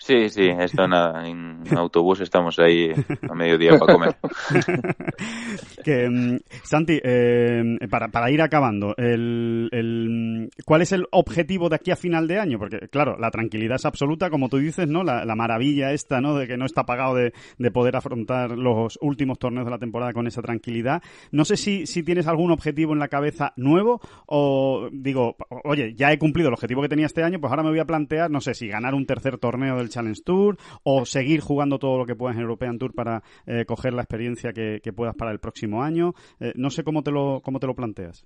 Sí, 0.01 0.29
sí, 0.31 0.49
esto 0.49 0.87
nada. 0.87 1.29
En 1.29 1.63
autobús 1.77 2.21
estamos 2.21 2.57
ahí 2.61 2.93
a 3.29 3.35
mediodía 3.35 3.77
para 3.79 3.93
comer. 3.93 4.17
que, 5.85 6.09
mm, 6.09 6.37
Santi, 6.63 7.01
eh, 7.03 7.77
para, 7.91 8.07
para, 8.07 8.31
ir 8.31 8.41
acabando, 8.41 8.95
el, 8.97 9.69
el, 9.73 10.51
¿cuál 10.65 10.83
es 10.83 10.93
el 10.93 11.07
objetivo 11.11 11.69
de 11.69 11.77
aquí 11.77 11.91
a 11.91 11.97
final 11.97 12.29
de 12.29 12.39
año? 12.39 12.61
Porque, 12.61 12.89
claro, 12.91 13.19
la 13.19 13.33
tranquilidad 13.33 13.75
es 13.75 13.87
absoluta, 13.87 14.31
como 14.31 14.49
tú 14.49 14.59
dices, 14.59 14.89
¿no? 14.89 15.03
La, 15.03 15.25
la 15.25 15.35
maravilla 15.35 15.93
esta, 15.93 16.21
¿no? 16.21 16.37
De 16.37 16.47
que 16.47 16.57
no 16.57 16.65
está 16.65 16.85
pagado 16.85 17.17
de, 17.17 17.33
de, 17.59 17.71
poder 17.73 17.97
afrontar 17.97 18.53
los 18.53 18.99
últimos 19.03 19.41
torneos 19.41 19.67
de 19.67 19.73
la 19.73 19.79
temporada 19.79 20.13
con 20.13 20.29
esa 20.29 20.43
tranquilidad. 20.43 21.03
No 21.33 21.45
sé 21.45 21.57
si, 21.57 21.87
si 21.87 22.05
tienes 22.05 22.29
algún 22.29 22.53
objetivo 22.53 22.93
en 22.93 23.01
la 23.01 23.09
cabeza 23.09 23.53
nuevo 23.57 24.01
o 24.27 24.89
digo, 24.93 25.37
oye, 25.65 25.95
ya 25.97 26.13
he 26.13 26.19
cumplido 26.19 26.49
el 26.49 26.55
objetivo 26.55 26.83
que 26.83 26.89
tenía 26.89 27.07
este 27.07 27.25
año, 27.25 27.41
pues 27.41 27.51
ahora 27.51 27.65
me 27.65 27.71
voy 27.71 27.81
a 27.81 27.85
plantear, 27.85 28.31
no 28.31 28.41
sé, 28.41 28.55
si 28.55 28.69
ganar 28.69 28.95
un 28.95 29.05
tercer 29.05 29.39
torneo 29.39 29.77
del 29.77 29.88
Challenge 29.89 30.21
Tour 30.25 30.57
o 30.83 31.05
seguir 31.05 31.41
jugando 31.41 31.79
todo 31.79 31.99
lo 31.99 32.07
que 32.07 32.15
puedas 32.15 32.37
en 32.37 32.43
European 32.43 32.79
Tour 32.79 32.95
para 32.95 33.23
eh, 33.47 33.65
coger 33.67 33.95
la 33.95 34.03
experiencia 34.03 34.53
que, 34.53 34.81
puedas 34.95 35.15
para 35.15 35.31
el 35.31 35.39
próximo 35.39 35.83
año. 35.83 36.15
Eh, 36.41 36.53
no 36.57 36.71
sé 36.71 36.83
cómo 36.83 37.03
te 37.03 37.11
lo, 37.11 37.41
cómo 37.43 37.61
te 37.61 37.67
lo 37.67 37.75
planteas. 37.75 38.25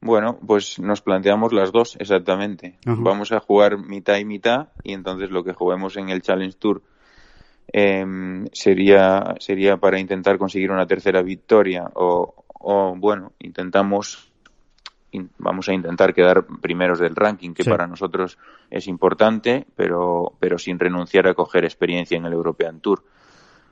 Bueno, 0.00 0.38
pues 0.46 0.78
nos 0.78 1.00
planteamos 1.00 1.52
las 1.52 1.72
dos 1.72 1.96
exactamente. 1.98 2.78
Vamos 2.84 3.32
a 3.32 3.40
jugar 3.40 3.78
mitad 3.78 4.18
y 4.18 4.24
mitad 4.24 4.68
y 4.84 4.92
entonces 4.92 5.30
lo 5.30 5.42
que 5.42 5.54
juguemos 5.54 5.96
en 5.96 6.10
el 6.10 6.22
Challenge 6.22 6.56
Tour 6.58 6.82
em, 7.72 8.46
sería 8.52 9.34
sería 9.40 9.78
para 9.78 9.98
intentar 9.98 10.38
conseguir 10.38 10.70
una 10.70 10.86
tercera 10.86 11.22
victoria 11.22 11.90
o, 11.94 12.44
o 12.46 12.94
bueno 12.96 13.32
intentamos 13.40 14.30
vamos 15.38 15.68
a 15.68 15.72
intentar 15.72 16.14
quedar 16.14 16.46
primeros 16.60 16.98
del 16.98 17.16
ranking, 17.16 17.54
que 17.54 17.64
para 17.64 17.86
nosotros 17.86 18.38
es 18.70 18.86
importante, 18.86 19.66
pero, 19.76 20.32
pero 20.38 20.58
sin 20.58 20.78
renunciar 20.78 21.26
a 21.28 21.34
coger 21.34 21.64
experiencia 21.64 22.16
en 22.16 22.26
el 22.26 22.32
European 22.32 22.80
Tour. 22.80 23.02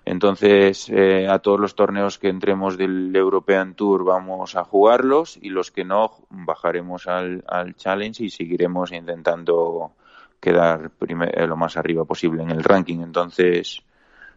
Entonces, 0.06 0.90
eh, 0.90 1.26
a 1.28 1.38
todos 1.38 1.58
los 1.58 1.74
torneos 1.74 2.18
que 2.18 2.28
entremos 2.28 2.76
del 2.76 3.14
European 3.16 3.74
Tour 3.74 4.04
vamos 4.04 4.54
a 4.54 4.64
jugarlos 4.64 5.38
y 5.40 5.48
los 5.48 5.70
que 5.70 5.84
no, 5.84 6.12
bajaremos 6.28 7.06
al, 7.06 7.42
al 7.46 7.74
Challenge 7.74 8.22
y 8.22 8.28
seguiremos 8.28 8.92
intentando 8.92 9.92
quedar 10.40 10.90
eh, 11.00 11.46
lo 11.46 11.56
más 11.56 11.78
arriba 11.78 12.04
posible 12.04 12.42
en 12.42 12.50
el 12.50 12.62
ranking. 12.62 13.00
Entonces, 13.00 13.82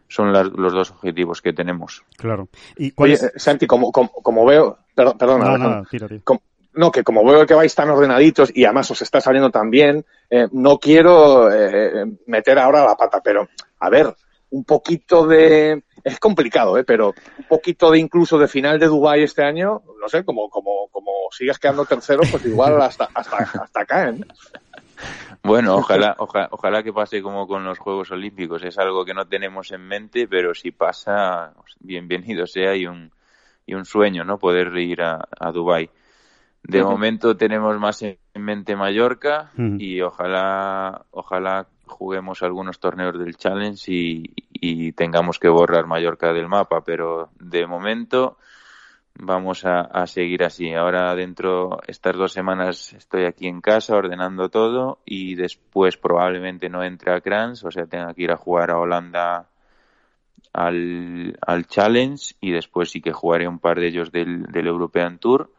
son 0.08 0.32
los 0.32 0.72
dos 0.72 0.90
objetivos 0.90 1.42
que 1.42 1.52
tenemos. 1.52 2.02
Claro. 2.16 2.48
¿Y 2.76 2.92
cuál 2.92 3.12
es... 3.12 3.30
Santi, 3.36 3.66
como, 3.66 3.92
como, 3.92 4.46
veo, 4.46 4.78
perdón, 4.94 5.18
perdona, 5.18 5.58
no, 5.58 5.84
que 6.92 7.02
como 7.02 7.24
veo 7.24 7.46
que 7.46 7.54
vais 7.54 7.74
tan 7.74 7.90
ordenaditos 7.90 8.50
y 8.54 8.64
además 8.64 8.90
os 8.90 9.02
está 9.02 9.20
saliendo 9.20 9.50
tan 9.50 9.70
bien, 9.70 10.06
eh, 10.30 10.46
no 10.52 10.78
quiero 10.78 11.52
eh, 11.52 12.06
meter 12.26 12.58
ahora 12.58 12.84
la 12.84 12.96
pata, 12.96 13.20
pero 13.22 13.48
a 13.80 13.90
ver, 13.90 14.14
un 14.50 14.64
poquito 14.64 15.26
de 15.26 15.82
es 16.04 16.20
complicado, 16.20 16.78
¿eh? 16.78 16.84
pero 16.84 17.14
un 17.38 17.44
poquito 17.48 17.90
de 17.90 17.98
incluso 17.98 18.38
de 18.38 18.48
final 18.48 18.78
de 18.78 18.86
Dubai 18.86 19.22
este 19.22 19.42
año, 19.42 19.82
no 20.00 20.08
sé, 20.08 20.24
como 20.24 20.48
como 20.48 20.88
como 20.92 21.10
sigas 21.30 21.58
quedando 21.58 21.84
tercero, 21.84 22.22
pues 22.30 22.46
igual 22.46 22.80
hasta 22.80 23.08
hasta 23.12 23.36
hasta 23.36 23.84
caen. 23.84 24.24
Bueno, 25.42 25.76
ojalá, 25.76 26.16
ojalá 26.18 26.82
que 26.82 26.92
pase 26.92 27.22
como 27.22 27.46
con 27.46 27.64
los 27.64 27.78
Juegos 27.78 28.10
Olímpicos. 28.10 28.64
Es 28.64 28.78
algo 28.78 29.04
que 29.04 29.14
no 29.14 29.26
tenemos 29.26 29.70
en 29.70 29.86
mente, 29.86 30.26
pero 30.26 30.54
si 30.54 30.72
pasa, 30.72 31.52
bienvenido 31.80 32.46
sea 32.46 32.74
y 32.74 32.86
un, 32.86 33.12
y 33.64 33.74
un 33.74 33.84
sueño, 33.84 34.24
¿no? 34.24 34.38
Poder 34.38 34.76
ir 34.76 35.02
a, 35.02 35.26
a 35.38 35.52
Dubái. 35.52 35.88
De 36.62 36.82
momento 36.82 37.36
tenemos 37.36 37.78
más 37.78 38.02
en 38.02 38.18
en 38.38 38.44
mente 38.44 38.76
Mallorca 38.76 39.50
y 39.56 40.00
ojalá, 40.00 41.04
ojalá 41.10 41.66
juguemos 41.86 42.42
algunos 42.42 42.78
torneos 42.78 43.18
del 43.18 43.36
Challenge 43.36 43.92
y, 43.92 44.32
y, 44.52 44.92
tengamos 44.92 45.38
que 45.38 45.48
borrar 45.48 45.86
Mallorca 45.86 46.32
del 46.32 46.48
mapa, 46.48 46.82
pero 46.84 47.30
de 47.40 47.66
momento 47.66 48.38
vamos 49.14 49.64
a, 49.64 50.06
seguir 50.06 50.44
así. 50.44 50.72
Ahora 50.72 51.14
dentro 51.16 51.80
estas 51.86 52.16
dos 52.16 52.32
semanas 52.32 52.92
estoy 52.92 53.24
aquí 53.24 53.48
en 53.48 53.60
casa 53.60 53.96
ordenando 53.96 54.48
todo 54.48 55.00
y 55.04 55.34
después 55.34 55.96
probablemente 55.96 56.68
no 56.68 56.84
entre 56.84 57.12
a 57.12 57.20
Crans, 57.20 57.64
o 57.64 57.70
sea, 57.70 57.86
tenga 57.86 58.14
que 58.14 58.22
ir 58.22 58.30
a 58.30 58.36
jugar 58.36 58.70
a 58.70 58.78
Holanda 58.78 59.48
al, 60.52 61.36
al 61.44 61.66
Challenge 61.66 62.34
y 62.40 62.52
después 62.52 62.90
sí 62.90 63.00
que 63.00 63.12
jugaré 63.12 63.48
un 63.48 63.58
par 63.58 63.80
de 63.80 63.88
ellos 63.88 64.12
del, 64.12 64.44
del 64.44 64.66
European 64.68 65.18
Tour 65.18 65.50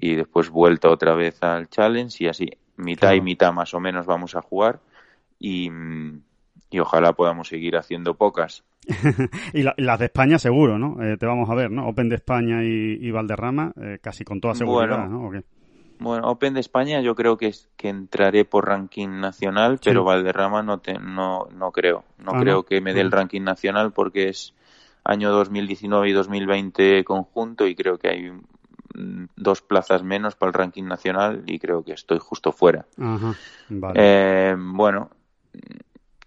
y 0.00 0.14
después 0.14 0.50
vuelta 0.50 0.90
otra 0.90 1.14
vez 1.14 1.42
al 1.42 1.68
Challenge 1.68 2.24
y 2.24 2.28
así 2.28 2.50
mitad 2.76 3.14
y 3.14 3.20
mitad 3.20 3.52
más 3.52 3.74
o 3.74 3.80
menos 3.80 4.06
vamos 4.06 4.34
a 4.34 4.42
jugar 4.42 4.80
y, 5.38 5.70
y 6.70 6.78
ojalá 6.78 7.12
podamos 7.12 7.48
seguir 7.48 7.76
haciendo 7.76 8.14
pocas. 8.14 8.64
y 9.52 9.62
las 9.62 9.98
de 9.98 10.04
España 10.04 10.38
seguro, 10.38 10.78
¿no? 10.78 11.02
Eh, 11.02 11.16
te 11.16 11.26
vamos 11.26 11.50
a 11.50 11.54
ver, 11.54 11.70
¿no? 11.70 11.88
Open 11.88 12.08
de 12.08 12.16
España 12.16 12.62
y, 12.62 13.10
Valderrama 13.10 13.72
eh, 13.80 13.98
casi 14.00 14.24
con 14.24 14.40
toda 14.40 14.54
seguridad, 14.54 15.08
¿no? 15.08 15.30
Bueno, 15.98 16.28
Open 16.28 16.54
de 16.54 16.60
España 16.60 17.00
yo 17.00 17.14
creo 17.14 17.38
que, 17.38 17.46
es, 17.46 17.70
que 17.76 17.88
entraré 17.88 18.44
por 18.44 18.66
ranking 18.66 19.08
nacional, 19.08 19.80
pero 19.82 20.04
Valderrama 20.04 20.62
no, 20.62 20.78
te, 20.78 20.98
no, 20.98 21.48
no 21.54 21.72
creo. 21.72 22.04
No 22.18 22.32
ah, 22.34 22.40
creo 22.40 22.64
que 22.64 22.80
me 22.82 22.92
dé 22.92 23.00
el 23.00 23.10
ranking 23.10 23.40
nacional 23.40 23.92
porque 23.92 24.28
es 24.28 24.54
año 25.04 25.30
2019 25.30 26.10
y 26.10 26.12
2020 26.12 27.04
conjunto 27.04 27.66
y 27.66 27.74
creo 27.74 27.98
que 27.98 28.08
hay 28.08 28.32
dos 28.94 29.62
plazas 29.62 30.02
menos 30.02 30.34
para 30.36 30.50
el 30.50 30.54
ranking 30.54 30.84
nacional 30.84 31.44
y 31.46 31.58
creo 31.58 31.82
que 31.84 31.92
estoy 31.92 32.18
justo 32.18 32.52
fuera. 32.52 32.86
Eh, 33.94 34.54
bueno, 34.58 35.10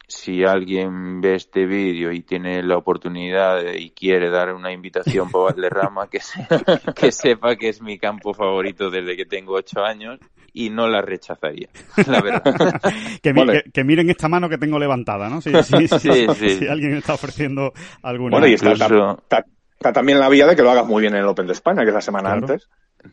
si 0.08 0.44
alguien 0.44 1.22
ve 1.22 1.36
este 1.36 1.66
vídeo 1.66 2.12
y 2.12 2.22
tiene 2.22 2.64
la 2.64 2.78
oportunidad 2.78 3.62
y 3.74 3.92
quiere 3.92 4.30
dar 4.30 4.54
una 4.54 4.72
invitación 4.72 5.30
para 5.30 5.46
Valderrama, 5.46 6.08
que, 6.08 6.20
que 6.96 7.12
sepa 7.12 7.56
que 7.56 7.70
es 7.70 7.82
mi 7.82 7.98
campo 8.00 8.34
favorito 8.34 8.90
desde 8.90 9.16
que 9.16 9.26
tengo 9.26 9.54
ocho 9.54 9.84
años 9.84 10.20
y 10.52 10.72
no 10.72 10.88
la 10.88 11.02
rechazaría, 11.02 11.70
la 12.08 12.22
verdad. 12.22 12.44
que, 13.74 13.84
miren 13.84 14.10
esta 14.10 14.28
mano 14.28 14.50
que 14.50 14.58
tengo 14.58 14.80
levantada, 14.80 15.30
¿no? 15.30 15.42
Si, 15.42 15.52
si, 15.64 16.68
alguien 16.70 16.96
está 16.96 17.14
ofreciendo 17.14 17.72
alguna... 18.02 18.32
Bueno, 18.32 18.48
y 18.48 18.54
está, 18.54 19.46
también 19.80 20.20
la 20.20 20.30
vía 20.30 20.46
de 20.46 20.56
que 20.56 20.62
lo 20.62 20.72
hagas 20.72 20.86
muy 20.86 21.02
bien 21.02 21.14
en 21.14 21.22
el 21.22 21.28
Open 21.28 21.48
de 21.48 21.54
España, 21.54 21.84
que 21.84 21.90
es 21.90 21.94
la 21.94 22.02
semana 22.02 22.34
antes. 22.34 22.68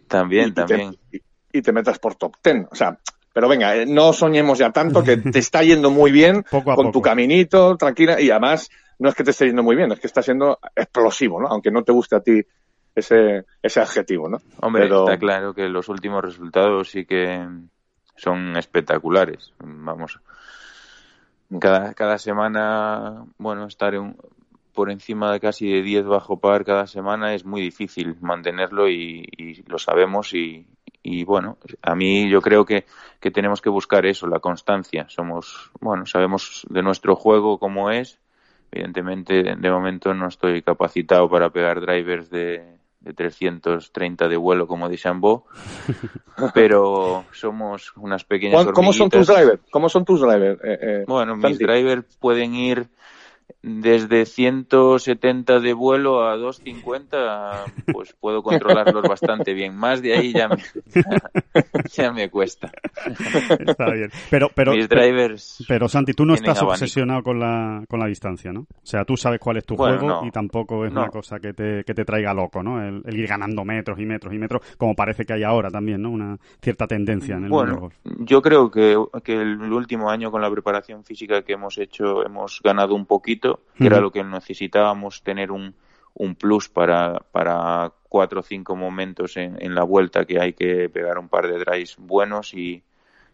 También, 0.09 0.53
también. 0.53 0.97
y, 1.53 1.63
te 1.63 1.73
metas 1.73 1.99
por 1.99 2.17
top 2.17 2.37
ten. 2.43 2.69
O 2.71 2.75
sea, 2.75 2.99
pero 3.33 3.49
venga, 3.49 3.77
eh, 3.77 3.87
no 3.87 4.13
soñemos 4.13 4.59
ya 4.59 4.73
tanto, 4.73 5.03
que 5.03 5.17
te 5.17 5.39
está 5.39 5.63
yendo 5.63 5.91
muy 5.91 6.11
bien 6.11 6.45
con 6.75 6.93
tu 6.93 7.01
caminito, 7.01 7.77
tranquila, 7.77 8.21
y 8.21 8.31
además 8.31 8.69
no 8.99 9.09
es 9.09 9.15
que 9.15 9.25
te 9.25 9.31
esté 9.31 9.47
yendo 9.47 9.63
muy 9.63 9.77
bien, 9.77 9.93
es 9.93 10.01
que 10.01 10.07
está 10.07 10.23
siendo 10.23 10.59
explosivo, 10.75 11.41
¿no? 11.41 11.49
Aunque 11.49 11.71
no 11.71 11.83
te 11.83 11.93
guste 11.93 12.17
a 12.17 12.21
ti 12.21 12.43
ese, 12.95 13.45
ese 13.63 13.81
adjetivo, 13.81 14.29
¿no? 14.29 14.41
Hombre, 14.61 14.87
está 14.87 15.19
claro 15.19 15.55
que 15.55 15.69
los 15.69 15.89
últimos 15.89 16.25
resultados 16.25 16.91
sí 16.91 17.05
que 17.05 17.47
son 18.17 18.57
espectaculares. 18.57 19.53
Vamos, 19.59 20.19
cada, 21.61 21.95
cada 21.95 22.19
semana, 22.19 23.25
bueno, 23.39 23.67
estar 23.67 23.95
en, 23.95 24.17
por 24.77 24.91
encima 24.91 25.33
de 25.33 25.41
casi 25.41 25.69
de 25.69 25.83
10 25.83 26.05
bajo 26.05 26.39
par 26.39 26.65
cada 26.65 26.87
semana 26.87 27.35
es 27.35 27.45
muy 27.45 27.63
difícil 27.63 28.15
mantenerlo 28.21 28.89
y, 28.89 29.25
lo 29.67 29.79
sabemos 29.79 30.35
y, 30.35 30.67
bueno, 31.25 31.57
a 31.83 31.95
mí 31.95 32.31
yo 32.31 32.43
creo 32.43 32.65
que, 32.65 32.85
que, 33.19 33.31
tenemos 33.31 33.63
que 33.63 33.71
buscar 33.71 34.07
eso, 34.07 34.27
la 34.27 34.39
constancia. 34.39 35.07
Somos, 35.09 35.71
bueno, 35.81 36.05
sabemos 36.05 36.67
de 36.69 36.83
nuestro 36.83 37.17
juego 37.17 37.59
cómo 37.59 37.91
es. 37.91 38.19
Evidentemente, 38.71 39.55
de 39.57 39.71
momento 39.71 40.13
no 40.13 40.29
estoy 40.29 40.63
capacitado 40.63 41.31
para 41.31 41.51
pegar 41.51 41.81
drivers 41.81 42.29
de, 42.29 42.77
de 43.01 43.13
330 43.15 44.29
de 44.29 44.37
vuelo 44.37 44.67
como 44.67 44.89
de 44.89 44.99
Chambó, 44.99 45.47
pero 46.55 47.25
somos 47.33 47.93
unas 47.97 48.25
pequeñas 48.25 48.67
¿Cómo 48.75 48.93
son 48.93 49.09
tus 49.09 49.29
drivers? 49.29 49.63
¿Cómo 49.71 49.89
son 49.89 50.05
tus 50.05 50.21
drivers? 50.21 50.61
Eh, 50.65 50.79
eh, 50.83 51.05
bueno, 51.07 51.37
mis 51.37 51.59
drivers 51.59 52.05
pueden 52.21 52.55
ir 52.55 52.89
desde 53.63 54.27
170 54.27 55.59
de 55.59 55.73
vuelo 55.73 56.25
a 56.25 56.37
250, 56.37 57.65
pues 57.93 58.15
puedo 58.15 58.43
controlarlos 58.43 59.03
bastante 59.09 59.55
bien. 59.55 59.77
Más 59.77 60.03
de 60.03 60.15
ahí 60.15 60.33
ya 60.33 60.49
me, 60.49 60.57
ya 61.93 62.13
me 62.13 62.31
cuesta. 62.31 62.71
Está 63.67 63.91
bien. 63.91 64.11
Pero, 64.31 64.51
pero, 64.55 64.73
Mis 64.73 64.89
drivers 64.89 65.65
pero, 65.69 65.89
Santi, 65.89 66.13
tú 66.13 66.25
no 66.25 66.35
estás 66.35 66.63
obsesionado 66.63 67.23
con 67.23 67.41
la, 67.41 67.85
con 67.89 67.99
la 67.99 68.07
distancia, 68.07 68.53
¿no? 68.53 68.61
O 68.61 68.87
sea, 68.87 69.05
tú 69.05 69.17
sabes 69.17 69.41
cuál 69.41 69.57
es 69.57 69.65
tu 69.65 69.77
juego 69.77 70.23
y 70.25 70.31
tampoco 70.31 70.85
es 70.85 70.93
una 70.93 71.09
cosa 71.09 71.41
que 71.41 71.53
te, 71.53 71.83
que 71.85 71.95
te 71.95 72.05
traiga 72.05 72.33
loco, 72.33 72.63
¿no? 72.63 72.81
El, 72.83 73.03
ir 73.17 73.27
ganando 73.27 73.65
metros 73.65 73.99
y 73.99 74.07
metros 74.07 74.33
y 74.33 74.39
metros, 74.39 74.63
como 74.77 74.95
parece 74.95 75.25
que 75.25 75.33
hay 75.33 75.43
ahora 75.43 75.71
también, 75.71 76.03
¿no? 76.03 76.11
Una 76.11 76.39
cierta 76.63 76.87
tendencia 76.87 77.37
en 77.37 77.45
el 77.45 77.51
bueno, 77.51 77.91
Yo 78.21 78.43
creo 78.43 78.71
que, 78.71 78.97
que 79.25 79.41
el 79.41 79.73
último 79.73 80.11
año 80.11 80.31
con 80.31 80.41
la 80.41 80.51
preparación 80.51 81.05
física 81.05 81.43
que 81.43 81.55
hemos 81.55 81.79
hecho 81.79 82.25
hemos 82.25 82.61
ganado 82.63 82.95
un 82.95 83.07
poquito 83.07 83.36
que 83.41 83.87
era 83.87 84.01
lo 84.01 84.11
que 84.11 84.23
necesitábamos, 84.23 85.23
tener 85.23 85.51
un, 85.51 85.75
un 86.15 86.35
plus 86.35 86.69
para, 86.69 87.21
para 87.33 87.93
cuatro 88.09 88.41
o 88.41 88.43
cinco 88.43 88.77
momentos 88.77 89.37
en, 89.37 89.57
en, 89.61 89.75
la 89.75 89.85
vuelta 89.85 90.25
que 90.25 90.41
hay 90.41 90.55
que 90.55 90.89
pegar 90.89 91.19
un 91.19 91.29
par 91.29 91.47
de 91.47 91.59
drives 91.59 91.97
buenos 91.99 92.55
y, 92.55 92.83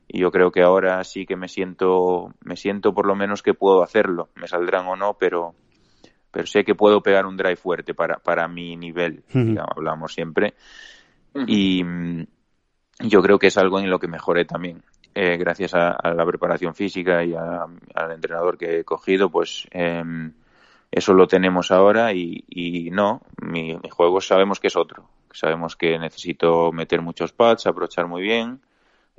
y, 0.08 0.20
yo 0.20 0.30
creo 0.30 0.50
que 0.50 0.62
ahora 0.62 1.02
sí 1.04 1.24
que 1.26 1.36
me 1.36 1.48
siento, 1.48 2.34
me 2.44 2.56
siento 2.56 2.92
por 2.92 3.06
lo 3.06 3.14
menos 3.14 3.42
que 3.42 3.54
puedo 3.54 3.82
hacerlo, 3.82 4.30
me 4.34 4.48
saldrán 4.48 4.86
o 4.86 4.96
no, 4.96 5.14
pero, 5.14 5.54
pero 6.30 6.46
sé 6.46 6.64
que 6.64 6.74
puedo 6.74 7.02
pegar 7.02 7.26
un 7.26 7.36
drive 7.36 7.56
fuerte 7.56 7.94
para, 7.94 8.16
para 8.16 8.48
mi 8.48 8.76
nivel, 8.76 9.22
hablamos 9.76 10.12
siempre. 10.12 10.54
Y 11.46 11.82
yo 13.00 13.22
creo 13.22 13.38
que 13.38 13.46
es 13.46 13.56
algo 13.56 13.78
en 13.78 13.90
lo 13.90 13.98
que 13.98 14.08
mejoré 14.08 14.44
también. 14.44 14.82
Eh, 15.14 15.36
gracias 15.36 15.74
a, 15.74 16.14
la 16.14 16.24
preparación 16.24 16.74
física 16.74 17.22
y 17.22 17.34
al 17.34 18.12
entrenador 18.12 18.56
que 18.56 18.80
he 18.80 18.84
cogido, 18.84 19.30
pues 19.30 19.66
em, 19.70 20.32
eso 20.90 21.12
lo 21.12 21.26
tenemos 21.26 21.70
ahora 21.70 22.12
y, 22.14 22.88
no, 22.92 23.20
mi, 23.42 23.78
juego 23.90 24.20
sabemos 24.20 24.58
que 24.58 24.68
es 24.68 24.76
otro. 24.76 25.08
Sabemos 25.32 25.76
que 25.76 25.98
necesito 25.98 26.72
meter 26.72 27.00
muchos 27.02 27.32
pads, 27.32 27.66
aprovechar 27.66 28.06
muy 28.06 28.22
bien 28.22 28.60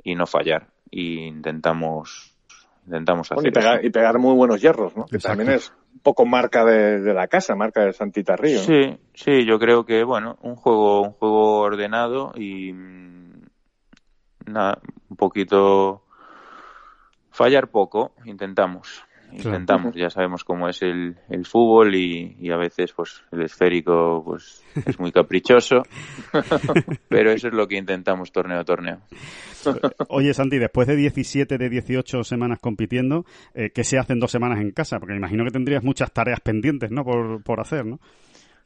y 0.03 0.15
no 0.15 0.25
fallar. 0.25 0.67
Y 0.89 1.25
intentamos, 1.25 2.35
intentamos 2.85 3.31
hacer 3.31 3.47
y, 3.47 3.51
pegar, 3.51 3.85
y 3.85 3.89
pegar 3.89 4.19
muy 4.19 4.35
buenos 4.35 4.61
hierros, 4.61 4.95
¿no? 4.95 5.05
Que 5.05 5.17
también 5.17 5.49
es 5.51 5.73
un 5.93 5.99
poco 5.99 6.25
marca 6.25 6.65
de, 6.65 7.13
la 7.13 7.27
casa, 7.27 7.55
marca 7.55 7.85
de 7.85 7.93
Santita 7.93 8.35
Río. 8.35 8.59
Sí, 8.59 8.97
sí, 9.13 9.45
yo 9.45 9.59
creo 9.59 9.85
que, 9.85 10.03
bueno, 10.03 10.37
un 10.41 10.55
juego, 10.55 11.01
un 11.01 11.13
juego 11.13 11.59
ordenado 11.59 12.33
y 12.35 12.71
nada, 14.45 14.79
un 15.09 15.17
poquito 15.17 16.03
fallar 17.31 17.69
poco, 17.69 18.13
intentamos. 18.25 19.03
Intentamos, 19.31 19.95
ya 19.95 20.09
sabemos 20.11 20.43
cómo 20.43 20.69
es 20.69 20.83
el, 20.83 21.17
el 21.29 21.45
fútbol 21.45 21.95
y, 21.95 22.37
y, 22.39 22.51
a 22.51 22.57
veces 22.57 22.93
pues 22.93 23.23
el 23.31 23.41
esférico 23.41 24.21
pues 24.23 24.63
es 24.85 24.99
muy 24.99 25.11
caprichoso, 25.11 25.81
pero 27.09 27.31
eso 27.31 27.47
es 27.47 27.53
lo 27.53 27.67
que 27.67 27.77
intentamos 27.77 28.31
torneo 28.31 28.59
a 28.59 28.63
torneo. 28.63 28.99
Oye 30.09 30.33
Santi, 30.33 30.59
después 30.59 30.87
de 30.87 30.95
17 30.95 31.57
de 31.57 31.69
18 31.69 32.23
semanas 32.23 32.59
compitiendo, 32.59 33.25
eh, 33.55 33.71
¿qué 33.73 33.83
se 33.83 33.97
hacen 33.97 34.19
dos 34.19 34.29
semanas 34.29 34.59
en 34.59 34.71
casa? 34.71 34.99
Porque 34.99 35.15
imagino 35.15 35.43
que 35.43 35.51
tendrías 35.51 35.83
muchas 35.83 36.11
tareas 36.11 36.39
pendientes, 36.41 36.91
¿no? 36.91 37.03
Por, 37.03 37.41
por 37.43 37.59
hacer, 37.59 37.85
¿no? 37.85 37.99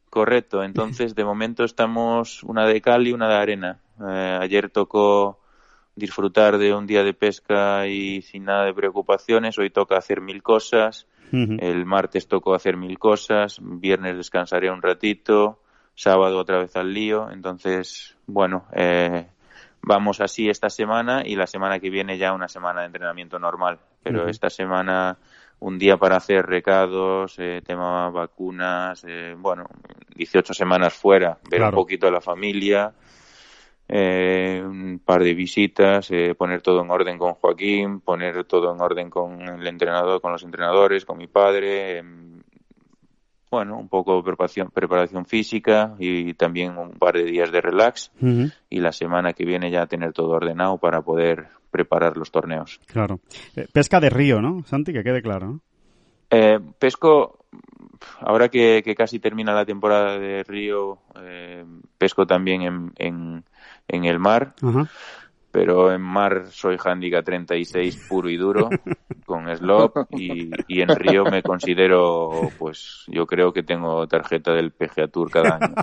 Correcto, 0.09 0.63
entonces 0.63 1.15
de 1.15 1.23
momento 1.23 1.63
estamos 1.63 2.43
una 2.43 2.65
de 2.65 2.81
cal 2.81 3.07
y 3.07 3.13
una 3.13 3.29
de 3.29 3.35
arena. 3.35 3.79
Eh, 4.01 4.37
ayer 4.41 4.69
tocó 4.69 5.39
disfrutar 5.97 6.59
de 6.59 6.73
un 6.73 6.85
día 6.85 7.03
de 7.03 7.13
pesca 7.13 7.87
y 7.87 8.21
sin 8.21 8.45
nada 8.45 8.65
de 8.65 8.73
preocupaciones. 8.73 9.57
Hoy 9.57 9.71
toca 9.71 9.97
hacer 9.97 10.21
mil 10.21 10.41
cosas. 10.43 11.07
El 11.31 11.85
martes 11.85 12.29
tocó 12.29 12.53
hacer 12.53 12.77
mil 12.77 12.97
cosas. 12.99 13.59
Viernes 13.61 14.15
descansaré 14.15 14.71
un 14.71 14.81
ratito. 14.81 15.59
Sábado 15.95 16.37
otra 16.37 16.59
vez 16.59 16.75
al 16.75 16.93
lío. 16.93 17.29
Entonces, 17.31 18.15
bueno, 18.27 18.65
eh, 18.73 19.27
vamos 19.81 20.21
así 20.21 20.47
esta 20.47 20.69
semana 20.69 21.23
y 21.25 21.35
la 21.35 21.47
semana 21.47 21.79
que 21.79 21.89
viene 21.89 22.17
ya 22.17 22.31
una 22.31 22.47
semana 22.47 22.81
de 22.81 22.87
entrenamiento 22.87 23.39
normal. 23.39 23.79
Pero 24.03 24.29
esta 24.29 24.49
semana 24.49 25.17
un 25.59 25.79
día 25.79 25.97
para 25.97 26.17
hacer 26.17 26.45
recados, 26.45 27.39
eh, 27.39 27.61
tema 27.65 28.09
vacunas, 28.11 29.03
eh, 29.07 29.35
bueno, 29.35 29.65
18 30.15 30.53
semanas 30.53 30.93
fuera, 30.93 31.39
ver 31.49 31.63
un 31.63 31.71
poquito 31.71 32.07
a 32.07 32.11
la 32.11 32.21
familia 32.21 32.93
eh, 33.89 34.61
un 34.65 34.99
par 35.03 35.23
de 35.23 35.33
visitas, 35.33 36.09
eh, 36.11 36.35
poner 36.35 36.61
todo 36.61 36.81
en 36.81 36.91
orden 36.91 37.17
con 37.17 37.33
Joaquín, 37.33 38.01
poner 38.01 38.43
todo 38.45 38.73
en 38.73 38.81
orden 38.81 39.09
con 39.09 39.41
el 39.41 39.67
entrenador, 39.67 40.21
con 40.21 40.31
los 40.31 40.43
entrenadores, 40.43 41.05
con 41.05 41.17
mi 41.17 41.27
padre, 41.27 41.99
em, 41.99 42.41
bueno, 43.49 43.77
un 43.77 43.87
poco 43.87 44.17
de 44.17 44.23
preparación, 44.23 44.69
preparación 44.71 45.25
física 45.25 45.95
y 45.99 46.33
también 46.33 46.77
un 46.77 46.91
par 46.91 47.15
de 47.15 47.23
días 47.23 47.51
de 47.51 47.61
relax 47.61 48.11
y 48.69 48.79
la 48.81 48.91
semana 48.91 49.31
que 49.31 49.45
viene 49.45 49.71
ya 49.71 49.85
tener 49.85 50.11
todo 50.11 50.31
ordenado 50.31 50.77
para 50.77 51.01
poder 51.01 51.47
preparar 51.71 52.17
los 52.17 52.31
torneos. 52.31 52.79
Claro. 52.87 53.19
Eh, 53.55 53.67
pesca 53.71 53.99
de 53.99 54.09
río, 54.09 54.41
¿no, 54.41 54.63
Santi? 54.65 54.91
Que 54.91 55.03
quede 55.03 55.21
claro. 55.21 55.61
Eh, 56.29 56.59
pesco, 56.77 57.45
ahora 58.19 58.49
que, 58.49 58.83
casi 58.97 59.19
termina 59.19 59.53
la 59.53 59.65
temporada 59.65 60.17
de 60.19 60.43
río, 60.43 60.99
eh, 61.21 61.63
pesco 61.97 62.25
también 62.25 62.63
en, 62.63 62.91
en, 62.97 63.43
en 63.87 64.05
el 64.05 64.19
mar. 64.19 64.53
Pero 65.49 65.91
en 65.91 66.01
mar 66.01 66.47
soy 66.51 66.77
handicap 66.77 67.25
36 67.25 68.05
puro 68.07 68.29
y 68.29 68.37
duro 68.37 68.69
con 69.25 69.47
slop 69.55 70.05
y, 70.11 70.51
y, 70.67 70.81
en 70.81 70.89
Río 70.89 71.23
me 71.23 71.41
considero 71.41 72.29
pues 72.59 73.05
yo 73.07 73.25
creo 73.25 73.51
que 73.51 73.63
tengo 73.63 74.05
tarjeta 74.07 74.53
del 74.53 74.71
PGA 74.71 75.07
Tour 75.07 75.31
cada 75.31 75.55
año. 75.55 75.73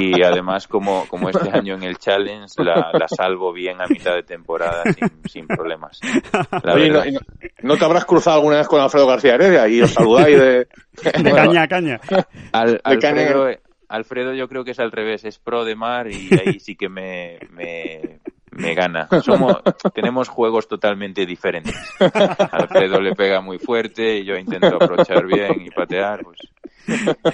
Y 0.00 0.22
además 0.22 0.66
como, 0.66 1.06
como 1.08 1.28
este 1.28 1.50
año 1.56 1.74
en 1.74 1.84
el 1.84 1.98
Challenge 1.98 2.52
la, 2.64 3.06
salvo 3.08 3.52
bien 3.52 3.80
a 3.80 3.86
mitad 3.86 4.14
de 4.14 4.22
temporada 4.24 4.82
sin, 5.26 5.46
problemas. 5.46 6.00
No, 7.62 7.76
te 7.76 7.84
habrás 7.84 8.06
cruzado 8.06 8.38
alguna 8.38 8.56
vez 8.56 8.66
con 8.66 8.80
Alfredo 8.80 9.06
García 9.06 9.34
Heredia 9.34 9.68
y 9.68 9.82
os 9.82 9.92
saludáis 9.92 10.38
de, 10.38 10.68
de 11.22 11.32
caña 11.32 11.62
a 11.62 11.68
caña. 11.68 12.00
al, 12.52 12.80
Alfredo, 12.82 13.48
Alfredo 13.88 14.34
yo 14.34 14.48
creo 14.48 14.64
que 14.64 14.72
es 14.72 14.78
al 14.78 14.92
revés 14.92 15.24
es 15.24 15.38
pro 15.38 15.64
de 15.64 15.76
mar 15.76 16.10
y 16.10 16.30
ahí 16.34 16.60
sí 16.60 16.76
que 16.76 16.88
me, 16.88 17.38
me 17.50 18.20
me 18.54 18.74
gana. 18.74 19.08
Somos, 19.22 19.56
tenemos 19.94 20.28
juegos 20.28 20.68
totalmente 20.68 21.26
diferentes. 21.26 21.76
Alfredo 22.52 23.00
le 23.00 23.14
pega 23.14 23.40
muy 23.40 23.58
fuerte 23.58 24.18
y 24.18 24.24
yo 24.24 24.36
intento 24.36 24.76
aprovechar 24.76 25.26
bien 25.26 25.62
y 25.66 25.70
patear. 25.70 26.22
Pues, 26.22 26.38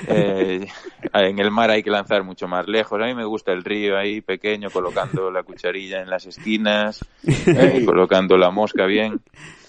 eh, 0.08 0.66
en 1.12 1.38
el 1.38 1.50
mar 1.50 1.70
hay 1.70 1.82
que 1.82 1.90
lanzar 1.90 2.24
mucho 2.24 2.48
más 2.48 2.66
lejos. 2.66 3.00
A 3.00 3.06
mí 3.06 3.14
me 3.14 3.24
gusta 3.24 3.52
el 3.52 3.64
río 3.64 3.96
ahí 3.96 4.20
pequeño, 4.20 4.70
colocando 4.70 5.30
la 5.30 5.42
cucharilla 5.42 6.00
en 6.00 6.10
las 6.10 6.26
esquinas, 6.26 7.04
eh, 7.26 7.82
colocando 7.84 8.36
la 8.36 8.50
mosca 8.50 8.86
bien. 8.86 9.20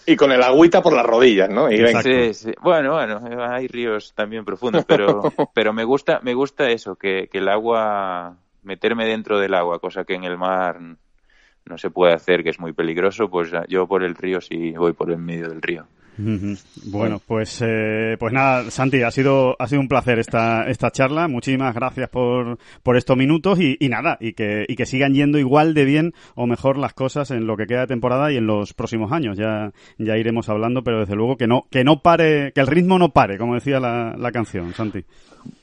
Y 0.06 0.16
con 0.16 0.32
el 0.32 0.42
agüita 0.42 0.82
por 0.82 0.94
las 0.94 1.06
rodillas, 1.06 1.50
¿no? 1.50 1.70
sí, 1.70 2.34
sí. 2.34 2.52
Bueno, 2.62 2.94
bueno, 2.94 3.22
hay 3.44 3.68
ríos 3.68 4.14
también 4.16 4.44
profundos, 4.46 4.86
pero, 4.86 5.22
pero 5.54 5.74
me 5.74 5.84
gusta, 5.84 6.20
me 6.24 6.34
gusta 6.34 6.70
eso, 6.70 6.96
que, 6.96 7.30
que 7.32 7.38
el 7.38 7.50
agua, 7.50 8.36
meterme 8.64 9.06
dentro 9.06 9.40
del 9.40 9.54
agua, 9.54 9.80
cosa 9.80 10.04
que 10.04 10.16
en 10.16 10.24
el 10.24 10.38
mar 10.38 10.80
no 11.66 11.78
se 11.78 11.90
puede 11.90 12.14
hacer, 12.14 12.44
que 12.44 12.50
es 12.50 12.60
muy 12.60 12.74
peligroso, 12.74 13.30
pues 13.30 13.52
yo 13.68 13.88
por 13.88 14.04
el 14.04 14.16
río 14.16 14.42
sí 14.42 14.72
voy 14.72 14.94
por 14.94 15.12
el 15.12 15.18
medio 15.18 15.50
del 15.50 15.62
río. 15.62 15.86
Bueno, 16.18 17.22
pues 17.26 17.62
eh, 17.66 18.16
pues 18.20 18.34
nada, 18.34 18.70
Santi, 18.70 19.02
ha 19.02 19.12
sido 19.12 19.56
ha 19.58 19.68
sido 19.68 19.82
un 19.82 19.88
placer 19.88 20.20
esta 20.20 20.70
esta 20.70 20.92
charla. 20.92 21.28
Muchísimas 21.28 21.74
gracias 21.74 22.10
por, 22.10 22.58
por 22.84 22.98
estos 22.98 23.18
minutos 23.18 23.60
y, 23.60 23.78
nada, 23.90 24.18
y 24.20 24.34
que 24.34 24.66
y 24.68 24.76
que 24.76 24.86
sigan 24.86 25.14
yendo 25.14 25.40
igual 25.40 25.74
de 25.74 25.86
bien 25.86 26.14
o 26.36 26.48
mejor 26.48 26.78
las 26.78 26.94
cosas 26.94 27.32
en 27.32 27.48
lo 27.48 27.58
que 27.58 27.66
queda 27.66 27.82
de 27.82 27.88
temporada 27.88 28.32
y 28.32 28.38
en 28.38 28.46
los 28.46 28.74
próximos 28.74 29.12
años. 29.12 29.38
Ya 29.38 29.72
ya 29.98 30.18
iremos 30.18 30.50
hablando, 30.50 30.84
pero 30.84 31.00
desde 31.00 31.16
luego 31.16 31.38
que 31.38 31.48
no 31.48 31.66
que 31.70 31.84
no 31.84 32.02
pare, 32.02 32.52
que 32.54 32.62
el 32.62 32.68
ritmo 32.68 33.00
no 33.00 33.10
pare, 33.10 33.38
como 33.38 33.56
decía 33.56 33.80
la, 33.80 34.16
la 34.18 34.32
canción, 34.32 34.74
Santi. 34.74 35.04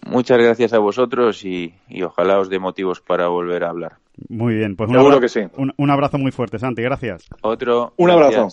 Muchas 0.06 0.38
gracias 0.38 0.72
a 0.72 0.78
vosotros 0.78 1.44
y, 1.44 1.72
y 1.88 2.02
ojalá 2.02 2.38
os 2.40 2.48
dé 2.48 2.58
motivos 2.58 3.00
para 3.00 3.28
volver 3.28 3.64
a 3.64 3.70
hablar. 3.70 3.98
Muy 4.28 4.56
bien, 4.56 4.74
pues 4.74 4.90
un, 4.90 4.96
abrazo, 4.96 5.20
que 5.20 5.28
sí. 5.28 5.40
un, 5.56 5.90
abrazo 5.90 6.18
muy 6.18 6.32
fuerte, 6.32 6.58
Santi, 6.58 6.82
gracias. 6.82 7.28
Otro. 7.42 7.92
Un 7.96 8.10
abrazo. 8.10 8.48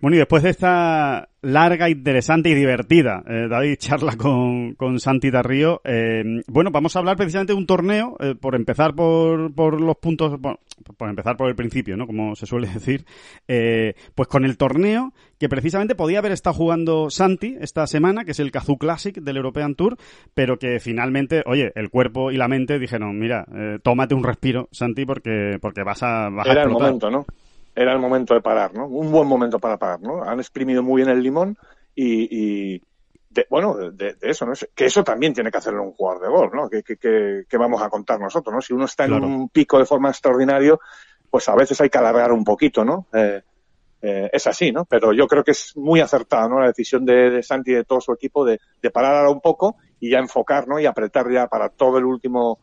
Bueno, 0.00 0.14
y 0.14 0.18
después 0.18 0.44
de 0.44 0.50
esta 0.50 1.28
larga, 1.42 1.90
interesante 1.90 2.48
y 2.50 2.54
divertida, 2.54 3.22
eh, 3.26 3.48
David, 3.50 3.76
charla 3.78 4.16
con, 4.16 4.74
con 4.74 5.00
Santi 5.00 5.30
Darrío, 5.30 5.80
eh, 5.84 6.22
bueno, 6.46 6.70
vamos 6.70 6.94
a 6.94 7.00
hablar 7.00 7.16
precisamente 7.16 7.52
de 7.52 7.58
un 7.58 7.66
torneo, 7.66 8.16
eh, 8.20 8.36
por 8.40 8.54
empezar 8.54 8.94
por, 8.94 9.52
por 9.52 9.80
los 9.80 9.96
puntos, 9.96 10.38
por 10.96 11.08
empezar 11.08 11.36
por 11.36 11.48
el 11.48 11.56
principio, 11.56 11.96
¿no? 11.96 12.06
Como 12.06 12.36
se 12.36 12.46
suele 12.46 12.68
decir, 12.74 13.04
eh, 13.48 13.94
pues 14.14 14.28
con 14.28 14.44
el 14.44 14.56
torneo 14.56 15.12
que 15.36 15.48
precisamente 15.48 15.96
podía 15.96 16.20
haber 16.20 16.32
estado 16.32 16.54
jugando 16.54 17.10
Santi 17.10 17.56
esta 17.60 17.84
semana, 17.88 18.24
que 18.24 18.30
es 18.32 18.38
el 18.38 18.52
Kazoo 18.52 18.78
Classic 18.78 19.16
del 19.16 19.36
European 19.36 19.74
Tour, 19.74 19.96
pero 20.32 20.60
que 20.60 20.78
finalmente, 20.78 21.42
oye, 21.44 21.72
el 21.74 21.90
cuerpo 21.90 22.30
y 22.30 22.36
la 22.36 22.46
mente 22.46 22.78
dijeron, 22.78 23.18
mira, 23.18 23.46
tómate 23.82 24.14
un 24.14 24.22
respiro, 24.22 24.68
Santi, 24.70 25.04
porque, 25.04 25.58
porque 25.60 25.82
vas 25.82 26.02
a, 26.04 26.28
vas 26.28 26.46
Era 26.46 26.62
el 26.62 26.70
momento, 26.70 27.10
¿no? 27.10 27.26
Era 27.78 27.92
el 27.92 28.00
momento 28.00 28.34
de 28.34 28.40
parar, 28.40 28.74
¿no? 28.74 28.88
Un 28.88 29.12
buen 29.12 29.28
momento 29.28 29.60
para 29.60 29.76
parar, 29.76 30.00
¿no? 30.00 30.24
Han 30.24 30.40
exprimido 30.40 30.82
muy 30.82 31.02
bien 31.02 31.16
el 31.16 31.22
limón 31.22 31.56
y, 31.94 32.82
bueno, 33.48 33.76
de, 33.92 34.16
eso, 34.20 34.46
¿no? 34.46 34.52
Que 34.74 34.86
eso 34.86 35.04
también 35.04 35.32
tiene 35.32 35.52
que 35.52 35.58
hacerlo 35.58 35.84
un 35.84 35.92
jugador 35.92 36.22
de 36.22 36.28
gol, 36.28 36.50
¿no? 36.52 36.68
Que, 36.68 36.82
que, 36.82 37.56
vamos 37.56 37.80
a 37.80 37.88
contar 37.88 38.18
nosotros, 38.18 38.52
¿no? 38.52 38.60
Si 38.60 38.72
uno 38.72 38.86
está 38.86 39.04
en 39.04 39.12
un 39.12 39.48
pico 39.48 39.78
de 39.78 39.84
forma 39.84 40.08
extraordinario, 40.08 40.80
pues 41.30 41.48
a 41.48 41.54
veces 41.54 41.80
hay 41.80 41.88
que 41.88 41.98
alargar 41.98 42.32
un 42.32 42.42
poquito, 42.42 42.84
¿no? 42.84 43.06
Eh, 43.12 43.42
eh, 44.02 44.30
es 44.32 44.46
así, 44.48 44.72
¿no? 44.72 44.84
Pero 44.84 45.12
yo 45.12 45.28
creo 45.28 45.44
que 45.44 45.52
es 45.52 45.76
muy 45.76 46.00
acertada, 46.00 46.48
¿no? 46.48 46.58
La 46.58 46.66
decisión 46.66 47.04
de, 47.04 47.30
de 47.30 47.42
Santi 47.44 47.70
y 47.70 47.74
de 47.74 47.84
todo 47.84 48.00
su 48.00 48.12
equipo 48.12 48.44
de, 48.44 48.58
de 48.82 48.90
parar 48.90 49.14
ahora 49.14 49.30
un 49.30 49.40
poco 49.40 49.76
y 50.00 50.10
ya 50.10 50.18
enfocar, 50.18 50.66
¿no? 50.66 50.80
Y 50.80 50.86
apretar 50.86 51.30
ya 51.30 51.46
para 51.46 51.68
todo 51.68 51.98
el 51.98 52.06
último 52.06 52.58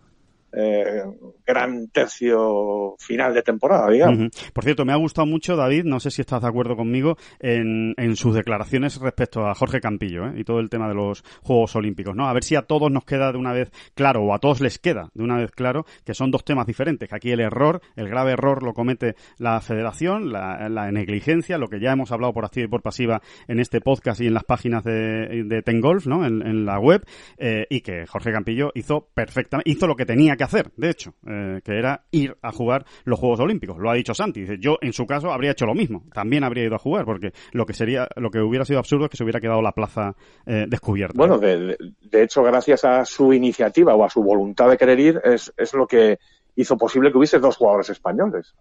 eh, 0.56 1.03
gran 1.45 1.89
tercio 1.89 2.95
final 2.97 3.34
de 3.34 3.41
temporada, 3.41 3.89
digamos. 3.89 4.30
Por 4.53 4.64
cierto, 4.64 4.86
me 4.86 4.93
ha 4.93 4.97
gustado 4.97 5.26
mucho, 5.26 5.56
David, 5.56 5.84
no 5.86 5.99
sé 5.99 6.12
si 6.12 6.22
estás 6.22 6.41
de 6.41 6.47
acuerdo 6.47 6.76
conmigo, 6.76 7.18
en, 7.39 7.93
en 7.97 8.16
sus 8.16 8.34
declaraciones 8.34 8.99
respecto 8.99 9.45
a 9.45 9.56
Jorge 9.56 9.80
Campillo 9.80 10.28
¿eh? 10.28 10.34
y 10.38 10.43
todo 10.43 10.60
el 10.60 10.70
tema 10.70 10.88
de 10.88 10.95
los 10.95 11.24
Juegos 11.43 11.76
Olímpicos, 11.76 12.16
¿no? 12.16 12.28
A 12.28 12.34
ver 12.34 12.43
si 12.43 12.56
a 12.56 12.62
todos 12.62 12.91
nos 12.91 13.06
queda 13.06 13.32
de 13.32 13.38
una 13.38 13.53
vez 13.53 13.72
claro, 13.93 14.24
o 14.24 14.34
a 14.34 14.39
todos 14.39 14.62
les 14.62 14.80
queda 14.80 15.10
de 15.14 15.24
una 15.24 15.38
vez 15.38 15.51
claro, 15.51 15.86
que 16.03 16.14
son 16.14 16.32
dos 16.32 16.45
temas 16.45 16.66
diferentes, 16.68 17.10
que 17.10 17.16
aquí 17.16 17.32
el 17.32 17.39
error, 17.39 17.82
el 17.95 18.08
grave 18.08 18.32
error 18.32 18.64
lo 18.64 18.74
comete 18.74 19.16
la 19.38 19.60
federación, 19.62 20.32
la, 20.32 20.91
negligencia, 20.91 21.58
lo 21.58 21.68
que 21.68 21.80
ya 21.80 21.91
hemos 21.91 22.12
hablado 22.12 22.34
por 22.34 22.45
activa 22.45 22.66
y 22.66 22.70
por 22.70 22.82
pasiva 22.82 23.22
en 23.47 23.60
este 23.60 23.82
podcast 23.82 24.22
y 24.22 24.28
en 24.28 24.34
las 24.34 24.43
páginas 24.43 24.84
de, 24.84 25.43
de 25.45 25.62
Tengolf, 25.62 26.08
¿no? 26.08 26.26
En, 26.26 26.66
la 26.66 26.80
web, 26.80 27.03
eh, 27.38 27.68
y 27.70 27.82
que 27.82 28.06
Jorge 28.06 28.32
Campillo 28.32 28.72
hizo 28.76 29.10
perfectamente, 29.14 29.70
hizo 29.70 29.88
lo 29.88 29.95
que 29.95 30.06
tenía 30.06 30.36
que 30.38 30.44
hacer, 30.45 30.71
de 30.77 30.89
hecho, 30.89 31.13
eh, 31.27 31.61
que 31.63 31.77
era 31.77 32.05
ir 32.11 32.35
a 32.41 32.51
jugar 32.51 32.85
los 33.03 33.19
Juegos 33.19 33.39
Olímpicos. 33.39 33.77
Lo 33.77 33.89
ha 33.89 33.95
dicho 33.95 34.13
Santi. 34.13 34.41
Dice, 34.41 34.57
yo 34.59 34.77
en 34.81 34.93
su 34.93 35.05
caso 35.05 35.31
habría 35.31 35.51
hecho 35.51 35.65
lo 35.65 35.73
mismo. 35.73 36.03
También 36.13 36.43
habría 36.43 36.65
ido 36.65 36.75
a 36.75 36.79
jugar, 36.79 37.05
porque 37.05 37.31
lo 37.51 37.65
que 37.65 37.73
sería, 37.73 38.07
lo 38.15 38.29
que 38.29 38.39
hubiera 38.39 38.65
sido 38.65 38.79
absurdo 38.79 39.05
es 39.05 39.11
que 39.11 39.17
se 39.17 39.23
hubiera 39.23 39.39
quedado 39.39 39.61
la 39.61 39.71
plaza 39.71 40.15
eh, 40.45 40.65
descubierta. 40.67 41.17
Bueno, 41.17 41.37
de, 41.37 41.77
hecho, 42.11 42.43
gracias 42.43 42.85
a 42.85 43.05
su 43.05 43.33
iniciativa 43.33 43.95
o 43.95 44.03
a 44.03 44.09
su 44.09 44.23
voluntad 44.23 44.69
de 44.69 44.77
querer 44.77 44.99
ir, 44.99 45.21
es, 45.23 45.53
es 45.57 45.73
lo 45.73 45.87
que 45.87 46.17
hizo 46.55 46.77
posible 46.77 47.11
que 47.11 47.17
hubiese 47.17 47.39
dos 47.39 47.57
jugadores 47.57 47.89
españoles. 47.89 48.55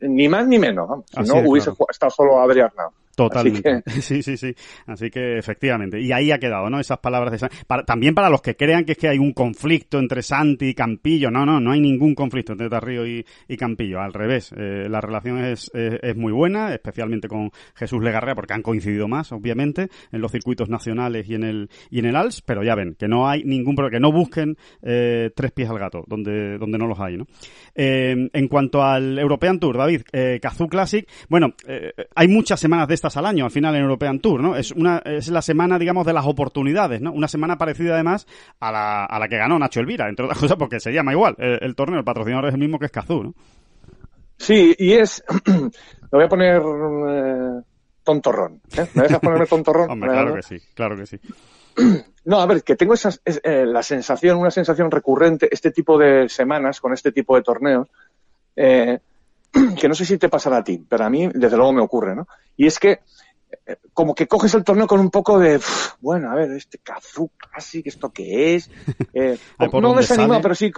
Ni 0.00 0.28
más 0.28 0.46
ni 0.46 0.58
menos. 0.58 1.04
Si 1.06 1.22
no, 1.22 1.48
hubiese 1.48 1.70
estado 1.90 2.10
solo 2.10 2.40
Adrián 2.40 2.70
Totalmente. 3.18 3.82
Sí, 4.00 4.22
sí, 4.22 4.36
sí. 4.36 4.54
Así 4.86 5.10
que 5.10 5.38
efectivamente. 5.38 6.00
Y 6.00 6.12
ahí 6.12 6.30
ha 6.30 6.38
quedado, 6.38 6.70
¿no? 6.70 6.78
Esas 6.78 6.98
palabras 6.98 7.32
de 7.32 7.38
Santi. 7.38 7.56
también 7.84 8.14
para 8.14 8.30
los 8.30 8.40
que 8.40 8.54
crean 8.54 8.84
que 8.84 8.92
es 8.92 8.98
que 8.98 9.08
hay 9.08 9.18
un 9.18 9.32
conflicto 9.32 9.98
entre 9.98 10.22
Santi 10.22 10.66
y 10.66 10.74
Campillo. 10.74 11.28
No, 11.30 11.44
no, 11.44 11.58
no 11.58 11.72
hay 11.72 11.80
ningún 11.80 12.14
conflicto 12.14 12.52
entre 12.52 12.68
Tarrío 12.68 13.04
y, 13.04 13.24
Campillo. 13.58 14.00
Al 14.00 14.12
revés. 14.12 14.52
Eh, 14.56 14.86
la 14.88 15.00
relación 15.00 15.44
es, 15.44 15.68
es, 15.74 16.16
muy 16.16 16.32
buena, 16.32 16.72
especialmente 16.72 17.26
con 17.26 17.50
Jesús 17.74 18.02
Legarrea, 18.02 18.36
porque 18.36 18.54
han 18.54 18.62
coincidido 18.62 19.08
más, 19.08 19.32
obviamente, 19.32 19.88
en 20.12 20.20
los 20.20 20.30
circuitos 20.30 20.68
nacionales 20.68 21.28
y 21.28 21.34
en 21.34 21.42
el, 21.42 21.70
y 21.90 21.98
en 21.98 22.06
el 22.06 22.14
ALS. 22.14 22.42
Pero 22.42 22.62
ya 22.62 22.76
ven, 22.76 22.94
que 22.94 23.08
no 23.08 23.28
hay 23.28 23.42
ningún 23.42 23.74
problema, 23.74 23.96
que 23.96 24.00
no 24.00 24.12
busquen 24.12 24.56
eh, 24.82 25.30
tres 25.34 25.50
pies 25.50 25.68
al 25.68 25.78
gato, 25.80 26.04
donde, 26.06 26.56
donde 26.56 26.78
no 26.78 26.86
los 26.86 27.00
hay, 27.00 27.16
¿no? 27.16 27.26
Eh, 27.74 28.28
en 28.32 28.48
cuanto 28.48 28.82
al 28.82 29.18
European 29.18 29.58
Tour, 29.58 29.76
David, 29.76 30.02
eh, 30.12 30.38
Kazoo 30.40 30.68
Classic, 30.68 31.08
bueno, 31.28 31.54
hay 32.14 32.28
muchas 32.28 32.60
semanas 32.60 32.86
de 32.86 32.94
esta 32.94 33.07
al 33.16 33.26
año, 33.26 33.44
al 33.44 33.50
final 33.50 33.74
en 33.74 33.82
European 33.82 34.20
Tour, 34.20 34.40
¿no? 34.40 34.56
Es 34.56 34.72
una 34.72 34.98
es 35.04 35.28
la 35.28 35.42
semana, 35.42 35.78
digamos, 35.78 36.06
de 36.06 36.12
las 36.12 36.26
oportunidades, 36.26 37.00
¿no? 37.00 37.12
Una 37.12 37.28
semana 37.28 37.56
parecida 37.56 37.94
además 37.94 38.26
a 38.60 38.72
la, 38.72 39.04
a 39.04 39.18
la 39.18 39.28
que 39.28 39.36
ganó 39.36 39.58
Nacho 39.58 39.80
Elvira, 39.80 40.08
entre 40.08 40.24
otras 40.24 40.38
cosas 40.40 40.56
porque 40.56 40.80
se 40.80 40.92
llama 40.92 41.12
igual 41.12 41.34
el, 41.38 41.74
torneo, 41.74 41.98
el 41.98 42.04
patrocinador 42.04 42.48
es 42.48 42.54
el 42.54 42.60
mismo 42.60 42.78
que 42.78 42.86
es 42.86 42.92
Cazú, 42.92 43.22
¿no? 43.22 43.34
Sí, 44.36 44.74
y 44.78 44.92
es, 44.92 45.24
lo 45.46 45.70
voy 46.10 46.24
a 46.24 46.28
poner 46.28 46.62
eh, 46.62 47.62
tontorrón, 48.04 48.60
¿eh? 48.76 48.86
¿Me 48.94 49.02
dejas 49.02 49.20
ponerme 49.20 49.46
tontorrón? 49.46 49.90
Hombre, 49.92 50.10
claro 50.10 50.34
que 50.34 50.42
sí, 50.42 50.58
claro 50.74 50.96
que 50.96 51.06
sí. 51.06 51.20
No, 52.24 52.40
a 52.40 52.46
ver, 52.46 52.62
que 52.62 52.76
tengo 52.76 52.92
esa, 52.92 53.10
eh, 53.24 53.64
la 53.64 53.82
sensación, 53.82 54.36
una 54.36 54.50
sensación 54.50 54.90
recurrente, 54.90 55.48
este 55.50 55.70
tipo 55.70 55.96
de 55.96 56.28
semanas 56.28 56.78
con 56.78 56.92
este 56.92 57.10
tipo 57.10 57.34
de 57.34 57.42
torneos, 57.42 57.88
eh, 58.54 58.98
que 59.80 59.88
no 59.88 59.94
sé 59.94 60.04
si 60.04 60.18
te 60.18 60.28
pasará 60.28 60.58
a 60.58 60.64
ti, 60.64 60.84
pero 60.86 61.04
a 61.04 61.08
mí 61.08 61.26
desde 61.32 61.56
luego 61.56 61.72
me 61.72 61.80
ocurre, 61.80 62.14
¿no? 62.14 62.28
Y 62.58 62.66
es 62.66 62.78
que 62.78 63.00
eh, 63.66 63.76
como 63.94 64.14
que 64.14 64.26
coges 64.26 64.52
el 64.54 64.64
torneo 64.64 64.86
con 64.86 65.00
un 65.00 65.10
poco 65.10 65.38
de, 65.38 65.58
bueno, 66.00 66.30
a 66.30 66.34
ver, 66.34 66.50
este 66.50 66.78
Kazu 66.78 67.30
casi, 67.50 67.82
¿esto 67.86 68.10
qué 68.10 68.56
es? 68.56 68.70
Eh, 69.14 69.38
no 69.72 69.94
desanimado, 69.94 70.42
pero 70.42 70.54
sí, 70.54 70.70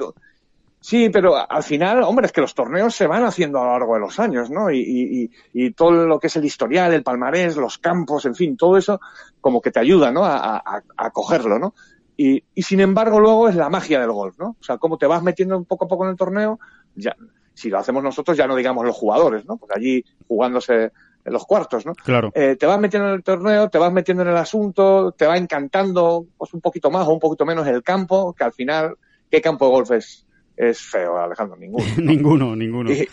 sí, 0.80 1.10
pero 1.10 1.34
al 1.36 1.62
final, 1.62 2.02
hombre, 2.04 2.26
es 2.26 2.32
que 2.32 2.40
los 2.40 2.54
torneos 2.54 2.94
se 2.94 3.06
van 3.06 3.24
haciendo 3.24 3.58
a 3.58 3.64
lo 3.64 3.72
largo 3.72 3.94
de 3.94 4.00
los 4.00 4.18
años, 4.20 4.50
¿no? 4.50 4.70
Y, 4.70 4.78
y, 4.78 5.30
y 5.52 5.72
todo 5.72 6.06
lo 6.06 6.18
que 6.20 6.28
es 6.28 6.36
el 6.36 6.44
historial, 6.44 6.92
el 6.92 7.02
palmarés, 7.02 7.56
los 7.56 7.78
campos, 7.78 8.24
en 8.24 8.34
fin, 8.34 8.56
todo 8.56 8.76
eso 8.76 9.00
como 9.40 9.60
que 9.60 9.72
te 9.72 9.80
ayuda, 9.80 10.12
¿no? 10.12 10.24
A, 10.24 10.56
a, 10.56 10.82
a 10.96 11.10
cogerlo, 11.10 11.58
¿no? 11.58 11.74
y, 12.16 12.44
y, 12.54 12.62
sin 12.62 12.80
embargo 12.80 13.18
luego 13.18 13.48
es 13.48 13.54
la 13.54 13.70
magia 13.70 13.98
del 13.98 14.12
golf, 14.12 14.38
¿no? 14.38 14.56
O 14.60 14.62
sea, 14.62 14.76
cómo 14.76 14.98
te 14.98 15.06
vas 15.06 15.22
metiendo 15.22 15.64
poco 15.64 15.86
a 15.86 15.88
poco 15.88 16.04
en 16.04 16.10
el 16.10 16.16
torneo, 16.18 16.60
ya, 16.94 17.16
si 17.54 17.70
lo 17.70 17.78
hacemos 17.78 18.02
nosotros 18.02 18.36
ya 18.36 18.46
no 18.46 18.56
digamos 18.56 18.84
los 18.84 18.94
jugadores, 18.94 19.46
¿no? 19.46 19.56
Pues 19.56 19.72
allí 19.74 20.04
jugándose 20.28 20.92
en 21.24 21.32
los 21.32 21.44
cuartos, 21.44 21.86
¿no? 21.86 21.94
Claro. 21.94 22.32
Eh, 22.34 22.56
te 22.58 22.66
vas 22.66 22.80
metiendo 22.80 23.08
en 23.08 23.14
el 23.14 23.22
torneo, 23.22 23.68
te 23.68 23.78
vas 23.78 23.92
metiendo 23.92 24.22
en 24.22 24.30
el 24.30 24.36
asunto, 24.36 25.12
te 25.12 25.26
va 25.26 25.36
encantando 25.36 26.26
pues 26.36 26.54
un 26.54 26.60
poquito 26.60 26.90
más 26.90 27.06
o 27.06 27.12
un 27.12 27.20
poquito 27.20 27.44
menos 27.44 27.66
el 27.66 27.82
campo, 27.82 28.32
que 28.32 28.44
al 28.44 28.52
final, 28.52 28.96
¿qué 29.30 29.40
campo 29.40 29.66
de 29.66 29.70
golf 29.72 29.90
es, 29.92 30.26
es 30.56 30.80
feo, 30.80 31.18
Alejandro? 31.18 31.56
Ninguno. 31.56 31.84
ninguno, 31.98 32.56
ninguno. 32.56 32.92
Y, 32.92 33.08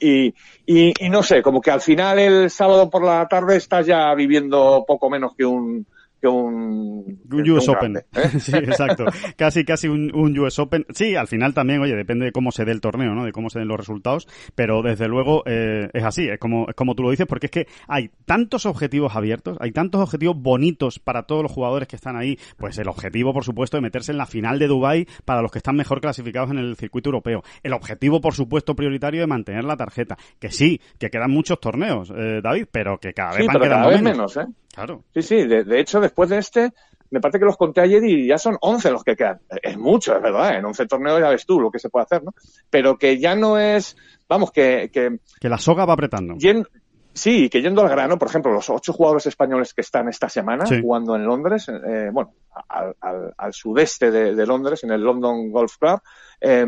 y, 0.00 0.34
y, 0.66 0.92
y, 1.06 1.08
no 1.08 1.22
sé, 1.22 1.42
como 1.42 1.60
que 1.60 1.70
al 1.70 1.80
final 1.80 2.18
el 2.18 2.50
sábado 2.50 2.88
por 2.88 3.04
la 3.04 3.26
tarde 3.26 3.56
estás 3.56 3.86
ya 3.86 4.14
viviendo 4.14 4.84
poco 4.86 5.10
menos 5.10 5.34
que 5.36 5.44
un, 5.44 5.86
que 6.20 6.28
un, 6.28 7.20
un 7.30 7.50
US 7.50 7.68
Open. 7.68 7.92
Grande, 7.92 8.06
¿eh? 8.14 8.28
sí, 8.40 8.56
exacto. 8.56 9.04
casi, 9.36 9.64
casi 9.64 9.88
un, 9.88 10.14
un, 10.14 10.38
US 10.38 10.58
Open. 10.58 10.86
Sí, 10.90 11.14
al 11.16 11.28
final 11.28 11.54
también, 11.54 11.80
oye, 11.80 11.94
depende 11.94 12.26
de 12.26 12.32
cómo 12.32 12.52
se 12.52 12.64
dé 12.64 12.72
el 12.72 12.80
torneo, 12.80 13.14
¿no? 13.14 13.24
De 13.24 13.32
cómo 13.32 13.50
se 13.50 13.58
den 13.58 13.68
los 13.68 13.78
resultados, 13.78 14.26
pero 14.54 14.82
desde 14.82 15.08
luego 15.08 15.42
eh, 15.46 15.88
es 15.92 16.04
así, 16.04 16.28
es 16.28 16.38
como, 16.38 16.68
es 16.68 16.74
como 16.74 16.94
tú 16.94 17.02
lo 17.02 17.10
dices, 17.10 17.26
porque 17.26 17.46
es 17.46 17.52
que 17.52 17.66
hay 17.86 18.10
tantos 18.24 18.66
objetivos 18.66 19.14
abiertos, 19.14 19.56
hay 19.60 19.72
tantos 19.72 20.00
objetivos 20.00 20.36
bonitos 20.40 20.98
para 20.98 21.24
todos 21.24 21.42
los 21.42 21.52
jugadores 21.52 21.88
que 21.88 21.96
están 21.96 22.16
ahí. 22.16 22.38
Pues 22.56 22.78
el 22.78 22.88
objetivo, 22.88 23.32
por 23.32 23.44
supuesto, 23.44 23.76
de 23.76 23.82
meterse 23.82 24.12
en 24.12 24.18
la 24.18 24.26
final 24.26 24.58
de 24.58 24.66
Dubai 24.66 25.06
para 25.24 25.42
los 25.42 25.50
que 25.50 25.58
están 25.58 25.76
mejor 25.76 26.00
clasificados 26.00 26.50
en 26.50 26.58
el 26.58 26.76
circuito 26.76 27.08
europeo. 27.08 27.42
El 27.62 27.72
objetivo, 27.72 28.20
por 28.20 28.34
supuesto, 28.34 28.74
prioritario 28.74 29.20
de 29.20 29.26
mantener 29.26 29.64
la 29.64 29.76
tarjeta. 29.76 30.16
Que 30.38 30.50
sí, 30.50 30.80
que 30.98 31.10
quedan 31.10 31.30
muchos 31.30 31.60
torneos, 31.60 32.12
eh, 32.16 32.40
David, 32.42 32.66
pero 32.70 32.98
que 32.98 33.12
cada 33.12 33.30
vez 33.30 33.40
sí, 33.40 33.46
van 33.46 33.54
pero 33.54 33.64
quedando 33.64 33.88
cada 33.88 33.94
vez 33.94 34.02
menos. 34.02 34.36
menos, 34.36 34.48
¿eh? 34.48 34.52
Claro. 34.74 35.04
Sí, 35.14 35.22
sí, 35.22 35.46
de, 35.46 35.64
de, 35.64 35.80
hecho, 35.80 36.00
después 36.00 36.28
de 36.30 36.38
este, 36.38 36.72
me 37.10 37.20
parece 37.20 37.38
que 37.38 37.44
los 37.44 37.56
conté 37.56 37.80
ayer 37.80 38.04
y 38.04 38.26
ya 38.26 38.38
son 38.38 38.56
11 38.60 38.90
los 38.90 39.02
que 39.04 39.16
quedan. 39.16 39.40
Es 39.62 39.76
mucho, 39.76 40.14
es 40.16 40.22
verdad, 40.22 40.56
en 40.56 40.64
11 40.64 40.86
torneos 40.86 41.20
ya 41.20 41.30
ves 41.30 41.46
tú 41.46 41.60
lo 41.60 41.70
que 41.70 41.78
se 41.78 41.88
puede 41.88 42.04
hacer, 42.04 42.22
¿no? 42.22 42.32
Pero 42.70 42.96
que 42.98 43.18
ya 43.18 43.34
no 43.34 43.58
es, 43.58 43.96
vamos, 44.28 44.52
que... 44.52 44.90
Que, 44.92 45.18
que 45.40 45.48
la 45.48 45.58
soga 45.58 45.84
va 45.84 45.94
apretando. 45.94 46.34
Yen, 46.36 46.64
sí, 47.12 47.48
que 47.48 47.62
yendo 47.62 47.82
al 47.82 47.88
grano, 47.88 48.18
por 48.18 48.28
ejemplo, 48.28 48.52
los 48.52 48.68
ocho 48.70 48.92
jugadores 48.92 49.26
españoles 49.26 49.74
que 49.74 49.80
están 49.80 50.08
esta 50.08 50.28
semana 50.28 50.66
Sí. 50.66 50.80
jugando 50.80 51.16
en 51.16 51.24
Londres, 51.24 51.68
eh, 51.68 52.10
bueno, 52.12 52.34
al, 52.68 52.94
al, 53.00 53.34
al 53.36 53.52
sudeste 53.52 54.10
de, 54.10 54.34
de, 54.34 54.46
Londres, 54.46 54.84
en 54.84 54.92
el 54.92 55.00
London 55.02 55.50
Golf 55.50 55.76
Club, 55.78 56.00
eh, 56.40 56.66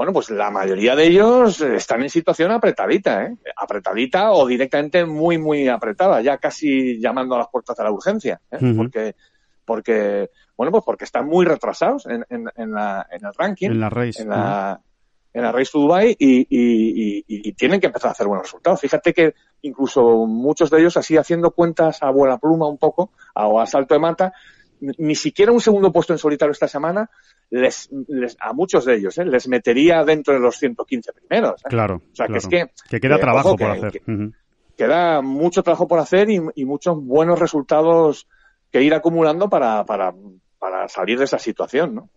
bueno, 0.00 0.14
pues 0.14 0.30
la 0.30 0.50
mayoría 0.50 0.96
de 0.96 1.08
ellos 1.08 1.60
están 1.60 2.00
en 2.00 2.08
situación 2.08 2.50
apretadita, 2.52 3.24
¿eh? 3.24 3.36
Apretadita 3.54 4.32
o 4.32 4.46
directamente 4.46 5.04
muy, 5.04 5.36
muy 5.36 5.68
apretada, 5.68 6.22
ya 6.22 6.38
casi 6.38 6.98
llamando 6.98 7.34
a 7.34 7.40
las 7.40 7.48
puertas 7.48 7.76
de 7.76 7.84
la 7.84 7.92
urgencia, 7.92 8.40
¿eh? 8.50 8.56
Uh 8.62 8.64
-huh. 8.64 8.76
Porque, 8.78 9.14
porque, 9.62 10.30
bueno, 10.56 10.70
pues 10.72 10.84
porque 10.86 11.04
están 11.04 11.26
muy 11.26 11.44
retrasados 11.44 12.06
en, 12.06 12.24
en, 12.30 12.46
en, 12.56 12.72
la, 12.72 13.06
en 13.10 13.26
el 13.26 13.34
ranking. 13.34 13.68
En 13.72 13.80
la 13.80 13.90
race. 13.90 14.22
En 14.22 14.30
la, 14.30 14.80
en 15.34 15.42
la 15.42 15.52
Race 15.52 15.70
to 15.70 15.80
Dubai 15.80 16.16
y, 16.18 16.46
y, 16.48 16.48
y, 16.48 17.24
y, 17.28 17.52
tienen 17.52 17.78
que 17.78 17.88
empezar 17.88 18.08
a 18.08 18.12
hacer 18.12 18.26
buenos 18.26 18.46
resultados. 18.46 18.80
Fíjate 18.80 19.12
que 19.12 19.34
incluso 19.60 20.24
muchos 20.26 20.70
de 20.70 20.80
ellos 20.80 20.96
así 20.96 21.18
haciendo 21.18 21.50
cuentas 21.50 22.02
a 22.02 22.10
buena 22.10 22.38
pluma 22.38 22.66
un 22.66 22.78
poco, 22.78 23.10
o 23.34 23.60
a 23.60 23.66
salto 23.66 23.92
de 23.92 24.00
mata, 24.00 24.32
ni 24.80 25.14
siquiera 25.14 25.52
un 25.52 25.60
segundo 25.60 25.92
puesto 25.92 26.12
en 26.12 26.18
solitario 26.18 26.52
esta 26.52 26.68
semana 26.68 27.10
les, 27.50 27.90
les 28.08 28.36
a 28.40 28.52
muchos 28.52 28.84
de 28.84 28.96
ellos 28.96 29.18
¿eh? 29.18 29.24
les 29.24 29.48
metería 29.48 30.04
dentro 30.04 30.34
de 30.34 30.40
los 30.40 30.56
115 30.56 31.12
primeros. 31.12 31.60
¿eh? 31.64 31.68
Claro. 31.68 31.96
O 31.96 32.14
sea, 32.14 32.26
claro. 32.26 32.32
que 32.32 32.38
es 32.38 32.48
que. 32.48 32.88
Que 32.88 33.00
queda 33.00 33.16
que, 33.16 33.22
trabajo 33.22 33.56
por 33.56 33.58
que, 33.58 33.64
hacer. 33.64 33.92
Que, 33.92 34.10
uh 34.10 34.14
-huh. 34.14 34.34
Queda 34.76 35.20
mucho 35.20 35.62
trabajo 35.62 35.86
por 35.86 35.98
hacer 35.98 36.30
y, 36.30 36.40
y, 36.54 36.64
muchos 36.64 36.96
buenos 37.04 37.38
resultados 37.38 38.26
que 38.72 38.82
ir 38.82 38.94
acumulando 38.94 39.50
para, 39.50 39.84
para, 39.84 40.14
para 40.58 40.88
salir 40.88 41.18
de 41.18 41.24
esa 41.24 41.38
situación, 41.38 41.94
¿no? 41.94 42.08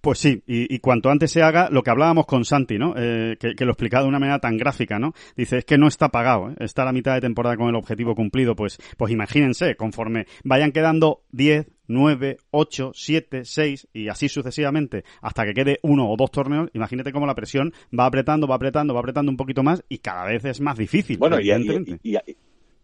Pues 0.00 0.18
sí, 0.18 0.42
y, 0.46 0.74
y, 0.74 0.78
cuanto 0.78 1.10
antes 1.10 1.30
se 1.30 1.42
haga, 1.42 1.68
lo 1.70 1.82
que 1.82 1.90
hablábamos 1.90 2.24
con 2.24 2.46
Santi, 2.46 2.78
¿no? 2.78 2.94
Eh, 2.96 3.36
que, 3.38 3.54
que, 3.54 3.64
lo 3.66 3.72
explicaba 3.72 4.04
de 4.04 4.08
una 4.08 4.18
manera 4.18 4.38
tan 4.38 4.56
gráfica, 4.56 4.98
¿no? 4.98 5.12
Dice, 5.36 5.58
es 5.58 5.64
que 5.66 5.76
no 5.76 5.88
está 5.88 6.08
pagado, 6.08 6.50
¿eh? 6.50 6.54
está 6.60 6.82
a 6.82 6.84
la 6.86 6.92
mitad 6.92 7.14
de 7.14 7.20
temporada 7.20 7.56
con 7.58 7.68
el 7.68 7.74
objetivo 7.74 8.14
cumplido, 8.14 8.56
pues, 8.56 8.78
pues 8.96 9.12
imagínense, 9.12 9.76
conforme 9.76 10.24
vayan 10.42 10.72
quedando 10.72 11.22
10, 11.32 11.66
9, 11.90 12.38
8, 12.52 12.92
7, 12.94 13.44
6 13.44 13.88
y 13.92 14.08
así 14.08 14.28
sucesivamente 14.28 15.04
hasta 15.20 15.44
que 15.44 15.54
quede 15.54 15.80
uno 15.82 16.08
o 16.08 16.16
dos 16.16 16.30
torneos, 16.30 16.70
imagínate 16.72 17.12
cómo 17.12 17.26
la 17.26 17.34
presión 17.34 17.72
va 17.98 18.06
apretando, 18.06 18.46
va 18.46 18.54
apretando, 18.54 18.94
va 18.94 19.00
apretando 19.00 19.30
un 19.30 19.36
poquito 19.36 19.64
más 19.64 19.82
y 19.88 19.98
cada 19.98 20.24
vez 20.24 20.44
es 20.44 20.60
más 20.60 20.78
difícil. 20.78 21.18
Bueno, 21.18 21.40
y, 21.40 21.50
y, 21.50 21.98
y, 22.04 22.18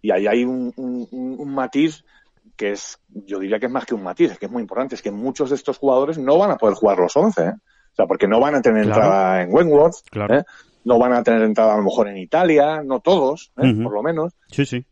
y, 0.02 0.11
ahí 0.11 0.26
hay 0.26 0.44
un, 0.44 0.72
un, 0.76 1.07
un 1.38 1.54
matiz 1.54 2.04
que 2.57 2.72
es, 2.72 2.98
yo 3.09 3.38
diría 3.38 3.61
que 3.61 3.66
es 3.66 3.72
más 3.72 3.86
que 3.86 3.94
un 3.94 4.02
matiz, 4.02 4.32
es 4.32 4.38
que 4.38 4.46
es 4.46 4.52
muy 4.52 4.62
importante, 4.62 4.96
es 4.96 5.02
que 5.02 5.12
muchos 5.12 5.50
de 5.50 5.57
estos 5.57 5.78
jugadores 5.78 6.18
no 6.18 6.36
van 6.38 6.50
a 6.50 6.57
poder 6.57 6.74
jugar 6.74 6.98
los 6.98 7.16
11, 7.16 7.42
¿eh? 7.42 7.52
O 7.92 7.94
sea, 7.96 8.07
porque 8.07 8.26
no 8.26 8.40
van 8.40 8.57
a 8.57 8.61
tener 8.61 8.84
claro. 8.84 9.02
entrada 9.02 9.42
en 9.42 9.54
Wentworth, 9.54 9.94
claro. 10.11 10.38
¿eh? 10.38 10.44
no 10.84 10.98
van 10.98 11.12
a 11.12 11.22
tener 11.22 11.42
entrada 11.42 11.74
a 11.74 11.76
lo 11.78 11.84
mejor 11.84 12.09
en 12.09 12.16
Italia, 12.16 12.82
no 12.84 13.00
todos, 13.00 13.52
¿eh? 13.57 13.62
uh 13.62 13.64
-huh. 13.64 13.82
por 13.84 13.92
lo 13.92 14.02
menos. 14.02 14.32
Sí, 14.48 14.64
sí. 14.64 14.84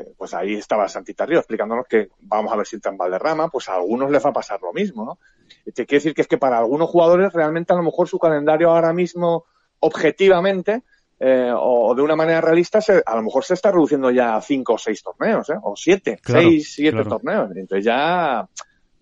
Eh, 0.00 0.14
pues 0.16 0.32
ahí 0.34 0.54
estaba 0.54 0.88
Santita 0.88 1.26
Río 1.26 1.38
explicándonos 1.38 1.86
que 1.86 2.08
vamos 2.20 2.52
a 2.52 2.56
ver 2.56 2.66
si 2.66 2.76
está 2.76 2.88
en 2.90 2.96
Valderrama, 2.96 3.48
pues 3.48 3.68
a 3.68 3.74
algunos 3.74 4.10
les 4.10 4.24
va 4.24 4.30
a 4.30 4.34
pasar 4.34 4.60
lo 4.62 4.72
mismo, 4.72 5.04
¿no? 5.04 5.18
Te 5.64 5.84
quiere 5.84 5.98
decir 5.98 6.14
que 6.14 6.22
es 6.22 6.28
que 6.28 6.38
para 6.38 6.58
algunos 6.58 6.88
jugadores 6.88 7.32
realmente 7.32 7.72
a 7.72 7.76
lo 7.76 7.82
mejor 7.82 8.08
su 8.08 8.18
calendario 8.18 8.70
ahora 8.70 8.92
mismo 8.92 9.44
objetivamente 9.80 10.82
eh, 11.18 11.52
o 11.54 11.94
de 11.94 12.00
una 12.00 12.16
manera 12.16 12.40
realista, 12.40 12.80
se, 12.80 13.02
a 13.04 13.16
lo 13.16 13.22
mejor 13.22 13.44
se 13.44 13.52
está 13.52 13.70
reduciendo 13.70 14.10
ya 14.10 14.36
a 14.36 14.40
cinco 14.40 14.74
o 14.74 14.78
seis 14.78 15.02
torneos, 15.02 15.50
¿eh? 15.50 15.58
o 15.62 15.76
siete, 15.76 16.18
claro, 16.22 16.48
seis, 16.48 16.72
siete 16.72 17.02
claro. 17.02 17.10
torneos. 17.10 17.50
Entonces 17.54 17.84
ya, 17.84 18.48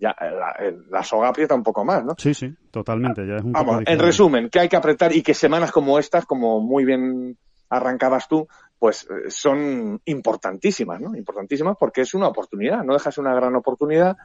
ya 0.01 0.16
la, 0.18 0.57
la, 0.90 1.03
soga 1.05 1.28
aprieta 1.28 1.55
un 1.55 1.62
poco 1.62 1.84
más, 1.84 2.05
¿no? 2.05 2.14
Sí, 2.18 2.34
sí, 2.34 2.53
totalmente. 2.72 3.24
Ya 3.24 3.36
es 3.36 3.44
un 3.44 3.53
Vamos, 3.53 3.84
en 3.86 3.99
resumen, 4.01 4.49
que 4.51 4.59
hay 4.59 4.68
que 4.68 4.76
apretar 4.76 5.14
y 5.14 5.22
que 5.22 5.32
semanas 5.32 5.70
como 5.70 5.96
estas, 5.99 6.26
como 6.26 6.61
muy 6.61 6.84
bien 6.84 7.38
arrancabas 7.70 8.26
tú, 8.26 8.49
pues 8.79 9.07
son 9.29 10.01
importantísimas, 10.05 11.01
¿no? 11.01 11.16
Importantísimas 11.16 11.76
porque 11.79 12.03
es 12.03 12.14
una 12.14 12.29
oportunidad, 12.29 12.85
no 12.85 12.95
dejas 12.95 13.18
una 13.18 13.35
gran 13.35 13.57
oportunidad 13.57 14.16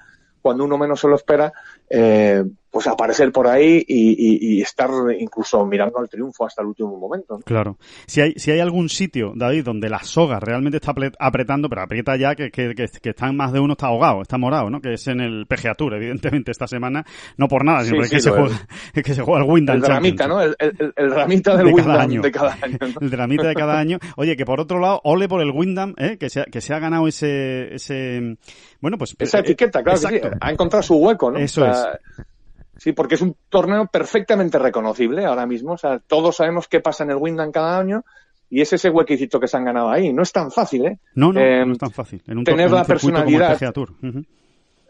cuando 0.41 0.65
uno 0.65 0.77
menos 0.77 0.99
se 0.99 1.07
lo 1.07 1.15
espera, 1.15 1.53
eh, 1.89 2.43
pues 2.73 2.87
aparecer 2.87 3.31
por 3.31 3.45
ahí 3.45 3.85
y, 3.87 4.13
y, 4.13 4.57
y, 4.57 4.61
estar 4.63 4.89
incluso 5.19 5.63
mirando 5.63 5.99
al 5.99 6.09
triunfo 6.09 6.47
hasta 6.47 6.63
el 6.63 6.69
último 6.69 6.97
momento. 6.97 7.37
¿no? 7.37 7.41
Claro. 7.41 7.77
Si 8.07 8.19
hay, 8.19 8.33
si 8.37 8.49
hay 8.49 8.61
algún 8.61 8.89
sitio, 8.89 9.33
David, 9.35 9.63
donde 9.63 9.89
la 9.89 9.99
soga 9.99 10.39
realmente 10.39 10.77
está 10.77 10.91
apretando, 11.19 11.69
pero 11.69 11.83
aprieta 11.83 12.15
ya 12.15 12.33
que, 12.33 12.49
que, 12.49 12.73
que, 12.73 12.87
que 12.87 13.09
están 13.11 13.37
más 13.37 13.53
de 13.53 13.59
uno 13.59 13.73
está 13.73 13.89
ahogado, 13.89 14.23
está 14.23 14.39
morado, 14.39 14.71
¿no? 14.71 14.81
Que 14.81 14.93
es 14.93 15.07
en 15.07 15.21
el 15.21 15.45
PGA 15.45 15.75
Tour, 15.75 15.93
evidentemente, 15.93 16.49
esta 16.49 16.65
semana, 16.65 17.05
no 17.37 17.47
por 17.47 17.63
nada, 17.63 17.83
sino 17.83 18.03
sí, 18.05 18.09
que, 18.09 18.15
sí, 18.15 18.23
se 18.23 18.31
juega, 18.31 18.67
es 18.95 19.03
que 19.03 19.13
se 19.13 19.21
juega 19.21 19.43
el 19.43 19.51
Wyndham 19.51 19.75
El 19.75 19.81
dramita, 19.83 20.27
¿no? 20.27 20.41
El, 20.41 20.55
el, 20.57 20.93
el 20.95 21.09
dramita 21.11 21.55
del 21.55 21.67
de 21.67 21.73
Wyndham 21.73 21.93
cada 21.93 22.01
año. 22.01 22.21
de 22.23 22.31
cada 22.31 22.57
año. 22.59 22.77
¿no? 22.81 23.01
El 23.01 23.09
dramita 23.11 23.47
de 23.49 23.53
cada 23.53 23.77
año. 23.77 23.99
Oye, 24.17 24.35
que 24.35 24.45
por 24.45 24.59
otro 24.59 24.79
lado, 24.79 24.99
ole 25.03 25.29
por 25.29 25.41
el 25.41 25.51
Wyndham, 25.51 25.93
¿eh? 25.97 26.17
Que 26.17 26.31
se 26.31 26.41
ha, 26.41 26.45
que 26.45 26.59
se 26.59 26.73
ha 26.73 26.79
ganado 26.79 27.07
ese, 27.07 27.75
ese, 27.75 28.35
bueno, 28.81 28.97
pues. 28.97 29.15
Esa 29.19 29.41
etiqueta, 29.41 29.83
claro, 29.83 29.99
exacto. 29.99 30.29
sí, 30.29 30.37
ha 30.41 30.51
encontrado 30.51 30.81
su 30.81 30.95
hueco, 30.95 31.29
¿no? 31.29 31.37
Eso 31.37 31.61
o 31.61 31.65
sea, 31.65 31.99
es. 32.17 32.32
Sí, 32.77 32.91
porque 32.91 33.15
es 33.15 33.21
un 33.21 33.35
torneo 33.49 33.87
perfectamente 33.87 34.57
reconocible 34.59 35.25
ahora 35.25 35.45
mismo. 35.45 35.73
O 35.73 35.77
sea, 35.77 35.99
todos 35.99 36.35
sabemos 36.37 36.67
qué 36.67 36.79
pasa 36.79 37.03
en 37.03 37.11
el 37.11 37.17
Wyndham 37.17 37.51
cada 37.51 37.77
año 37.79 38.03
y 38.49 38.61
es 38.61 38.73
ese 38.73 38.89
huequecito 38.89 39.39
que 39.39 39.47
se 39.47 39.57
han 39.57 39.65
ganado 39.65 39.89
ahí. 39.89 40.11
No 40.11 40.23
es 40.23 40.31
tan 40.31 40.51
fácil, 40.51 40.85
¿eh? 40.85 40.99
No, 41.15 41.31
no, 41.31 41.39
eh, 41.39 41.65
no 41.65 41.73
es 41.73 41.77
tan 41.77 41.91
fácil. 41.91 42.21
En 42.27 42.39
un 42.39 42.43
tener 42.43 42.67
en 42.67 42.73
un 42.73 42.77
la 42.77 42.83
personalidad. 42.83 43.57
Como 43.57 43.67
el 43.67 43.73
Tour. 43.73 43.91
Uh 44.01 44.05
-huh. 44.07 44.25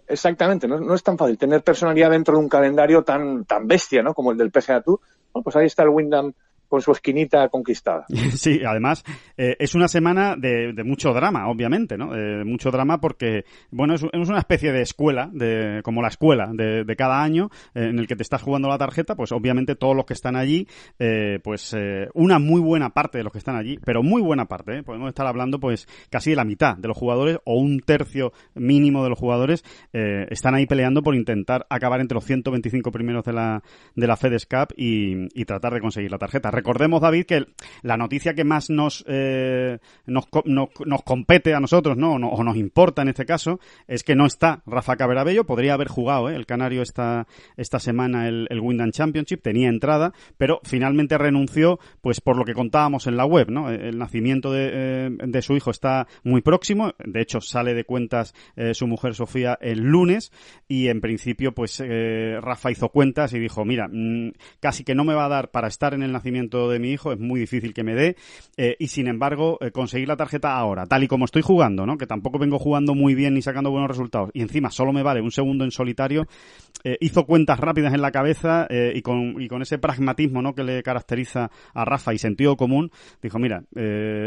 Exactamente, 0.07 0.67
no, 0.67 0.79
no, 0.79 0.93
es 0.93 1.03
tan 1.03 1.17
fácil 1.17 1.38
tener 1.38 1.63
personalidad 1.63 2.11
dentro 2.11 2.36
de 2.36 2.43
un 2.43 2.49
calendario 2.49 3.03
tan, 3.03 3.45
tan 3.45 3.67
bestia, 3.67 4.03
¿no? 4.03 4.13
Como 4.13 4.31
el 4.31 4.38
del 4.38 4.51
PGA 4.51 4.81
Tour. 4.81 4.99
Bueno, 5.31 5.43
pues 5.43 5.55
ahí 5.55 5.65
está 5.65 5.84
el 5.84 5.89
Wyndham 5.89 6.34
con 6.74 6.82
su 6.82 6.91
esquinita 6.91 7.49
conquistada. 7.49 8.05
Sí, 8.34 8.61
además 8.65 9.03
eh, 9.38 9.55
es 9.59 9.76
una 9.76 9.88
semana 9.88 10.36
de, 10.36 10.74
de, 10.74 10.84
mucho 10.84 11.13
drama, 11.13 11.49
obviamente, 11.49 11.97
¿no? 11.97 12.15
Eh, 12.15 12.43
mucho 12.43 12.71
drama 12.71 12.99
porque, 12.99 13.45
bueno, 13.69 13.93
es, 13.93 14.03
es, 14.11 14.28
una 14.28 14.39
especie 14.39 14.71
de 14.71 14.82
escuela, 14.82 15.30
de, 15.32 15.82
como 15.84 16.01
la 16.01 16.07
escuela 16.07 16.49
de, 16.51 16.84
de 16.84 16.95
cada 16.95 17.21
año 17.21 17.51
eh, 17.76 17.89
en 17.89 17.99
el 17.99 18.07
que 18.07 18.15
te 18.15 18.24
estás 18.24 18.41
jugando 18.41 18.69
la 18.69 18.80
tarjeta, 18.80 19.15
pues 19.15 19.32
obviamente 19.32 19.76
todos 19.76 19.95
los 19.95 20.05
que 20.05 20.13
están 20.13 20.36
allí, 20.36 20.67
eh, 20.97 21.39
pues 21.43 21.76
una 22.15 22.39
muy 22.39 22.59
buena 22.59 22.89
parte 22.89 23.19
de 23.19 23.24
los 23.24 23.32
que 23.32 23.38
están 23.38 23.55
allí, 23.55 23.78
pero 23.86 24.01
muy 24.01 24.24
buena 24.24 24.45
parte, 24.45 24.82
podemos 24.82 25.09
estar 25.09 25.28
hablando 25.28 25.59
pues 25.59 25.88
casi 26.09 26.32
de 26.32 26.38
la 26.38 26.43
mitad 26.43 26.76
de 26.76 26.88
los 26.88 26.97
jugadores 26.97 27.38
o 27.45 27.59
un 27.59 27.82
tercio 27.82 28.34
mínimo 28.55 29.03
de 29.03 29.09
los 29.09 29.19
jugadores 29.19 29.63
están 29.93 30.55
ahí 30.55 30.65
peleando 30.65 31.03
por 31.03 31.13
intentar 31.13 31.67
acabar 31.69 32.01
entre 32.01 32.15
los 32.15 32.26
125 32.26 32.91
primeros 32.91 33.24
de 33.26 33.34
la, 33.34 33.61
de 33.95 34.07
la 34.07 34.17
FedEx 34.17 34.47
Cup 34.47 34.74
y 34.76 35.45
tratar 35.45 35.74
de 35.74 35.82
conseguir 35.82 36.09
la 36.09 36.17
tarjeta 36.17 36.49
Recordemos, 36.64 37.01
David, 37.01 37.26
que 37.26 37.45
la 37.82 37.97
noticia 37.97 38.34
que 38.36 38.45
más 38.45 38.70
nos, 38.70 39.03
eh, 39.05 39.80
nos, 40.05 40.30
nos, 40.45 41.03
compete 41.03 41.53
a 41.53 41.59
nosotros, 41.59 41.97
¿no? 41.97 42.14
O 42.14 42.41
nos 42.41 42.55
importa 42.55 43.01
en 43.01 43.09
este 43.09 43.26
caso, 43.26 43.59
es 43.86 44.05
que 44.05 44.16
no 44.16 44.26
está 44.26 44.64
Rafa 44.66 44.95
Caberabello. 44.95 45.45
Podría 45.45 45.74
haber 45.74 45.89
jugado 45.89 46.30
¿eh? 46.30 46.36
el 46.38 46.45
Canario 46.45 46.82
esta, 46.82 47.28
esta 47.57 47.80
semana 47.80 48.30
el, 48.30 48.47
el 48.49 48.61
Wyndham 48.61 48.91
Championship, 48.91 49.41
tenía 49.41 49.68
entrada, 49.68 50.14
pero 50.38 50.61
finalmente 50.64 51.18
renunció, 51.18 51.80
pues 51.99 52.22
por 52.22 52.38
lo 52.38 52.45
que 52.45 52.53
contábamos 52.53 53.07
en 53.07 53.18
la 53.18 53.26
web, 53.26 53.51
¿no? 53.51 53.70
El 53.70 53.97
nacimiento 53.97 54.53
de, 54.53 54.70
eh, 54.72 55.09
de 55.22 55.41
su 55.41 55.57
hijo 55.57 55.70
está 55.70 56.07
muy 56.24 56.41
próximo. 56.41 56.93
De 57.03 57.20
hecho, 57.20 57.41
sale 57.41 57.74
de 57.74 57.84
cuentas 57.84 58.34
eh, 58.55 58.74
su 58.74 58.88
mujer 58.88 59.16
Sofía 59.16 59.57
el 59.59 59.80
lunes 59.82 60.32
y 60.70 60.88
en 60.88 61.01
principio, 61.01 61.53
pues 61.53 61.82
eh, 61.84 62.38
Rafa 62.39 62.72
hizo 62.72 62.88
cuentas 62.88 63.34
y 63.34 63.39
dijo, 63.39 63.66
mira, 63.66 63.89
mm, 63.91 64.32
casi 64.61 64.86
que 64.86 64.95
no 64.95 65.03
me 65.03 65.14
va 65.14 65.26
a 65.26 65.30
dar 65.30 65.51
para 65.51 65.68
estar 65.68 65.93
en 65.93 66.03
el 66.03 66.14
nacimiento 66.14 66.42
de 66.49 66.79
mi 66.79 66.91
hijo, 66.91 67.11
es 67.11 67.19
muy 67.19 67.39
difícil 67.39 67.73
que 67.73 67.83
me 67.83 67.95
dé 67.95 68.15
y 68.79 68.87
sin 68.87 69.07
embargo 69.07 69.57
conseguir 69.73 70.07
la 70.07 70.17
tarjeta 70.17 70.55
ahora, 70.55 70.85
tal 70.85 71.03
y 71.03 71.07
como 71.07 71.25
estoy 71.25 71.41
jugando, 71.41 71.85
¿no? 71.85 71.97
Que 71.97 72.07
tampoco 72.07 72.39
vengo 72.39 72.59
jugando 72.59 72.93
muy 72.95 73.15
bien 73.15 73.33
ni 73.33 73.41
sacando 73.41 73.71
buenos 73.71 73.89
resultados 73.89 74.29
y 74.33 74.41
encima 74.41 74.69
solo 74.71 74.93
me 74.93 75.03
vale 75.03 75.21
un 75.21 75.31
segundo 75.31 75.63
en 75.63 75.71
solitario, 75.71 76.27
hizo 76.99 77.25
cuentas 77.25 77.59
rápidas 77.59 77.93
en 77.93 78.01
la 78.01 78.11
cabeza 78.11 78.67
y, 78.69 79.01
con, 79.01 79.41
y 79.41 79.47
con 79.47 79.61
ese 79.61 79.77
pragmatismo, 79.77 80.41
¿no? 80.41 80.53
Que 80.53 80.63
le 80.63 80.83
caracteriza 80.83 81.49
a 81.73 81.85
Rafa 81.85 82.13
y 82.13 82.17
sentido 82.17 82.55
común, 82.57 82.91
dijo, 83.21 83.39
mira, 83.39 83.63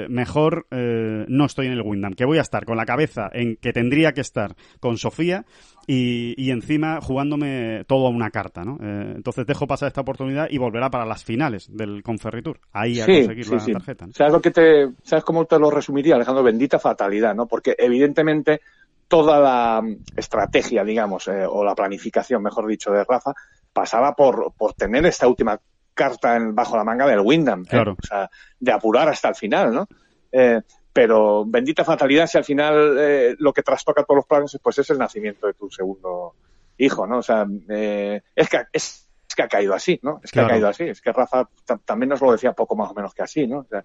mejor 0.09 0.67
no 0.71 1.45
estoy 1.45 1.67
en 1.67 1.73
el 1.73 1.83
Windham, 1.83 2.15
que 2.15 2.25
voy 2.25 2.39
a 2.39 2.43
estar 2.43 2.65
con 2.65 2.77
la 2.77 2.87
cabeza 2.87 3.31
en 3.33 3.57
que 3.57 3.73
tendría 3.73 4.13
que 4.13 4.21
estar 4.21 4.57
con 4.81 4.99
Sofía 4.99 5.45
y, 5.87 6.35
y 6.37 6.51
encima 6.51 7.01
jugándome 7.01 7.85
todo 7.87 8.07
a 8.07 8.11
una 8.11 8.31
carta, 8.31 8.65
¿no? 8.65 8.79
Eh, 8.83 9.13
entonces 9.17 9.47
dejo 9.47 9.67
pasar 9.67 9.89
esta 9.89 10.01
oportunidad 10.01 10.49
y 10.51 10.59
volverá 10.59 10.91
para 10.91 11.07
las 11.07 11.25
finales 11.25 11.69
del 11.73 12.03
Conferritur, 12.07 12.61
ahí 12.73 13.01
a 13.01 13.07
conseguir 13.07 13.49
la 13.49 13.79
tarjeta. 13.79 14.07
¿Sabes, 14.15 14.33
lo 14.33 14.41
que 14.41 14.53
te, 14.53 14.93
¿Sabes 15.03 15.25
cómo 15.25 15.45
te 15.45 15.59
lo 15.59 15.71
resumiría, 15.71 16.15
Alejandro? 16.15 16.45
Bendita 16.45 16.79
fatalidad, 16.79 17.35
¿no? 17.35 17.47
Porque 17.47 17.75
evidentemente 17.77 18.61
toda 19.09 19.41
la 19.41 19.83
estrategia, 20.17 20.85
digamos, 20.85 21.27
eh, 21.27 21.45
o 21.45 21.65
la 21.65 21.75
planificación, 21.75 22.43
mejor 22.43 22.69
dicho, 22.69 22.93
de 22.93 23.03
Rafa, 23.03 23.33
pasaba 23.73 24.15
por, 24.15 24.53
por 24.57 24.75
tener 24.75 25.05
esta 25.05 25.27
última 25.27 25.61
carta 25.95 26.37
en, 26.37 26.55
bajo 26.55 26.77
la 26.77 26.85
manga 26.85 27.07
del 27.07 27.21
Windham. 27.21 27.63
¿eh? 27.63 27.71
Claro. 27.71 27.97
O 28.01 28.07
sea, 28.07 28.31
de 28.61 28.73
apurar 28.73 29.09
hasta 29.09 29.31
el 29.31 29.35
final, 29.35 29.75
¿no? 29.75 29.89
Eh, 30.31 30.61
pero 30.93 31.45
bendita 31.45 31.85
fatalidad 31.85 32.27
si 32.27 32.39
al 32.39 32.45
final 32.45 32.97
eh, 32.99 33.35
lo 33.39 33.53
que 33.53 33.63
trastoca 33.63 34.05
todos 34.05 34.19
los 34.19 34.27
planes 34.27 34.59
pues 34.63 34.79
es 34.79 34.91
el 34.91 34.99
nacimiento 34.99 35.47
de 35.47 35.55
tu 35.55 35.69
segundo 35.71 36.35
hijo, 36.79 37.07
¿no? 37.07 37.19
O 37.19 37.23
sea, 37.23 37.47
es 37.69 38.49
que 38.49 38.63
es, 38.73 39.06
que 39.37 39.43
ha 39.43 39.49
caído 39.49 39.75
así, 39.75 40.01
¿no? 40.03 40.21
Es 40.25 40.33
que 40.33 40.41
ha 40.41 40.49
caído 40.49 40.67
así. 40.69 40.85
Es 40.85 41.01
que 41.01 41.13
Rafa 41.13 41.49
también 41.85 42.09
nos 42.09 42.21
lo 42.21 42.33
decía 42.33 42.53
poco 42.53 42.75
más 42.75 42.91
o 42.91 42.95
menos 42.95 43.15
que 43.15 43.23
así, 43.23 43.47
¿no? 43.47 43.61
O 43.61 43.67
sea, 43.67 43.85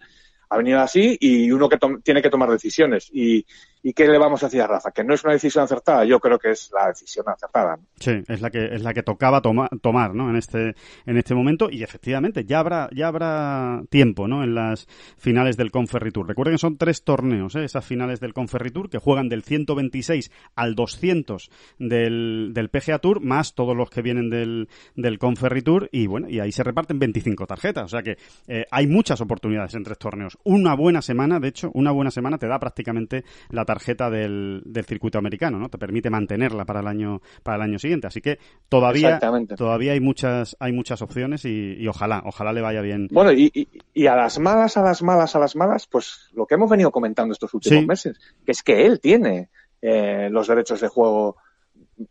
ha 0.49 0.57
venido 0.57 0.79
así 0.79 1.17
y 1.19 1.51
uno 1.51 1.69
que 1.69 1.77
tiene 2.03 2.21
que 2.21 2.29
tomar 2.29 2.49
decisiones. 2.49 3.09
Y, 3.13 3.45
¿Y 3.83 3.93
qué 3.93 4.07
le 4.07 4.17
vamos 4.17 4.43
a 4.43 4.45
decir 4.45 4.61
a 4.61 4.67
Rafa? 4.67 4.91
Que 4.91 5.03
no 5.03 5.13
es 5.13 5.23
una 5.23 5.33
decisión 5.33 5.63
acertada, 5.63 6.05
yo 6.05 6.19
creo 6.19 6.37
que 6.37 6.51
es 6.51 6.71
la 6.71 6.87
decisión 6.87 7.27
acertada. 7.27 7.79
Sí, 7.99 8.11
es 8.27 8.41
la 8.41 8.49
que 8.51 8.65
es 8.65 8.83
la 8.83 8.93
que 8.93 9.03
tocaba 9.03 9.41
tomar, 9.41 10.13
¿no? 10.13 10.29
En 10.29 10.35
este 10.35 10.75
en 11.05 11.17
este 11.17 11.33
momento 11.33 11.69
y 11.69 11.83
efectivamente 11.83 12.45
ya 12.45 12.59
habrá 12.59 12.89
ya 12.93 13.07
habrá 13.07 13.81
tiempo, 13.89 14.27
¿no? 14.27 14.43
En 14.43 14.55
las 14.55 14.87
finales 15.17 15.57
del 15.57 15.71
Conferritur. 15.71 16.27
Recuerden 16.27 16.55
que 16.55 16.59
son 16.59 16.77
tres 16.77 17.03
torneos, 17.03 17.55
¿eh? 17.55 17.63
esas 17.63 17.85
finales 17.85 18.19
del 18.19 18.33
Conferritur 18.33 18.89
que 18.89 18.99
juegan 18.99 19.29
del 19.29 19.43
126 19.43 20.31
al 20.55 20.75
200 20.75 21.49
del, 21.79 22.51
del 22.53 22.69
PGA 22.69 22.99
Tour 22.99 23.21
más 23.21 23.55
todos 23.55 23.75
los 23.75 23.89
que 23.89 24.01
vienen 24.01 24.29
del 24.29 24.69
del 24.95 25.17
Conferritur 25.17 25.89
y 25.91 26.07
bueno 26.07 26.29
y 26.29 26.39
ahí 26.39 26.51
se 26.51 26.63
reparten 26.63 26.99
25 26.99 27.47
tarjetas, 27.47 27.85
o 27.85 27.87
sea 27.87 28.03
que 28.03 28.17
eh, 28.47 28.65
hay 28.69 28.87
muchas 28.87 29.21
oportunidades 29.21 29.73
en 29.73 29.83
tres 29.83 29.97
torneos 29.97 30.37
una 30.43 30.75
buena 30.75 31.01
semana, 31.01 31.39
de 31.39 31.47
hecho, 31.47 31.71
una 31.73 31.91
buena 31.91 32.11
semana 32.11 32.37
te 32.37 32.47
da 32.47 32.59
prácticamente 32.59 33.23
la 33.49 33.65
tarjeta 33.71 34.09
del, 34.09 34.61
del 34.65 34.85
circuito 34.85 35.17
americano, 35.17 35.57
¿no? 35.57 35.69
Te 35.69 35.77
permite 35.77 36.09
mantenerla 36.09 36.65
para 36.65 36.81
el 36.81 36.87
año 36.87 37.21
para 37.41 37.55
el 37.55 37.63
año 37.63 37.79
siguiente. 37.79 38.07
Así 38.07 38.19
que 38.19 38.37
todavía 38.67 39.17
todavía 39.55 39.93
hay 39.93 40.01
muchas 40.01 40.57
hay 40.59 40.73
muchas 40.73 41.01
opciones 41.01 41.45
y, 41.45 41.87
ojalá 41.87 42.21
ojalá 42.25 42.51
le 42.51 42.61
vaya 42.61 42.81
bien. 42.81 43.07
Bueno 43.09 43.31
y, 43.31 43.69
y, 43.93 44.07
a 44.07 44.15
las 44.15 44.39
malas 44.39 44.75
a 44.75 44.81
las 44.81 45.01
malas 45.01 45.35
a 45.35 45.39
las 45.39 45.55
malas, 45.55 45.87
pues 45.87 46.29
lo 46.33 46.45
que 46.45 46.55
hemos 46.55 46.69
venido 46.69 46.91
comentando 46.91 47.31
estos 47.31 47.53
últimos 47.53 47.85
meses, 47.85 48.19
que 48.45 48.51
es 48.51 48.61
que 48.61 48.85
él 48.85 48.99
tiene 48.99 49.49
eh, 49.81 50.29
los 50.29 50.47
derechos 50.47 50.81
de 50.81 50.89
juego 50.89 51.37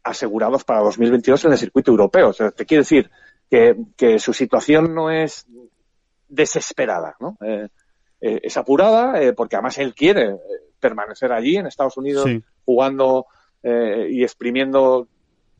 asegurados 0.02 0.64
para 0.64 0.80
2022 0.80 1.44
en 1.44 1.52
el 1.52 1.58
circuito 1.58 1.90
europeo. 1.90 2.28
O 2.30 2.32
sea, 2.32 2.50
te 2.52 2.64
quiero 2.64 2.82
decir 2.82 3.10
que, 3.50 3.76
que 3.96 4.18
su 4.18 4.32
situación 4.32 4.94
no 4.94 5.10
es 5.10 5.46
desesperada, 6.28 7.16
¿no? 7.20 7.36
Eh, 7.44 7.68
eh, 8.20 8.40
es 8.42 8.56
apurada 8.56 9.20
eh, 9.20 9.32
porque 9.32 9.56
además 9.56 9.78
él 9.78 9.94
quiere 9.94 10.36
permanecer 10.80 11.32
allí 11.32 11.56
en 11.56 11.66
Estados 11.66 11.96
Unidos 11.96 12.28
jugando 12.64 13.26
y 13.62 14.22
exprimiendo 14.22 15.06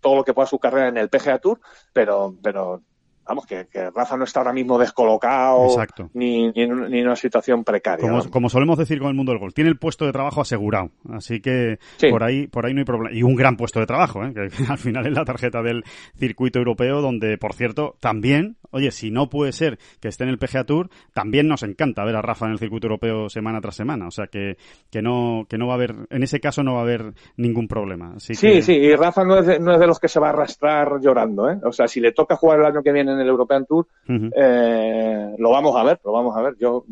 todo 0.01 0.17
lo 0.17 0.25
que 0.25 0.33
pueda 0.33 0.47
su 0.47 0.59
carrera 0.59 0.89
en 0.89 0.97
el 0.97 1.11
PGA 1.11 1.39
Tour, 1.39 1.61
pero, 1.93 2.35
pero 2.43 2.83
vamos, 3.31 3.47
que, 3.47 3.65
Rafa 3.95 4.17
no 4.17 4.25
está 4.25 4.41
ahora 4.41 4.53
mismo 4.53 4.77
descolocado 4.77 5.69
ni, 6.15 6.49
ni, 6.49 6.63
en, 6.63 6.73
una 6.73 7.15
situación 7.15 7.63
precaria. 7.63 8.11
Como, 8.31 8.49
solemos 8.49 8.77
decir 8.77 8.99
con 8.99 9.09
el 9.09 9.15
mundo 9.15 9.31
del 9.31 9.39
golf, 9.39 9.55
tiene 9.55 9.71
el 9.71 9.79
puesto 9.79 10.05
de 10.05 10.13
trabajo 10.13 10.41
asegurado, 10.41 10.91
así 11.13 11.41
que 11.41 11.79
por 12.11 12.25
ahí 12.25 12.49
por 12.49 12.67
ahí 12.67 12.75
no 12.75 12.81
hay 12.81 12.85
problema. 12.85 13.17
Y 13.17 13.23
un 13.23 13.37
gran 13.37 13.57
puesto 13.57 13.79
de 13.79 13.87
trabajo, 13.87 14.25
¿eh? 14.25 14.35
que 14.35 14.49
al 14.69 14.79
final 14.79 15.07
es 15.07 15.13
la 15.13 15.25
tarjeta 15.25 15.63
del 15.63 15.85
circuito 16.19 16.59
europeo, 16.59 17.01
donde, 17.01 17.39
por 17.39 17.55
cierto, 17.55 17.95
también, 18.01 18.57
oye, 18.73 18.91
si 18.91 19.13
no 19.13 19.31
puede 19.31 19.53
ser 19.53 19.79
que 20.01 20.09
esté 20.09 20.25
en 20.25 20.31
el 20.31 20.39
PGA 20.39 20.65
Tour, 20.65 20.91
también 21.13 21.47
nos 21.47 21.63
encanta 21.63 22.05
ver 22.05 22.17
a 22.17 22.23
Rafa 22.23 22.47
en 22.47 22.53
el 22.53 22.59
circuito 22.59 22.89
europeo 22.89 23.29
semana 23.29 23.61
tras 23.61 23.77
semana, 23.77 24.09
o 24.09 24.11
sea 24.11 24.27
que, 24.27 24.57
que 24.91 25.03
no 25.03 25.47
que 25.49 25.57
no 25.57 25.69
va 25.69 25.75
a 25.75 25.77
haber, 25.77 25.95
en 26.11 26.25
ese 26.25 26.41
caso 26.41 26.65
no 26.65 26.75
va 26.75 26.81
a 26.81 26.83
haber 26.83 27.13
ningún 27.37 27.69
problema. 27.69 28.15
sí, 28.19 28.35
sí, 28.35 28.73
y 28.73 28.97
Rafa 28.97 29.25
no 29.25 29.39
es, 29.39 29.47
de, 29.47 29.61
no 29.61 29.75
es 29.75 29.79
de 29.79 29.87
los 29.87 30.01
que 30.01 30.09
se 30.09 30.19
va 30.19 30.29
a 30.29 30.31
arrastrar 30.31 31.01
llorando, 31.01 31.49
¿eh? 31.49 31.61
O 31.63 31.71
sea, 31.71 31.87
si 31.87 32.01
le 32.01 32.11
toca 32.11 32.35
jugar 32.35 32.59
el 32.59 32.67
año 32.67 32.83
que 32.83 32.93
viene 32.93 33.13
en 33.13 33.20
el 33.21 33.29
European 33.29 33.67
Tour, 33.67 33.87
eh, 34.09 35.35
lo 35.39 35.51
vamos 35.51 35.77
a 35.77 35.85
ver, 35.85 36.01
lo 36.05 36.13
vamos 36.13 36.37
a 36.37 36.43
ver. 36.43 36.57
Yo, 36.59 36.85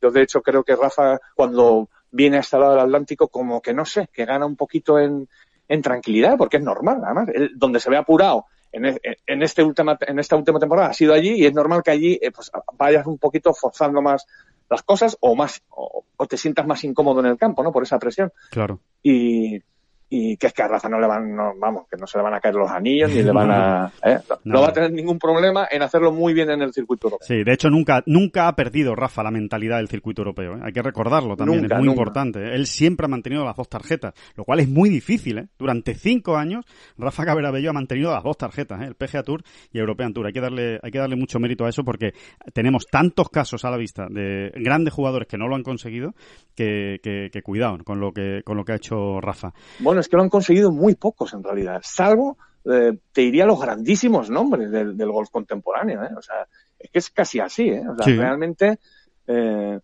yo 0.00 0.10
de 0.10 0.22
hecho 0.22 0.42
creo 0.42 0.64
que 0.64 0.76
Rafa 0.76 1.18
cuando 1.34 1.88
viene 2.10 2.38
a 2.38 2.40
este 2.40 2.58
lado 2.58 2.72
del 2.72 2.80
Atlántico 2.80 3.28
como 3.28 3.60
que 3.60 3.74
no 3.74 3.84
sé, 3.84 4.08
que 4.12 4.24
gana 4.24 4.46
un 4.46 4.56
poquito 4.56 4.98
en, 4.98 5.28
en 5.68 5.82
tranquilidad, 5.82 6.36
porque 6.36 6.56
es 6.56 6.62
normal, 6.62 7.02
además, 7.04 7.28
donde 7.56 7.80
se 7.80 7.90
ve 7.90 7.96
apurado 7.96 8.46
en, 8.72 8.86
e, 8.86 8.98
en, 9.26 9.42
este 9.42 9.62
última, 9.62 9.96
en 10.00 10.18
esta 10.18 10.36
última 10.36 10.58
temporada 10.58 10.88
ha 10.88 10.94
sido 10.94 11.14
allí 11.14 11.34
y 11.34 11.46
es 11.46 11.54
normal 11.54 11.82
que 11.82 11.90
allí 11.90 12.18
eh, 12.20 12.30
pues, 12.30 12.50
vayas 12.76 13.06
un 13.06 13.18
poquito 13.18 13.52
forzando 13.54 14.02
más 14.02 14.26
las 14.68 14.82
cosas 14.82 15.16
o 15.20 15.34
más 15.34 15.62
o, 15.70 16.04
o, 16.16 16.26
te 16.26 16.36
sientas 16.36 16.66
más 16.66 16.84
incómodo 16.84 17.20
en 17.20 17.26
el 17.26 17.38
campo, 17.38 17.62
¿no? 17.62 17.72
Por 17.72 17.84
esa 17.84 17.98
presión. 17.98 18.32
Claro. 18.50 18.80
Y, 19.02 19.62
y 20.10 20.36
que 20.36 20.48
es 20.48 20.52
que 20.52 20.62
a 20.62 20.68
Rafa 20.68 20.88
no 20.88 20.98
le 20.98 21.06
van, 21.06 21.34
no, 21.34 21.52
vamos, 21.58 21.86
que 21.90 21.96
no 21.96 22.06
se 22.06 22.18
le 22.18 22.24
van 22.24 22.34
a 22.34 22.40
caer 22.40 22.54
los 22.54 22.70
anillos 22.70 23.10
ni 23.10 23.22
le 23.22 23.32
van 23.32 23.50
a, 23.50 23.92
¿eh? 24.02 24.18
no, 24.44 24.62
va 24.62 24.68
a 24.68 24.72
tener 24.72 24.92
ningún 24.92 25.18
problema 25.18 25.68
en 25.70 25.82
hacerlo 25.82 26.12
muy 26.12 26.32
bien 26.32 26.50
en 26.50 26.62
el 26.62 26.72
circuito 26.72 27.08
europeo. 27.08 27.26
Sí, 27.26 27.44
de 27.44 27.52
hecho 27.52 27.68
nunca, 27.68 28.02
nunca 28.06 28.48
ha 28.48 28.56
perdido 28.56 28.94
Rafa 28.94 29.22
la 29.22 29.30
mentalidad 29.30 29.76
del 29.76 29.88
circuito 29.88 30.22
europeo, 30.22 30.54
¿eh? 30.54 30.60
hay 30.62 30.72
que 30.72 30.82
recordarlo 30.82 31.36
también, 31.36 31.70
es 31.70 31.78
muy 31.78 31.88
importante. 31.88 32.54
Él 32.54 32.66
siempre 32.66 33.04
ha 33.04 33.08
mantenido 33.08 33.44
las 33.44 33.56
dos 33.56 33.68
tarjetas, 33.68 34.14
lo 34.34 34.44
cual 34.44 34.60
es 34.60 34.68
muy 34.68 34.88
difícil, 34.88 35.38
¿eh? 35.38 35.48
Durante 35.58 35.94
cinco 35.94 36.36
años, 36.36 36.64
Rafa 36.96 37.24
Caberabello 37.24 37.70
ha 37.70 37.74
mantenido 37.74 38.12
las 38.12 38.22
dos 38.22 38.36
tarjetas, 38.36 38.80
¿eh? 38.80 38.86
el 38.86 38.94
PGA 38.94 39.22
Tour 39.22 39.42
y 39.72 39.78
European 39.78 40.14
Tour. 40.14 40.26
Hay 40.26 40.32
que 40.32 40.40
darle, 40.40 40.78
hay 40.82 40.90
que 40.90 40.98
darle 40.98 41.16
mucho 41.16 41.38
mérito 41.38 41.66
a 41.66 41.68
eso 41.68 41.84
porque 41.84 42.14
tenemos 42.52 42.86
tantos 42.86 43.28
casos 43.28 43.64
a 43.64 43.70
la 43.70 43.76
vista 43.76 44.06
de 44.08 44.52
grandes 44.56 44.94
jugadores 44.94 45.28
que 45.28 45.36
no 45.36 45.48
lo 45.48 45.54
han 45.54 45.62
conseguido 45.62 46.14
que, 46.54 47.00
que, 47.02 47.28
que 47.32 47.42
cuidado 47.42 47.78
con 47.84 48.00
lo 48.00 48.12
que, 48.12 48.42
con 48.44 48.56
lo 48.56 48.64
que 48.64 48.72
ha 48.72 48.76
hecho 48.76 49.20
Rafa. 49.20 49.52
Bueno, 49.80 49.97
es 50.00 50.08
que 50.08 50.16
lo 50.16 50.22
han 50.22 50.28
conseguido 50.28 50.70
muy 50.70 50.94
pocos 50.94 51.32
en 51.34 51.42
realidad, 51.42 51.80
salvo, 51.82 52.38
eh, 52.64 52.98
te 53.12 53.22
diría, 53.22 53.46
los 53.46 53.60
grandísimos 53.60 54.30
nombres 54.30 54.70
del, 54.70 54.96
del 54.96 55.10
golf 55.10 55.30
contemporáneo. 55.30 56.02
¿eh? 56.02 56.10
O 56.16 56.22
sea, 56.22 56.46
es 56.78 56.90
que 56.90 56.98
es 56.98 57.10
casi 57.10 57.40
así. 57.40 57.68
¿eh? 57.68 57.82
O 57.88 57.96
sea, 57.96 58.14
realmente, 58.14 58.78
eh, 59.26 59.78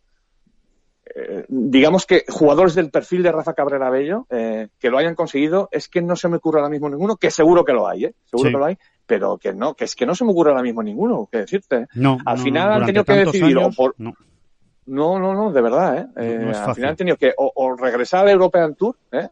digamos 1.49 2.07
que 2.07 2.25
jugadores 2.29 2.75
del 2.75 2.91
perfil 2.91 3.23
de 3.23 3.33
Rafa 3.33 3.55
Cabrera 3.55 3.91
Bello 3.91 4.27
que 4.29 4.91
lo 4.91 4.99
hayan 4.99 5.15
conseguido, 5.15 5.69
es 5.71 5.89
que 5.89 6.03
no 6.03 6.17
se 6.17 6.29
me 6.29 6.37
ocurre 6.37 6.59
ahora 6.59 6.71
mismo 6.71 6.89
ninguno, 6.89 7.17
que 7.17 7.31
seguro 7.31 7.65
que 7.65 7.73
lo 7.73 7.87
hay, 7.87 8.07
¿eh? 8.07 8.15
seguro 8.25 8.51
que 8.51 8.57
lo 8.57 8.65
hay, 8.65 8.79
pero 9.07 9.39
que 9.39 9.53
no, 9.53 9.75
que 9.75 9.85
es 9.85 9.95
que 9.95 10.07
no 10.07 10.15
se 10.15 10.25
me 10.25 10.33
ocurre 10.33 10.51
ahora 10.51 10.63
mismo 10.63 10.83
ninguno, 10.83 11.29
que 11.31 11.39
decirte. 11.39 11.87
No, 11.95 12.19
al 12.25 12.39
final 12.39 12.69
no, 12.69 12.75
han 12.75 12.87
tenido 12.87 13.05
que 13.05 13.13
decidir 13.13 13.59
años, 13.59 13.75
o 13.75 13.77
por... 13.77 13.95
No. 13.99 14.15
No, 14.87 15.19
no, 15.19 15.33
no, 15.33 15.51
de 15.51 15.63
verdad, 15.63 15.97
¿eh? 15.97 16.07
eh 16.17 16.53
al 16.55 16.75
final 16.75 16.91
han 16.91 16.97
tenido 16.97 17.17
que 17.17 17.33
o, 17.39 17.51
o 17.55 17.75
regresar 17.75 18.27
al 18.27 18.33
European 18.33 18.75
Tour, 18.75 18.97
¿eh? 19.13 19.29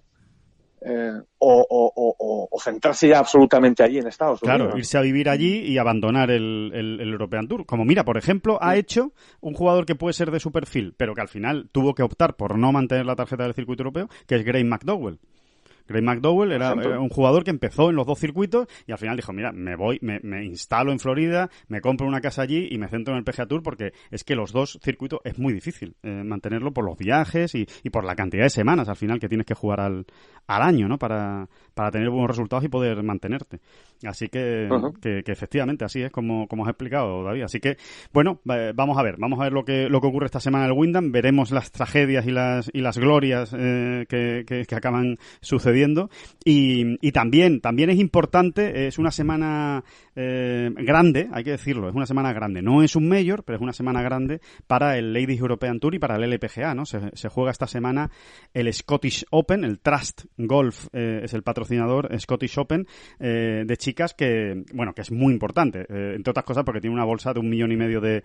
Eh, 0.84 1.12
o, 1.38 2.48
centrarse 2.62 3.08
ya 3.08 3.18
absolutamente 3.18 3.82
allí 3.82 3.98
en 3.98 4.06
Estados 4.06 4.42
Unidos. 4.42 4.54
Unidos. 4.54 4.68
Claro, 4.68 4.78
irse 4.78 4.98
a 4.98 5.00
vivir 5.00 5.28
allí 5.28 5.58
y 5.60 5.78
abandonar 5.78 6.30
el, 6.30 6.70
el, 6.74 7.00
el, 7.00 7.08
European 7.08 7.48
Tour. 7.48 7.66
Como 7.66 7.84
mira, 7.84 8.04
por 8.04 8.16
ejemplo, 8.16 8.58
ha 8.60 8.76
hecho 8.76 9.12
un 9.40 9.54
jugador 9.54 9.86
que 9.86 9.94
puede 9.94 10.12
ser 10.12 10.30
de 10.30 10.40
su 10.40 10.52
perfil, 10.52 10.94
pero 10.96 11.14
que 11.14 11.20
al 11.20 11.28
final 11.28 11.68
tuvo 11.72 11.94
que 11.94 12.02
optar 12.02 12.36
por 12.36 12.58
no 12.58 12.72
mantener 12.72 13.06
la 13.06 13.16
tarjeta 13.16 13.44
del 13.44 13.54
circuito 13.54 13.82
europeo, 13.82 14.08
que 14.26 14.36
es 14.36 14.44
Gray 14.44 14.64
McDowell. 14.64 15.18
Craig 15.92 16.02
McDowell 16.02 16.52
era, 16.52 16.74
un 16.74 17.08
jugador 17.08 17.44
que 17.44 17.50
empezó 17.50 17.90
en 17.90 17.96
los 17.96 18.06
dos 18.06 18.18
circuitos 18.18 18.66
y 18.86 18.92
al 18.92 18.98
final 18.98 19.16
dijo, 19.16 19.32
mira, 19.32 19.52
me 19.52 19.76
voy, 19.76 19.98
me, 20.00 20.44
instalo 20.44 20.92
en 20.92 20.98
Florida, 20.98 21.50
me 21.68 21.80
compro 21.80 22.06
una 22.06 22.20
casa 22.20 22.42
allí 22.42 22.68
y 22.70 22.78
me 22.78 22.88
centro 22.88 23.14
en 23.14 23.18
el 23.18 23.24
PGA 23.24 23.46
Tour 23.46 23.62
porque 23.62 23.92
es 24.10 24.24
que 24.24 24.34
los 24.34 24.52
dos 24.52 24.78
circuitos 24.82 25.20
es 25.24 25.38
muy 25.38 25.52
difícil 25.52 25.94
eh, 26.02 26.22
mantenerlo 26.24 26.72
por 26.72 26.84
los 26.84 26.96
viajes 26.96 27.54
y, 27.54 27.66
y, 27.82 27.90
por 27.90 28.04
la 28.04 28.16
cantidad 28.16 28.44
de 28.44 28.50
semanas 28.50 28.88
al 28.88 28.96
final 28.96 29.20
que 29.20 29.28
tienes 29.28 29.46
que 29.46 29.54
jugar 29.54 29.80
al, 29.80 30.06
al 30.46 30.62
año, 30.62 30.88
¿no? 30.88 30.98
Para, 30.98 31.48
para 31.74 31.90
tener 31.90 32.10
buenos 32.10 32.30
resultados 32.30 32.64
y 32.64 32.68
poder 32.68 33.02
mantenerte. 33.02 33.60
Así 34.04 34.28
que, 34.28 34.68
que, 35.00 35.22
efectivamente 35.26 35.84
así 35.84 36.02
es 36.02 36.10
como, 36.10 36.48
como 36.48 36.64
has 36.64 36.70
explicado, 36.70 37.22
David. 37.22 37.42
Así 37.42 37.60
que, 37.60 37.76
bueno, 38.12 38.40
vamos 38.74 38.98
a 38.98 39.02
ver, 39.02 39.16
vamos 39.18 39.38
a 39.40 39.44
ver 39.44 39.52
lo 39.52 39.64
que, 39.64 39.88
lo 39.88 40.00
que 40.00 40.08
ocurre 40.08 40.26
esta 40.26 40.40
semana 40.40 40.64
en 40.64 40.72
el 40.72 40.78
Wyndham, 40.78 41.12
veremos 41.12 41.52
las 41.52 41.70
tragedias 41.70 42.26
y 42.26 42.30
las, 42.30 42.70
y 42.72 42.80
las 42.80 42.98
glorias 42.98 43.54
eh, 43.56 44.06
que, 44.08 44.44
que, 44.46 44.74
acaban 44.74 45.18
sucediendo. 45.40 45.72
Y, 46.44 47.12
también, 47.12 47.60
también 47.60 47.90
es 47.90 47.98
importante, 47.98 48.86
es 48.86 48.98
una 48.98 49.10
semana 49.10 49.84
eh, 50.16 50.70
grande, 50.76 51.28
hay 51.32 51.44
que 51.44 51.52
decirlo, 51.52 51.88
es 51.88 51.94
una 51.94 52.06
semana 52.06 52.32
grande. 52.32 52.62
No 52.62 52.82
es 52.82 52.96
un 52.96 53.08
mayor, 53.08 53.44
pero 53.44 53.56
es 53.56 53.62
una 53.62 53.72
semana 53.72 54.02
grande 54.02 54.40
para 54.66 54.98
el 54.98 55.12
Ladies 55.12 55.40
European 55.40 55.80
Tour 55.80 55.94
y 55.94 55.98
para 55.98 56.16
el 56.16 56.24
LPGA, 56.24 56.74
¿no? 56.74 56.84
Se, 56.86 57.28
juega 57.28 57.50
esta 57.50 57.66
semana 57.66 58.10
el 58.52 58.72
Scottish 58.72 59.24
Open, 59.30 59.64
el 59.64 59.78
Trust 59.78 60.24
Golf 60.36 60.88
eh, 60.92 61.20
es 61.24 61.34
el 61.34 61.42
patrocinador, 61.42 62.08
Scottish 62.18 62.58
Open, 62.58 62.86
eh, 63.18 63.64
de 63.66 63.76
chicas 63.76 64.14
que, 64.14 64.64
bueno, 64.72 64.94
que 64.94 65.02
es 65.02 65.10
muy 65.10 65.32
importante, 65.32 65.86
eh, 65.88 66.14
entre 66.16 66.30
otras 66.30 66.44
cosas 66.44 66.64
porque 66.64 66.80
tiene 66.80 66.94
una 66.94 67.04
bolsa 67.04 67.32
de 67.32 67.40
un 67.40 67.48
millón 67.48 67.72
y 67.72 67.76
medio 67.76 68.00
de, 68.00 68.22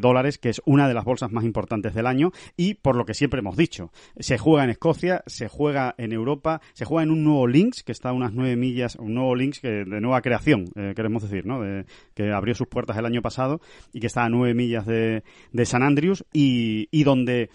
dólares, 0.00 0.38
que 0.38 0.50
es 0.50 0.62
una 0.64 0.88
de 0.88 0.94
las 0.94 1.04
bolsas 1.04 1.30
más 1.32 1.44
importantes 1.44 1.94
del 1.94 2.06
año, 2.06 2.32
y 2.56 2.74
por 2.74 2.96
lo 2.96 3.04
que 3.04 3.14
siempre 3.14 3.40
hemos 3.40 3.56
dicho, 3.56 3.90
se 4.18 4.38
juega 4.38 4.64
en 4.64 4.70
Escocia, 4.70 5.22
se 5.26 5.48
juega 5.48 5.94
en 5.98 6.12
Europa, 6.12 6.57
se 6.72 6.84
juega 6.84 7.04
en 7.04 7.10
un 7.10 7.24
nuevo 7.24 7.46
Links, 7.46 7.82
que 7.82 7.92
está 7.92 8.10
a 8.10 8.12
unas 8.12 8.32
nueve 8.32 8.56
millas, 8.56 8.96
un 8.96 9.14
nuevo 9.14 9.34
Links 9.34 9.60
que, 9.60 9.84
de 9.84 10.00
nueva 10.00 10.20
creación, 10.22 10.66
queremos 10.94 11.22
decir, 11.22 11.46
¿no? 11.46 11.60
De, 11.60 11.84
que 12.14 12.32
abrió 12.32 12.54
sus 12.54 12.68
puertas 12.68 12.96
el 12.96 13.06
año 13.06 13.22
pasado 13.22 13.60
y 13.92 14.00
que 14.00 14.06
está 14.06 14.24
a 14.24 14.28
nueve 14.28 14.54
millas 14.54 14.86
de, 14.86 15.22
de 15.52 15.66
San 15.66 15.82
Andrews 15.82 16.24
y, 16.32 16.88
y 16.90 17.04
donde 17.04 17.50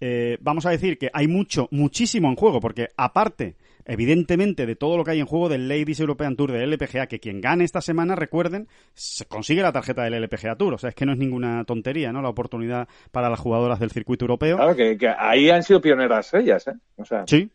eh, 0.00 0.36
vamos 0.40 0.66
a 0.66 0.70
decir 0.70 0.98
que 0.98 1.10
hay 1.12 1.26
mucho, 1.26 1.68
muchísimo 1.70 2.28
en 2.28 2.36
juego, 2.36 2.60
porque 2.60 2.88
aparte, 2.96 3.56
evidentemente, 3.84 4.66
de 4.66 4.76
todo 4.76 4.96
lo 4.96 5.04
que 5.04 5.12
hay 5.12 5.20
en 5.20 5.26
juego 5.26 5.48
del 5.48 5.68
Ladies 5.68 6.00
European 6.00 6.36
Tour 6.36 6.52
del 6.52 6.72
LPGA, 6.72 7.06
que 7.06 7.18
quien 7.18 7.40
gane 7.40 7.64
esta 7.64 7.80
semana, 7.80 8.14
recuerden, 8.14 8.68
se 8.94 9.24
consigue 9.24 9.62
la 9.62 9.72
tarjeta 9.72 10.04
del 10.04 10.14
LPGA 10.14 10.56
Tour. 10.56 10.74
O 10.74 10.78
sea, 10.78 10.90
es 10.90 10.94
que 10.94 11.06
no 11.06 11.12
es 11.12 11.18
ninguna 11.18 11.64
tontería, 11.64 12.12
¿no? 12.12 12.20
La 12.20 12.28
oportunidad 12.28 12.88
para 13.10 13.30
las 13.30 13.40
jugadoras 13.40 13.80
del 13.80 13.90
circuito 13.90 14.24
europeo. 14.24 14.56
Claro, 14.56 14.76
que, 14.76 14.98
ahí 15.18 15.48
han 15.50 15.62
sido 15.62 15.80
pioneras 15.80 16.32
ellas, 16.34 16.68
¿eh? 16.68 16.74
O 16.96 17.04
sea, 17.04 17.24
sí. 17.26 17.50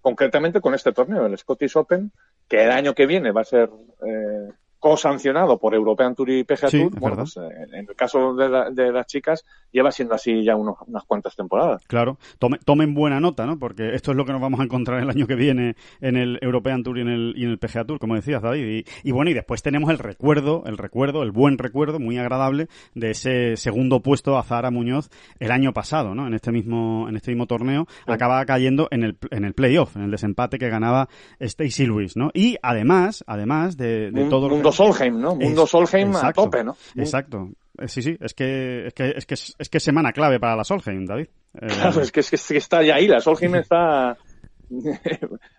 Concretamente 0.00 0.60
con 0.60 0.74
este 0.74 0.92
torneo, 0.92 1.26
el 1.26 1.38
Scottish 1.38 1.76
Open, 1.76 2.12
que 2.48 2.64
el 2.64 2.70
año 2.70 2.94
que 2.94 3.06
viene 3.06 3.32
va 3.32 3.42
a 3.42 3.44
ser 3.44 3.70
eh, 4.06 4.48
co-sancionado 4.78 5.58
por 5.58 5.74
European 5.74 6.14
Tour 6.14 6.30
y 6.30 6.44
PGA 6.44 6.70
Tour, 6.70 6.98
bueno, 6.98 7.16
pues, 7.16 7.36
eh, 7.36 7.66
en 7.72 7.88
el 7.88 7.96
caso 7.96 8.34
de, 8.34 8.92
las 8.92 9.06
chicas 9.06 9.44
lleva 9.72 9.90
siendo 9.90 10.14
así 10.14 10.44
ya 10.44 10.56
unas 10.56 11.04
cuantas 11.06 11.34
temporadas. 11.34 11.84
Claro, 11.86 12.18
tomen 12.64 12.94
buena 12.94 13.20
nota, 13.20 13.46
¿no? 13.46 13.58
Porque 13.58 13.94
esto 13.94 14.10
es 14.10 14.16
lo 14.16 14.24
que 14.24 14.32
nos 14.32 14.40
vamos 14.40 14.60
a 14.60 14.64
encontrar 14.64 15.02
el 15.02 15.10
año 15.10 15.26
que 15.26 15.34
viene 15.34 15.76
en 16.00 16.16
el 16.16 16.38
European 16.40 16.82
Tour 16.82 16.98
y 16.98 17.00
en 17.02 17.08
el, 17.08 17.34
y 17.36 17.44
en 17.44 17.50
el 17.50 17.58
PGA 17.58 17.84
Tour, 17.84 17.98
como 17.98 18.14
decías, 18.14 18.42
David. 18.42 18.86
Y, 19.02 19.12
bueno, 19.12 19.30
y 19.30 19.34
después 19.34 19.62
tenemos 19.62 19.90
el 19.90 19.98
recuerdo, 19.98 20.64
el 20.66 20.78
recuerdo, 20.78 21.22
el 21.22 21.30
buen 21.30 21.58
recuerdo, 21.58 21.98
muy 21.98 22.18
agradable, 22.18 22.68
de 22.94 23.10
ese 23.10 23.56
segundo 23.56 24.00
puesto 24.00 24.38
a 24.38 24.42
Zahara 24.42 24.70
Muñoz 24.70 25.10
el 25.38 25.50
año 25.50 25.72
pasado, 25.72 26.14
¿no? 26.14 26.26
En 26.26 26.34
este 26.34 26.52
mismo, 26.52 27.06
en 27.08 27.16
este 27.16 27.30
mismo 27.30 27.46
torneo, 27.46 27.86
acaba 28.06 28.44
cayendo 28.44 28.88
en 28.90 29.02
el, 29.02 29.18
en 29.30 29.44
el 29.44 29.54
playoff, 29.54 29.96
en 29.96 30.02
el 30.02 30.10
desempate 30.10 30.58
que 30.58 30.68
ganaba 30.68 31.08
Stacy 31.40 31.86
Lewis, 31.86 32.16
¿no? 32.16 32.30
Y 32.34 32.56
además, 32.62 33.24
además 33.26 33.76
de, 33.76 34.12
todo 34.30 34.48
lo 34.48 34.56
Solheim, 34.72 35.20
¿no? 35.20 35.34
Mundo 35.36 35.66
Solheim 35.66 36.14
a 36.16 36.32
tope, 36.32 36.64
¿no? 36.64 36.76
Exacto. 36.96 37.50
Eh, 37.78 37.88
sí, 37.88 38.02
sí, 38.02 38.16
es 38.20 38.34
que 38.34 38.86
es 38.86 38.94
que 38.94 39.10
es 39.16 39.26
que 39.26 39.34
es, 39.34 39.68
que 39.68 39.80
semana 39.80 40.12
clave 40.12 40.40
para 40.40 40.56
la 40.56 40.64
Solheim, 40.64 41.04
David. 41.04 41.28
Eh, 41.54 41.66
claro, 41.66 42.00
es 42.00 42.12
que, 42.12 42.20
es 42.20 42.30
que 42.30 42.56
está 42.56 42.82
ya 42.82 42.96
ahí, 42.96 43.06
la 43.06 43.20
Solheim 43.20 43.54
está 43.56 44.16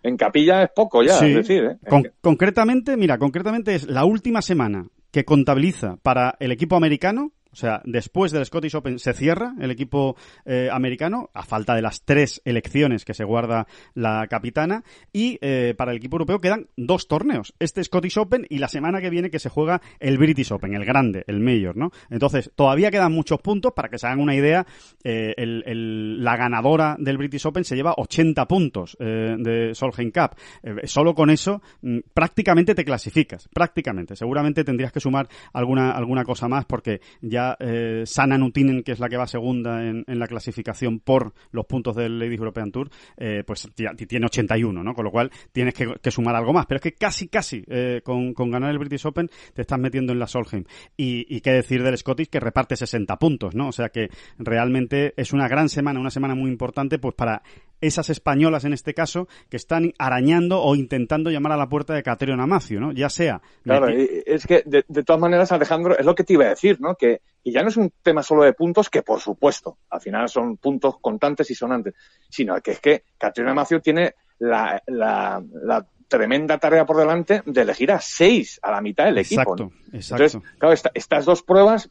en 0.03 0.17
capilla 0.17 0.63
es 0.63 0.69
poco 0.75 1.01
ya, 1.03 1.17
es 1.19 1.35
decir, 1.35 1.63
¿eh? 1.63 2.11
concretamente, 2.21 2.97
mira, 2.97 3.17
concretamente 3.17 3.75
es 3.75 3.87
la 3.87 4.03
última 4.03 4.41
semana 4.41 4.85
que 5.11 5.23
contabiliza 5.23 5.97
para 6.03 6.35
el 6.39 6.51
equipo 6.51 6.75
americano 6.75 7.31
o 7.57 7.59
sea, 7.59 7.81
después 7.85 8.31
del 8.31 8.45
Scottish 8.45 8.75
Open 8.75 8.99
se 8.99 9.13
cierra 9.13 9.55
el 9.59 9.71
equipo 9.71 10.15
eh, 10.45 10.69
americano, 10.71 11.31
a 11.33 11.41
falta 11.41 11.73
de 11.73 11.81
las 11.81 12.03
tres 12.03 12.39
elecciones 12.45 13.03
que 13.03 13.15
se 13.15 13.23
guarda 13.23 13.65
la 13.95 14.27
capitana, 14.27 14.83
y 15.11 15.39
eh, 15.41 15.73
para 15.75 15.89
el 15.89 15.97
equipo 15.97 16.17
europeo 16.17 16.39
quedan 16.39 16.67
dos 16.77 17.07
torneos, 17.07 17.55
este 17.57 17.83
Scottish 17.83 18.19
Open 18.19 18.45
y 18.47 18.59
la 18.59 18.67
semana 18.67 19.01
que 19.01 19.09
viene 19.09 19.31
que 19.31 19.39
se 19.39 19.49
juega 19.49 19.81
el 19.99 20.19
British 20.19 20.51
Open, 20.53 20.75
el 20.75 20.85
grande, 20.85 21.23
el 21.25 21.39
mayor, 21.39 21.77
¿no? 21.77 21.89
Entonces, 22.11 22.51
todavía 22.53 22.91
quedan 22.91 23.11
muchos 23.11 23.41
puntos, 23.41 23.73
para 23.73 23.89
que 23.89 23.97
se 23.97 24.05
hagan 24.05 24.19
una 24.19 24.35
idea, 24.35 24.67
eh, 25.03 25.33
la 25.35 26.37
ganadora 26.37 26.95
del 26.99 27.17
British 27.17 27.47
Open 27.47 27.63
se 27.63 27.75
lleva 27.75 27.95
80 27.97 28.47
puntos 28.47 28.95
de 28.99 29.71
Solheim 29.73 30.11
Cup. 30.11 30.35
solo 30.83 31.15
con 31.15 31.31
eso 31.31 31.63
mm, 31.81 31.99
prácticamente 32.13 32.75
te 32.75 32.85
clasificas, 32.85 33.49
prácticamente. 33.51 34.15
Seguramente 34.15 34.63
tendrías 34.63 34.91
que 34.91 34.99
sumar 34.99 35.27
alguna, 35.53 35.91
alguna 35.91 36.23
cosa 36.23 36.47
más 36.47 36.65
porque 36.65 37.01
ya 37.21 37.46
eh, 37.59 38.03
Sana 38.05 38.37
Nutinen, 38.37 38.83
que 38.83 38.91
es 38.91 38.99
la 38.99 39.07
que 39.07 39.17
va 39.17 39.27
segunda 39.27 39.83
en, 39.85 40.03
la 40.07 40.27
clasificación 40.27 40.99
por 40.99 41.33
los 41.51 41.65
puntos 41.65 41.95
del 41.95 42.19
Ladies 42.19 42.39
European 42.39 42.71
Tour, 42.71 42.89
eh, 43.15 43.43
pues 43.45 43.69
tiene 43.75 44.25
81, 44.25 44.83
¿no? 44.83 44.93
Con 44.93 45.05
lo 45.05 45.11
cual 45.11 45.31
tienes 45.51 45.73
que, 45.73 46.11
sumar 46.11 46.35
algo 46.35 46.53
más. 46.53 46.65
Pero 46.65 46.77
es 46.77 46.81
que 46.81 46.93
casi, 46.93 47.27
casi, 47.27 47.63
eh, 47.67 48.01
con, 48.03 48.33
ganar 48.33 48.71
el 48.71 48.79
British 48.79 49.05
Open, 49.05 49.29
te 49.53 49.61
estás 49.61 49.79
metiendo 49.79 50.13
en 50.13 50.19
la 50.19 50.27
Solheim. 50.27 50.63
Y, 50.95 51.39
qué 51.41 51.51
decir 51.51 51.83
del 51.83 51.97
Scottish, 51.97 52.29
que 52.29 52.39
reparte 52.39 52.75
60 52.75 53.17
puntos, 53.17 53.55
¿no? 53.55 53.67
O 53.67 53.71
sea 53.71 53.89
que 53.89 54.09
realmente 54.37 55.13
es 55.15 55.33
una 55.33 55.47
gran 55.47 55.69
semana, 55.69 55.99
una 55.99 56.09
semana 56.09 56.35
muy 56.35 56.49
importante, 56.49 56.99
pues 56.99 57.13
para 57.15 57.43
esas 57.81 58.09
españolas 58.09 58.65
en 58.65 58.73
este 58.73 58.93
caso 58.93 59.27
que 59.49 59.57
están 59.57 59.93
arañando 59.97 60.61
o 60.61 60.75
intentando 60.75 61.29
llamar 61.29 61.51
a 61.51 61.57
la 61.57 61.69
puerta 61.69 61.93
de 61.93 62.03
Caterina 62.03 62.43
Amacio, 62.43 62.79
¿no? 62.79 62.91
Ya 62.91 63.09
sea. 63.09 63.41
Claro, 63.63 63.87
es 63.89 64.45
que 64.47 64.63
de, 64.65 65.03
todas 65.03 65.21
maneras, 65.21 65.51
Alejandro, 65.51 65.97
es 65.97 66.05
lo 66.05 66.15
que 66.15 66.23
te 66.23 66.33
iba 66.33 66.45
a 66.45 66.49
decir, 66.49 66.79
¿no? 66.79 66.95
Que 66.95 67.21
y 67.43 67.51
ya 67.51 67.61
no 67.61 67.69
es 67.69 67.77
un 67.77 67.93
tema 68.01 68.23
solo 68.23 68.43
de 68.43 68.53
puntos, 68.53 68.89
que 68.89 69.03
por 69.03 69.21
supuesto, 69.21 69.77
al 69.89 70.01
final 70.01 70.27
son 70.27 70.57
puntos 70.57 70.95
contantes 70.99 71.49
y 71.51 71.55
sonantes, 71.55 71.93
sino 72.29 72.59
que 72.61 72.71
es 72.71 72.79
que 72.79 73.03
Caterina 73.17 73.51
Amacio 73.51 73.79
tiene 73.79 74.15
la, 74.39 74.81
la, 74.87 75.85
tremenda 76.09 76.57
tarea 76.57 76.85
por 76.85 76.95
delante 76.95 77.41
de 77.45 77.61
elegir 77.61 77.91
a 77.91 77.99
seis 77.99 78.59
a 78.61 78.71
la 78.71 78.79
mitad 78.79 79.05
del 79.05 79.17
equipo. 79.17 79.41
Exacto, 79.41 79.71
exacto. 79.91 80.23
Entonces, 80.23 80.51
claro, 80.57 80.91
estas 80.93 81.25
dos 81.25 81.43
pruebas 81.43 81.89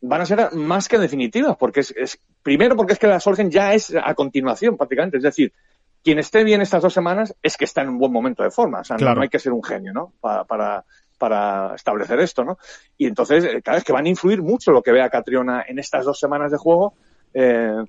van 0.00 0.20
a 0.20 0.26
ser 0.26 0.52
más 0.52 0.88
que 0.88 0.98
definitivas, 0.98 1.56
porque 1.56 1.80
es, 1.80 2.20
primero 2.42 2.76
porque 2.76 2.92
es 2.92 2.98
que 2.98 3.06
la 3.06 3.20
Solgen 3.20 3.50
ya 3.50 3.74
es 3.74 3.94
a 3.94 4.14
continuación 4.14 4.76
prácticamente, 4.76 5.16
es 5.16 5.22
decir, 5.22 5.52
quien 6.02 6.18
esté 6.18 6.44
bien 6.44 6.60
estas 6.60 6.82
dos 6.82 6.94
semanas 6.94 7.34
es 7.42 7.56
que 7.56 7.64
está 7.64 7.82
en 7.82 7.88
un 7.88 7.98
buen 7.98 8.12
momento 8.12 8.42
de 8.42 8.50
forma, 8.50 8.80
o 8.80 8.84
sea, 8.84 8.96
no, 8.96 9.20
hay 9.20 9.28
que 9.28 9.38
ser 9.38 9.52
un 9.52 9.62
genio, 9.62 9.92
¿no? 9.92 10.12
Para, 10.20 10.44
para, 10.44 10.84
para 11.18 11.74
establecer 11.74 12.20
esto, 12.20 12.44
¿no? 12.44 12.58
Y 12.96 13.06
entonces, 13.06 13.44
cada 13.64 13.76
eh, 13.76 13.78
vez 13.78 13.84
que 13.84 13.92
van 13.92 14.06
a 14.06 14.08
influir 14.08 14.40
mucho 14.40 14.70
lo 14.70 14.82
que 14.82 14.92
vea 14.92 15.10
Catriona 15.10 15.64
en 15.66 15.78
estas 15.78 16.04
dos 16.04 16.18
semanas 16.18 16.52
de 16.52 16.58
juego, 16.58 16.94
eh, 17.34 17.82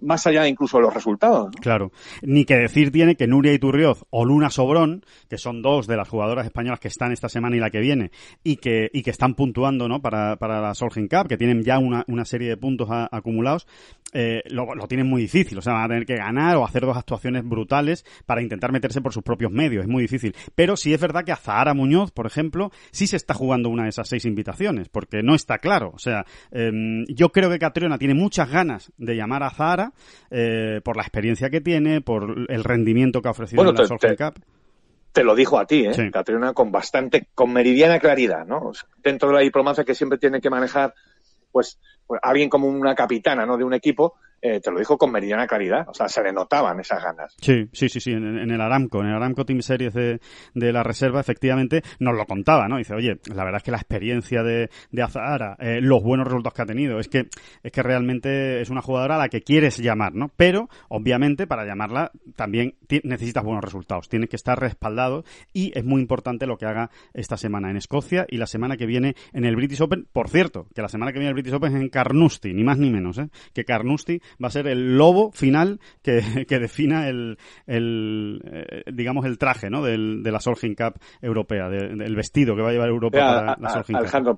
más 0.00 0.26
allá 0.26 0.46
incluso 0.46 0.78
de 0.78 0.84
los 0.84 0.94
resultados. 0.94 1.50
Claro. 1.60 1.92
Ni 2.22 2.44
que 2.44 2.56
decir 2.56 2.90
tiene 2.92 3.16
que 3.16 3.26
Nuria 3.26 3.52
Iturrioz 3.52 4.04
o 4.10 4.24
Luna 4.24 4.50
Sobrón, 4.50 5.04
que 5.28 5.38
son 5.38 5.62
dos 5.62 5.86
de 5.86 5.96
las 5.96 6.08
jugadoras 6.08 6.46
españolas 6.46 6.80
que 6.80 6.88
están 6.88 7.12
esta 7.12 7.28
semana 7.28 7.56
y 7.56 7.60
la 7.60 7.70
que 7.70 7.80
viene, 7.80 8.10
y 8.44 8.56
que, 8.56 8.90
y 8.92 9.02
que 9.02 9.10
están 9.10 9.34
puntuando 9.34 9.88
¿no? 9.88 10.00
para, 10.00 10.36
para 10.36 10.60
la 10.60 10.74
Solheim 10.74 11.08
Cup, 11.08 11.28
que 11.28 11.36
tienen 11.36 11.62
ya 11.62 11.78
una, 11.78 12.04
una 12.08 12.24
serie 12.24 12.48
de 12.48 12.56
puntos 12.56 12.88
acumulados, 12.90 13.66
eh, 14.12 14.42
lo, 14.48 14.74
lo, 14.74 14.88
tienen 14.88 15.06
muy 15.06 15.22
difícil. 15.22 15.58
O 15.58 15.62
sea, 15.62 15.74
van 15.74 15.84
a 15.84 15.88
tener 15.88 16.06
que 16.06 16.16
ganar 16.16 16.56
o 16.56 16.64
hacer 16.64 16.82
dos 16.82 16.96
actuaciones 16.96 17.44
brutales 17.44 18.04
para 18.26 18.42
intentar 18.42 18.72
meterse 18.72 19.00
por 19.00 19.12
sus 19.12 19.22
propios 19.22 19.52
medios. 19.52 19.82
Es 19.82 19.88
muy 19.88 20.02
difícil. 20.02 20.34
Pero 20.54 20.76
sí 20.76 20.94
es 20.94 21.00
verdad 21.00 21.24
que 21.24 21.32
a 21.32 21.36
Zahara 21.36 21.74
Muñoz, 21.74 22.10
por 22.10 22.26
ejemplo, 22.26 22.70
sí 22.90 23.06
se 23.06 23.16
está 23.16 23.34
jugando 23.34 23.68
una 23.68 23.84
de 23.84 23.90
esas 23.90 24.08
seis 24.08 24.24
invitaciones, 24.24 24.88
porque 24.88 25.22
no 25.22 25.34
está 25.34 25.58
claro. 25.58 25.92
O 25.94 25.98
sea, 25.98 26.24
em, 26.50 27.04
yo 27.06 27.30
creo 27.30 27.50
que 27.50 27.58
Catriona 27.58 27.98
tiene 27.98 28.14
muchas 28.14 28.50
ganas 28.50 28.92
de 28.96 29.07
llamar 29.16 29.42
a 29.42 29.50
Zahara 29.50 29.92
eh, 30.30 30.80
por 30.84 30.96
la 30.96 31.02
experiencia 31.02 31.50
que 31.50 31.60
tiene, 31.60 32.00
por 32.00 32.46
el 32.48 32.64
rendimiento 32.64 33.20
que 33.22 33.28
ha 33.28 33.32
ofrecido 33.32 33.62
en 33.62 33.74
la 33.74 33.86
Solheim 33.86 34.16
Cup 34.16 34.42
te 35.12 35.24
lo 35.24 35.34
dijo 35.34 35.58
a 35.58 35.66
ti, 35.66 35.84
¿eh? 35.84 36.10
Catriona, 36.12 36.52
con 36.52 36.70
bastante, 36.70 37.26
con 37.34 37.52
meridiana 37.52 37.98
claridad, 37.98 38.46
¿no? 38.46 38.70
Dentro 39.02 39.28
de 39.28 39.34
la 39.34 39.40
diplomacia 39.40 39.82
que 39.82 39.94
siempre 39.94 40.16
tiene 40.16 40.40
que 40.40 40.48
manejar, 40.48 40.94
pues, 41.50 41.80
pues, 42.06 42.20
alguien 42.22 42.48
como 42.48 42.68
una 42.68 42.94
capitana, 42.94 43.44
¿no? 43.44 43.56
De 43.56 43.64
un 43.64 43.74
equipo, 43.74 44.14
eh, 44.40 44.60
te 44.60 44.70
lo 44.70 44.78
dijo 44.78 44.96
con 44.96 45.10
meridiana 45.10 45.46
claridad. 45.46 45.88
O 45.88 45.94
sea, 45.94 46.08
se 46.08 46.22
le 46.22 46.32
notaban 46.32 46.78
esas 46.80 47.02
ganas. 47.02 47.36
Sí, 47.40 47.68
sí, 47.72 47.88
sí, 47.88 48.00
sí. 48.00 48.12
En, 48.12 48.50
el 48.50 48.60
Aramco, 48.60 49.00
en 49.00 49.08
el 49.08 49.14
Aramco 49.14 49.44
Team 49.44 49.62
Series 49.62 49.94
de, 49.94 50.20
la 50.54 50.82
reserva, 50.82 51.20
efectivamente, 51.20 51.82
nos 51.98 52.16
lo 52.16 52.24
contaba, 52.26 52.68
¿no? 52.68 52.78
Dice, 52.78 52.94
oye, 52.94 53.18
la 53.34 53.44
verdad 53.44 53.58
es 53.58 53.62
que 53.62 53.70
la 53.70 53.78
experiencia 53.78 54.42
de, 54.42 54.70
de 54.90 55.02
Azahara, 55.02 55.56
eh, 55.58 55.80
los 55.80 56.02
buenos 56.02 56.26
resultados 56.26 56.54
que 56.54 56.62
ha 56.62 56.66
tenido, 56.66 56.98
es 56.98 57.08
que, 57.08 57.28
es 57.62 57.72
que 57.72 57.82
realmente 57.82 58.60
es 58.60 58.70
una 58.70 58.82
jugadora 58.82 59.16
a 59.16 59.18
la 59.18 59.28
que 59.28 59.42
quieres 59.42 59.78
llamar, 59.78 60.14
¿no? 60.14 60.30
Pero, 60.36 60.68
obviamente, 60.88 61.46
para 61.46 61.64
llamarla 61.64 62.12
también 62.36 62.74
necesitas 63.02 63.44
buenos 63.44 63.64
resultados. 63.64 64.08
Tienes 64.08 64.28
que 64.28 64.36
estar 64.36 64.58
respaldado 64.58 65.24
y 65.52 65.76
es 65.76 65.84
muy 65.84 66.00
importante 66.00 66.46
lo 66.46 66.56
que 66.56 66.66
haga 66.66 66.90
esta 67.14 67.36
semana 67.36 67.70
en 67.70 67.76
Escocia 67.76 68.26
y 68.28 68.36
la 68.36 68.46
semana 68.46 68.76
que 68.76 68.86
viene 68.86 69.14
en 69.32 69.44
el 69.44 69.56
British 69.56 69.82
Open. 69.82 70.06
Por 70.12 70.28
cierto, 70.28 70.66
que 70.74 70.82
la 70.82 70.88
semana 70.88 71.12
que 71.12 71.18
viene 71.18 71.30
el 71.30 71.34
British 71.34 71.54
Open 71.54 71.74
es 71.74 71.80
en 71.80 71.88
Carnoustie, 71.88 72.54
ni 72.54 72.64
más 72.64 72.78
ni 72.78 72.90
menos, 72.90 73.18
¿eh? 73.18 73.28
Que 73.52 73.64
Carnoustie 73.64 74.20
va 74.42 74.48
a 74.48 74.50
ser 74.50 74.66
el 74.66 74.96
lobo 74.96 75.32
final 75.32 75.80
que, 76.02 76.20
defina 76.48 77.08
el, 77.08 77.38
el 77.66 78.40
eh, 78.44 78.82
digamos, 78.92 79.24
el 79.26 79.38
traje, 79.38 79.70
¿no? 79.70 79.82
Del, 79.82 80.22
de 80.22 80.32
la 80.32 80.40
Solheim 80.40 80.74
Cup 80.74 81.00
europea, 81.20 81.68
del 81.68 82.16
vestido 82.16 82.56
que 82.56 82.62
va 82.62 82.70
a 82.70 82.72
llevar 82.72 82.88
Europa 82.88 83.18
para 83.18 83.56
la 83.58 83.70
Solheim 83.70 83.96
Alejandro, 83.96 84.36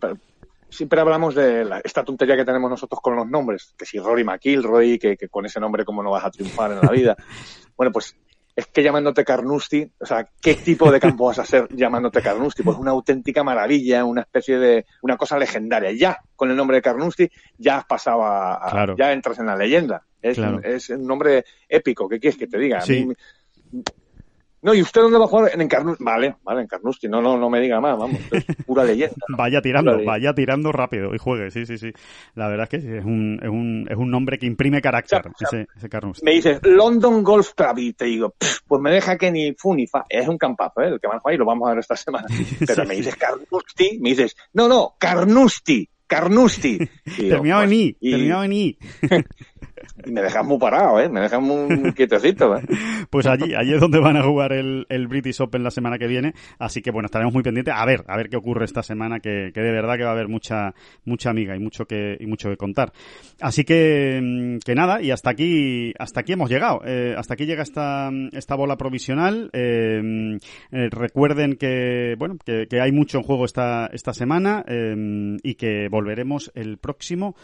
siempre 0.70 1.00
hablamos 1.00 1.34
de 1.34 1.66
esta 1.84 2.04
tontería 2.04 2.36
que 2.36 2.44
tenemos 2.44 2.70
nosotros 2.70 3.00
con 3.00 3.16
los 3.16 3.28
nombres, 3.28 3.74
que 3.76 3.84
si 3.84 3.98
Rory 3.98 4.24
McIlroy, 4.24 4.98
que, 4.98 5.16
que 5.16 5.28
con 5.28 5.44
ese 5.46 5.60
nombre 5.60 5.84
cómo 5.84 6.02
no 6.02 6.10
vas 6.10 6.24
a 6.24 6.30
triunfar 6.30 6.72
en 6.72 6.80
la 6.80 6.90
vida. 6.90 7.16
bueno, 7.76 7.92
pues 7.92 8.16
es 8.60 8.66
que 8.66 8.82
llamándote 8.82 9.24
Carnoustie, 9.24 9.90
o 9.98 10.06
sea, 10.06 10.28
¿qué 10.40 10.54
tipo 10.54 10.92
de 10.92 11.00
campo 11.00 11.26
vas 11.26 11.38
a 11.38 11.44
ser 11.44 11.66
llamándote 11.74 12.22
Carnoustie? 12.22 12.64
Pues 12.64 12.76
una 12.76 12.90
auténtica 12.90 13.42
maravilla, 13.42 14.04
una 14.04 14.20
especie 14.20 14.58
de, 14.58 14.86
una 15.02 15.16
cosa 15.16 15.38
legendaria. 15.38 15.92
Ya, 15.92 16.18
con 16.36 16.50
el 16.50 16.56
nombre 16.56 16.76
de 16.76 16.82
Carnoustie, 16.82 17.30
ya 17.56 17.78
has 17.78 17.84
pasado 17.86 18.22
a, 18.22 18.94
ya 18.96 19.12
entras 19.12 19.38
en 19.38 19.46
la 19.46 19.56
leyenda. 19.56 20.02
Es, 20.20 20.38
es, 20.62 20.90
un 20.90 21.06
nombre 21.06 21.44
épico, 21.68 22.08
¿qué 22.08 22.20
quieres 22.20 22.38
que 22.38 22.46
te 22.46 22.58
diga? 22.58 22.82
No, 24.62 24.74
¿y 24.74 24.82
usted 24.82 25.00
dónde 25.00 25.18
va 25.18 25.24
a 25.24 25.28
jugar? 25.28 25.52
En 25.58 25.68
Carnoustie. 25.68 26.04
Vale, 26.04 26.36
vale, 26.42 26.62
en 26.62 26.66
Carnoustie. 26.66 27.08
No, 27.08 27.22
no, 27.22 27.38
no 27.38 27.48
me 27.48 27.60
diga 27.60 27.80
más, 27.80 27.98
vamos. 27.98 28.20
Es 28.30 28.44
pura 28.66 28.84
leyenda. 28.84 29.16
vaya 29.36 29.62
tirando, 29.62 30.04
vaya 30.04 30.34
tirando 30.34 30.70
rápido 30.72 31.14
y 31.14 31.18
juegue, 31.18 31.50
sí, 31.50 31.64
sí, 31.64 31.78
sí. 31.78 31.92
La 32.34 32.48
verdad 32.48 32.64
es 32.64 32.70
que 32.70 32.80
sí, 32.80 32.94
es 32.94 33.04
un, 33.04 33.40
es 33.42 33.48
un, 33.48 33.86
es 33.90 33.96
un 33.96 34.10
nombre 34.10 34.38
que 34.38 34.46
imprime 34.46 34.82
carácter, 34.82 35.22
ese, 35.40 35.66
ese 35.74 35.88
Carnoustie. 35.88 36.24
Me 36.24 36.32
dices, 36.32 36.60
London 36.62 37.22
Golf 37.22 37.54
Club, 37.54 37.78
y 37.78 37.92
te 37.94 38.04
digo, 38.04 38.34
pues 38.66 38.82
me 38.82 38.90
deja 38.90 39.16
que 39.16 39.30
ni 39.30 39.54
fu 39.54 39.74
ni 39.74 39.86
fa. 39.86 40.04
Es 40.08 40.28
un 40.28 40.38
campazo, 40.38 40.82
¿eh? 40.82 40.88
El 40.88 41.00
que 41.00 41.06
van 41.06 41.16
a 41.16 41.20
jugar 41.20 41.34
y 41.34 41.38
lo 41.38 41.46
vamos 41.46 41.66
a 41.66 41.70
ver 41.70 41.80
esta 41.80 41.96
semana. 41.96 42.26
Pero 42.66 42.84
me 42.84 42.96
dices 42.96 43.16
Carnoustie, 43.16 43.98
me 44.00 44.10
dices, 44.10 44.36
no, 44.52 44.68
no, 44.68 44.94
Carnoustie. 44.98 45.88
Carnoustie. 46.10 46.90
terminado 47.16 47.62
en 47.62 47.72
I, 47.72 47.92
terminado 47.92 48.42
en 48.42 48.52
I. 48.52 48.78
Me 50.06 50.22
dejas 50.22 50.44
muy 50.44 50.58
parado, 50.58 51.00
¿eh? 51.00 51.08
Me 51.08 51.20
dejas 51.20 51.40
muy 51.40 51.92
quietecito, 51.94 52.56
¿eh? 52.56 52.62
Pues 53.10 53.26
allí, 53.26 53.54
allí 53.54 53.74
es 53.74 53.80
donde 53.80 53.98
van 53.98 54.16
a 54.16 54.22
jugar 54.22 54.52
el, 54.52 54.86
el 54.88 55.08
British 55.08 55.40
Open 55.40 55.62
la 55.62 55.70
semana 55.70 55.98
que 55.98 56.06
viene. 56.06 56.34
Así 56.58 56.82
que 56.82 56.90
bueno, 56.90 57.06
estaremos 57.06 57.34
muy 57.34 57.42
pendientes 57.42 57.74
a 57.76 57.84
ver, 57.84 58.04
a 58.06 58.16
ver 58.16 58.28
qué 58.28 58.36
ocurre 58.36 58.64
esta 58.64 58.82
semana, 58.82 59.20
que, 59.20 59.50
que 59.52 59.60
de 59.60 59.72
verdad 59.72 59.96
que 59.96 60.04
va 60.04 60.10
a 60.10 60.12
haber 60.12 60.28
mucha, 60.28 60.74
mucha 61.04 61.30
amiga 61.30 61.56
y 61.56 61.58
mucho 61.58 61.84
que, 61.86 62.16
y 62.18 62.26
mucho 62.26 62.48
que 62.50 62.56
contar. 62.56 62.92
Así 63.40 63.64
que, 63.64 64.20
mm, 64.22 64.58
que 64.64 64.74
nada, 64.74 65.02
y 65.02 65.10
hasta 65.10 65.30
aquí, 65.30 65.92
hasta 65.98 66.20
aquí 66.20 66.32
hemos 66.32 66.50
llegado. 66.50 66.82
Eh, 66.84 67.14
hasta 67.16 67.34
aquí 67.34 67.46
llega 67.46 67.62
esta, 67.62 68.10
esta 68.32 68.54
bola 68.54 68.76
provisional. 68.76 69.50
Eh, 69.52 70.38
eh, 70.72 70.88
recuerden 70.90 71.56
que, 71.56 72.14
bueno, 72.18 72.36
que, 72.44 72.66
que, 72.68 72.80
hay 72.80 72.92
mucho 72.92 73.18
en 73.18 73.24
juego 73.24 73.44
esta, 73.44 73.88
esta 73.92 74.12
semana, 74.12 74.64
y 75.42 75.54
que 75.54 75.88
volveremos 75.90 76.50
el 76.54 76.78
próximo 76.78 77.34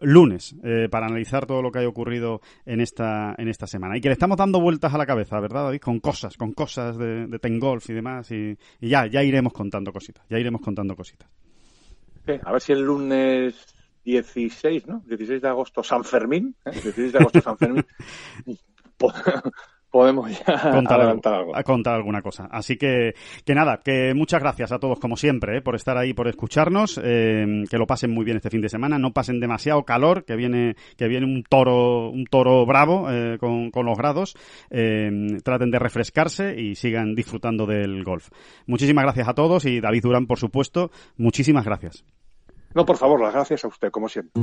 lunes 0.00 0.54
eh, 0.62 0.88
para 0.90 1.06
analizar 1.06 1.46
todo 1.46 1.62
lo 1.62 1.70
que 1.70 1.80
haya 1.80 1.88
ocurrido 1.88 2.40
en 2.64 2.80
esta, 2.80 3.34
en 3.38 3.48
esta 3.48 3.66
semana. 3.66 3.96
Y 3.96 4.00
que 4.00 4.08
le 4.08 4.14
estamos 4.14 4.36
dando 4.36 4.60
vueltas 4.60 4.92
a 4.94 4.98
la 4.98 5.06
cabeza, 5.06 5.40
¿verdad, 5.40 5.64
David? 5.64 5.80
Con 5.80 6.00
cosas, 6.00 6.36
con 6.36 6.52
cosas 6.52 6.96
de, 6.98 7.26
de 7.26 7.38
Tengolf 7.38 7.88
y 7.90 7.94
demás. 7.94 8.30
Y, 8.30 8.56
ya, 8.80 9.06
ya 9.06 9.22
iremos 9.22 9.52
contando 9.52 9.92
cositas, 9.92 10.24
ya 10.28 10.38
iremos 10.38 10.60
contando 10.60 10.94
cositas. 10.96 11.28
a 12.42 12.52
ver 12.52 12.60
si 12.60 12.72
el 12.72 12.82
lunes 12.82 13.66
16, 14.04 14.86
¿no? 14.86 15.02
16 15.06 15.42
de 15.42 15.48
agosto, 15.48 15.82
San 15.82 16.04
Fermín, 16.04 16.54
¿eh? 16.64 16.70
16 16.72 17.12
de 17.12 17.18
agosto, 17.18 17.40
San 17.40 17.58
Fermín. 17.58 17.84
podemos 19.96 20.30
ya 20.30 20.60
contar, 20.72 21.00
algo. 21.00 21.52
contar 21.64 21.94
alguna 21.94 22.20
cosa. 22.20 22.48
Así 22.50 22.76
que, 22.76 23.14
que 23.46 23.54
nada, 23.54 23.80
que 23.82 24.12
muchas 24.14 24.42
gracias 24.42 24.72
a 24.72 24.78
todos 24.78 25.00
como 25.00 25.16
siempre 25.16 25.56
eh, 25.56 25.62
por 25.62 25.74
estar 25.74 25.96
ahí, 25.96 26.12
por 26.12 26.28
escucharnos, 26.28 27.00
eh, 27.02 27.64
que 27.70 27.78
lo 27.78 27.86
pasen 27.86 28.10
muy 28.10 28.26
bien 28.26 28.36
este 28.36 28.50
fin 28.50 28.60
de 28.60 28.68
semana, 28.68 28.98
no 28.98 29.14
pasen 29.14 29.40
demasiado 29.40 29.84
calor, 29.84 30.26
que 30.26 30.36
viene, 30.36 30.76
que 30.98 31.08
viene 31.08 31.24
un 31.24 31.42
toro, 31.44 32.10
un 32.10 32.26
toro 32.26 32.66
bravo 32.66 33.10
eh, 33.10 33.38
con, 33.40 33.70
con, 33.70 33.86
los 33.86 33.96
grados, 33.96 34.36
traten 34.68 35.70
de 35.70 35.78
refrescarse 35.78 36.60
y 36.60 36.74
sigan 36.74 37.14
disfrutando 37.14 37.64
del 37.64 38.04
golf. 38.04 38.28
Muchísimas 38.66 39.04
gracias 39.04 39.28
a 39.28 39.34
todos 39.34 39.64
y 39.64 39.80
David 39.80 40.02
Durán, 40.02 40.26
por 40.26 40.38
supuesto, 40.38 40.90
muchísimas 41.16 41.64
gracias. 41.64 42.04
No, 42.74 42.84
por 42.84 42.98
favor, 42.98 43.22
las 43.22 43.32
gracias 43.32 43.64
a 43.64 43.68
usted, 43.68 43.90
como 43.90 44.10
siempre 44.10 44.42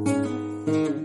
Mm-hmm. 0.71 1.00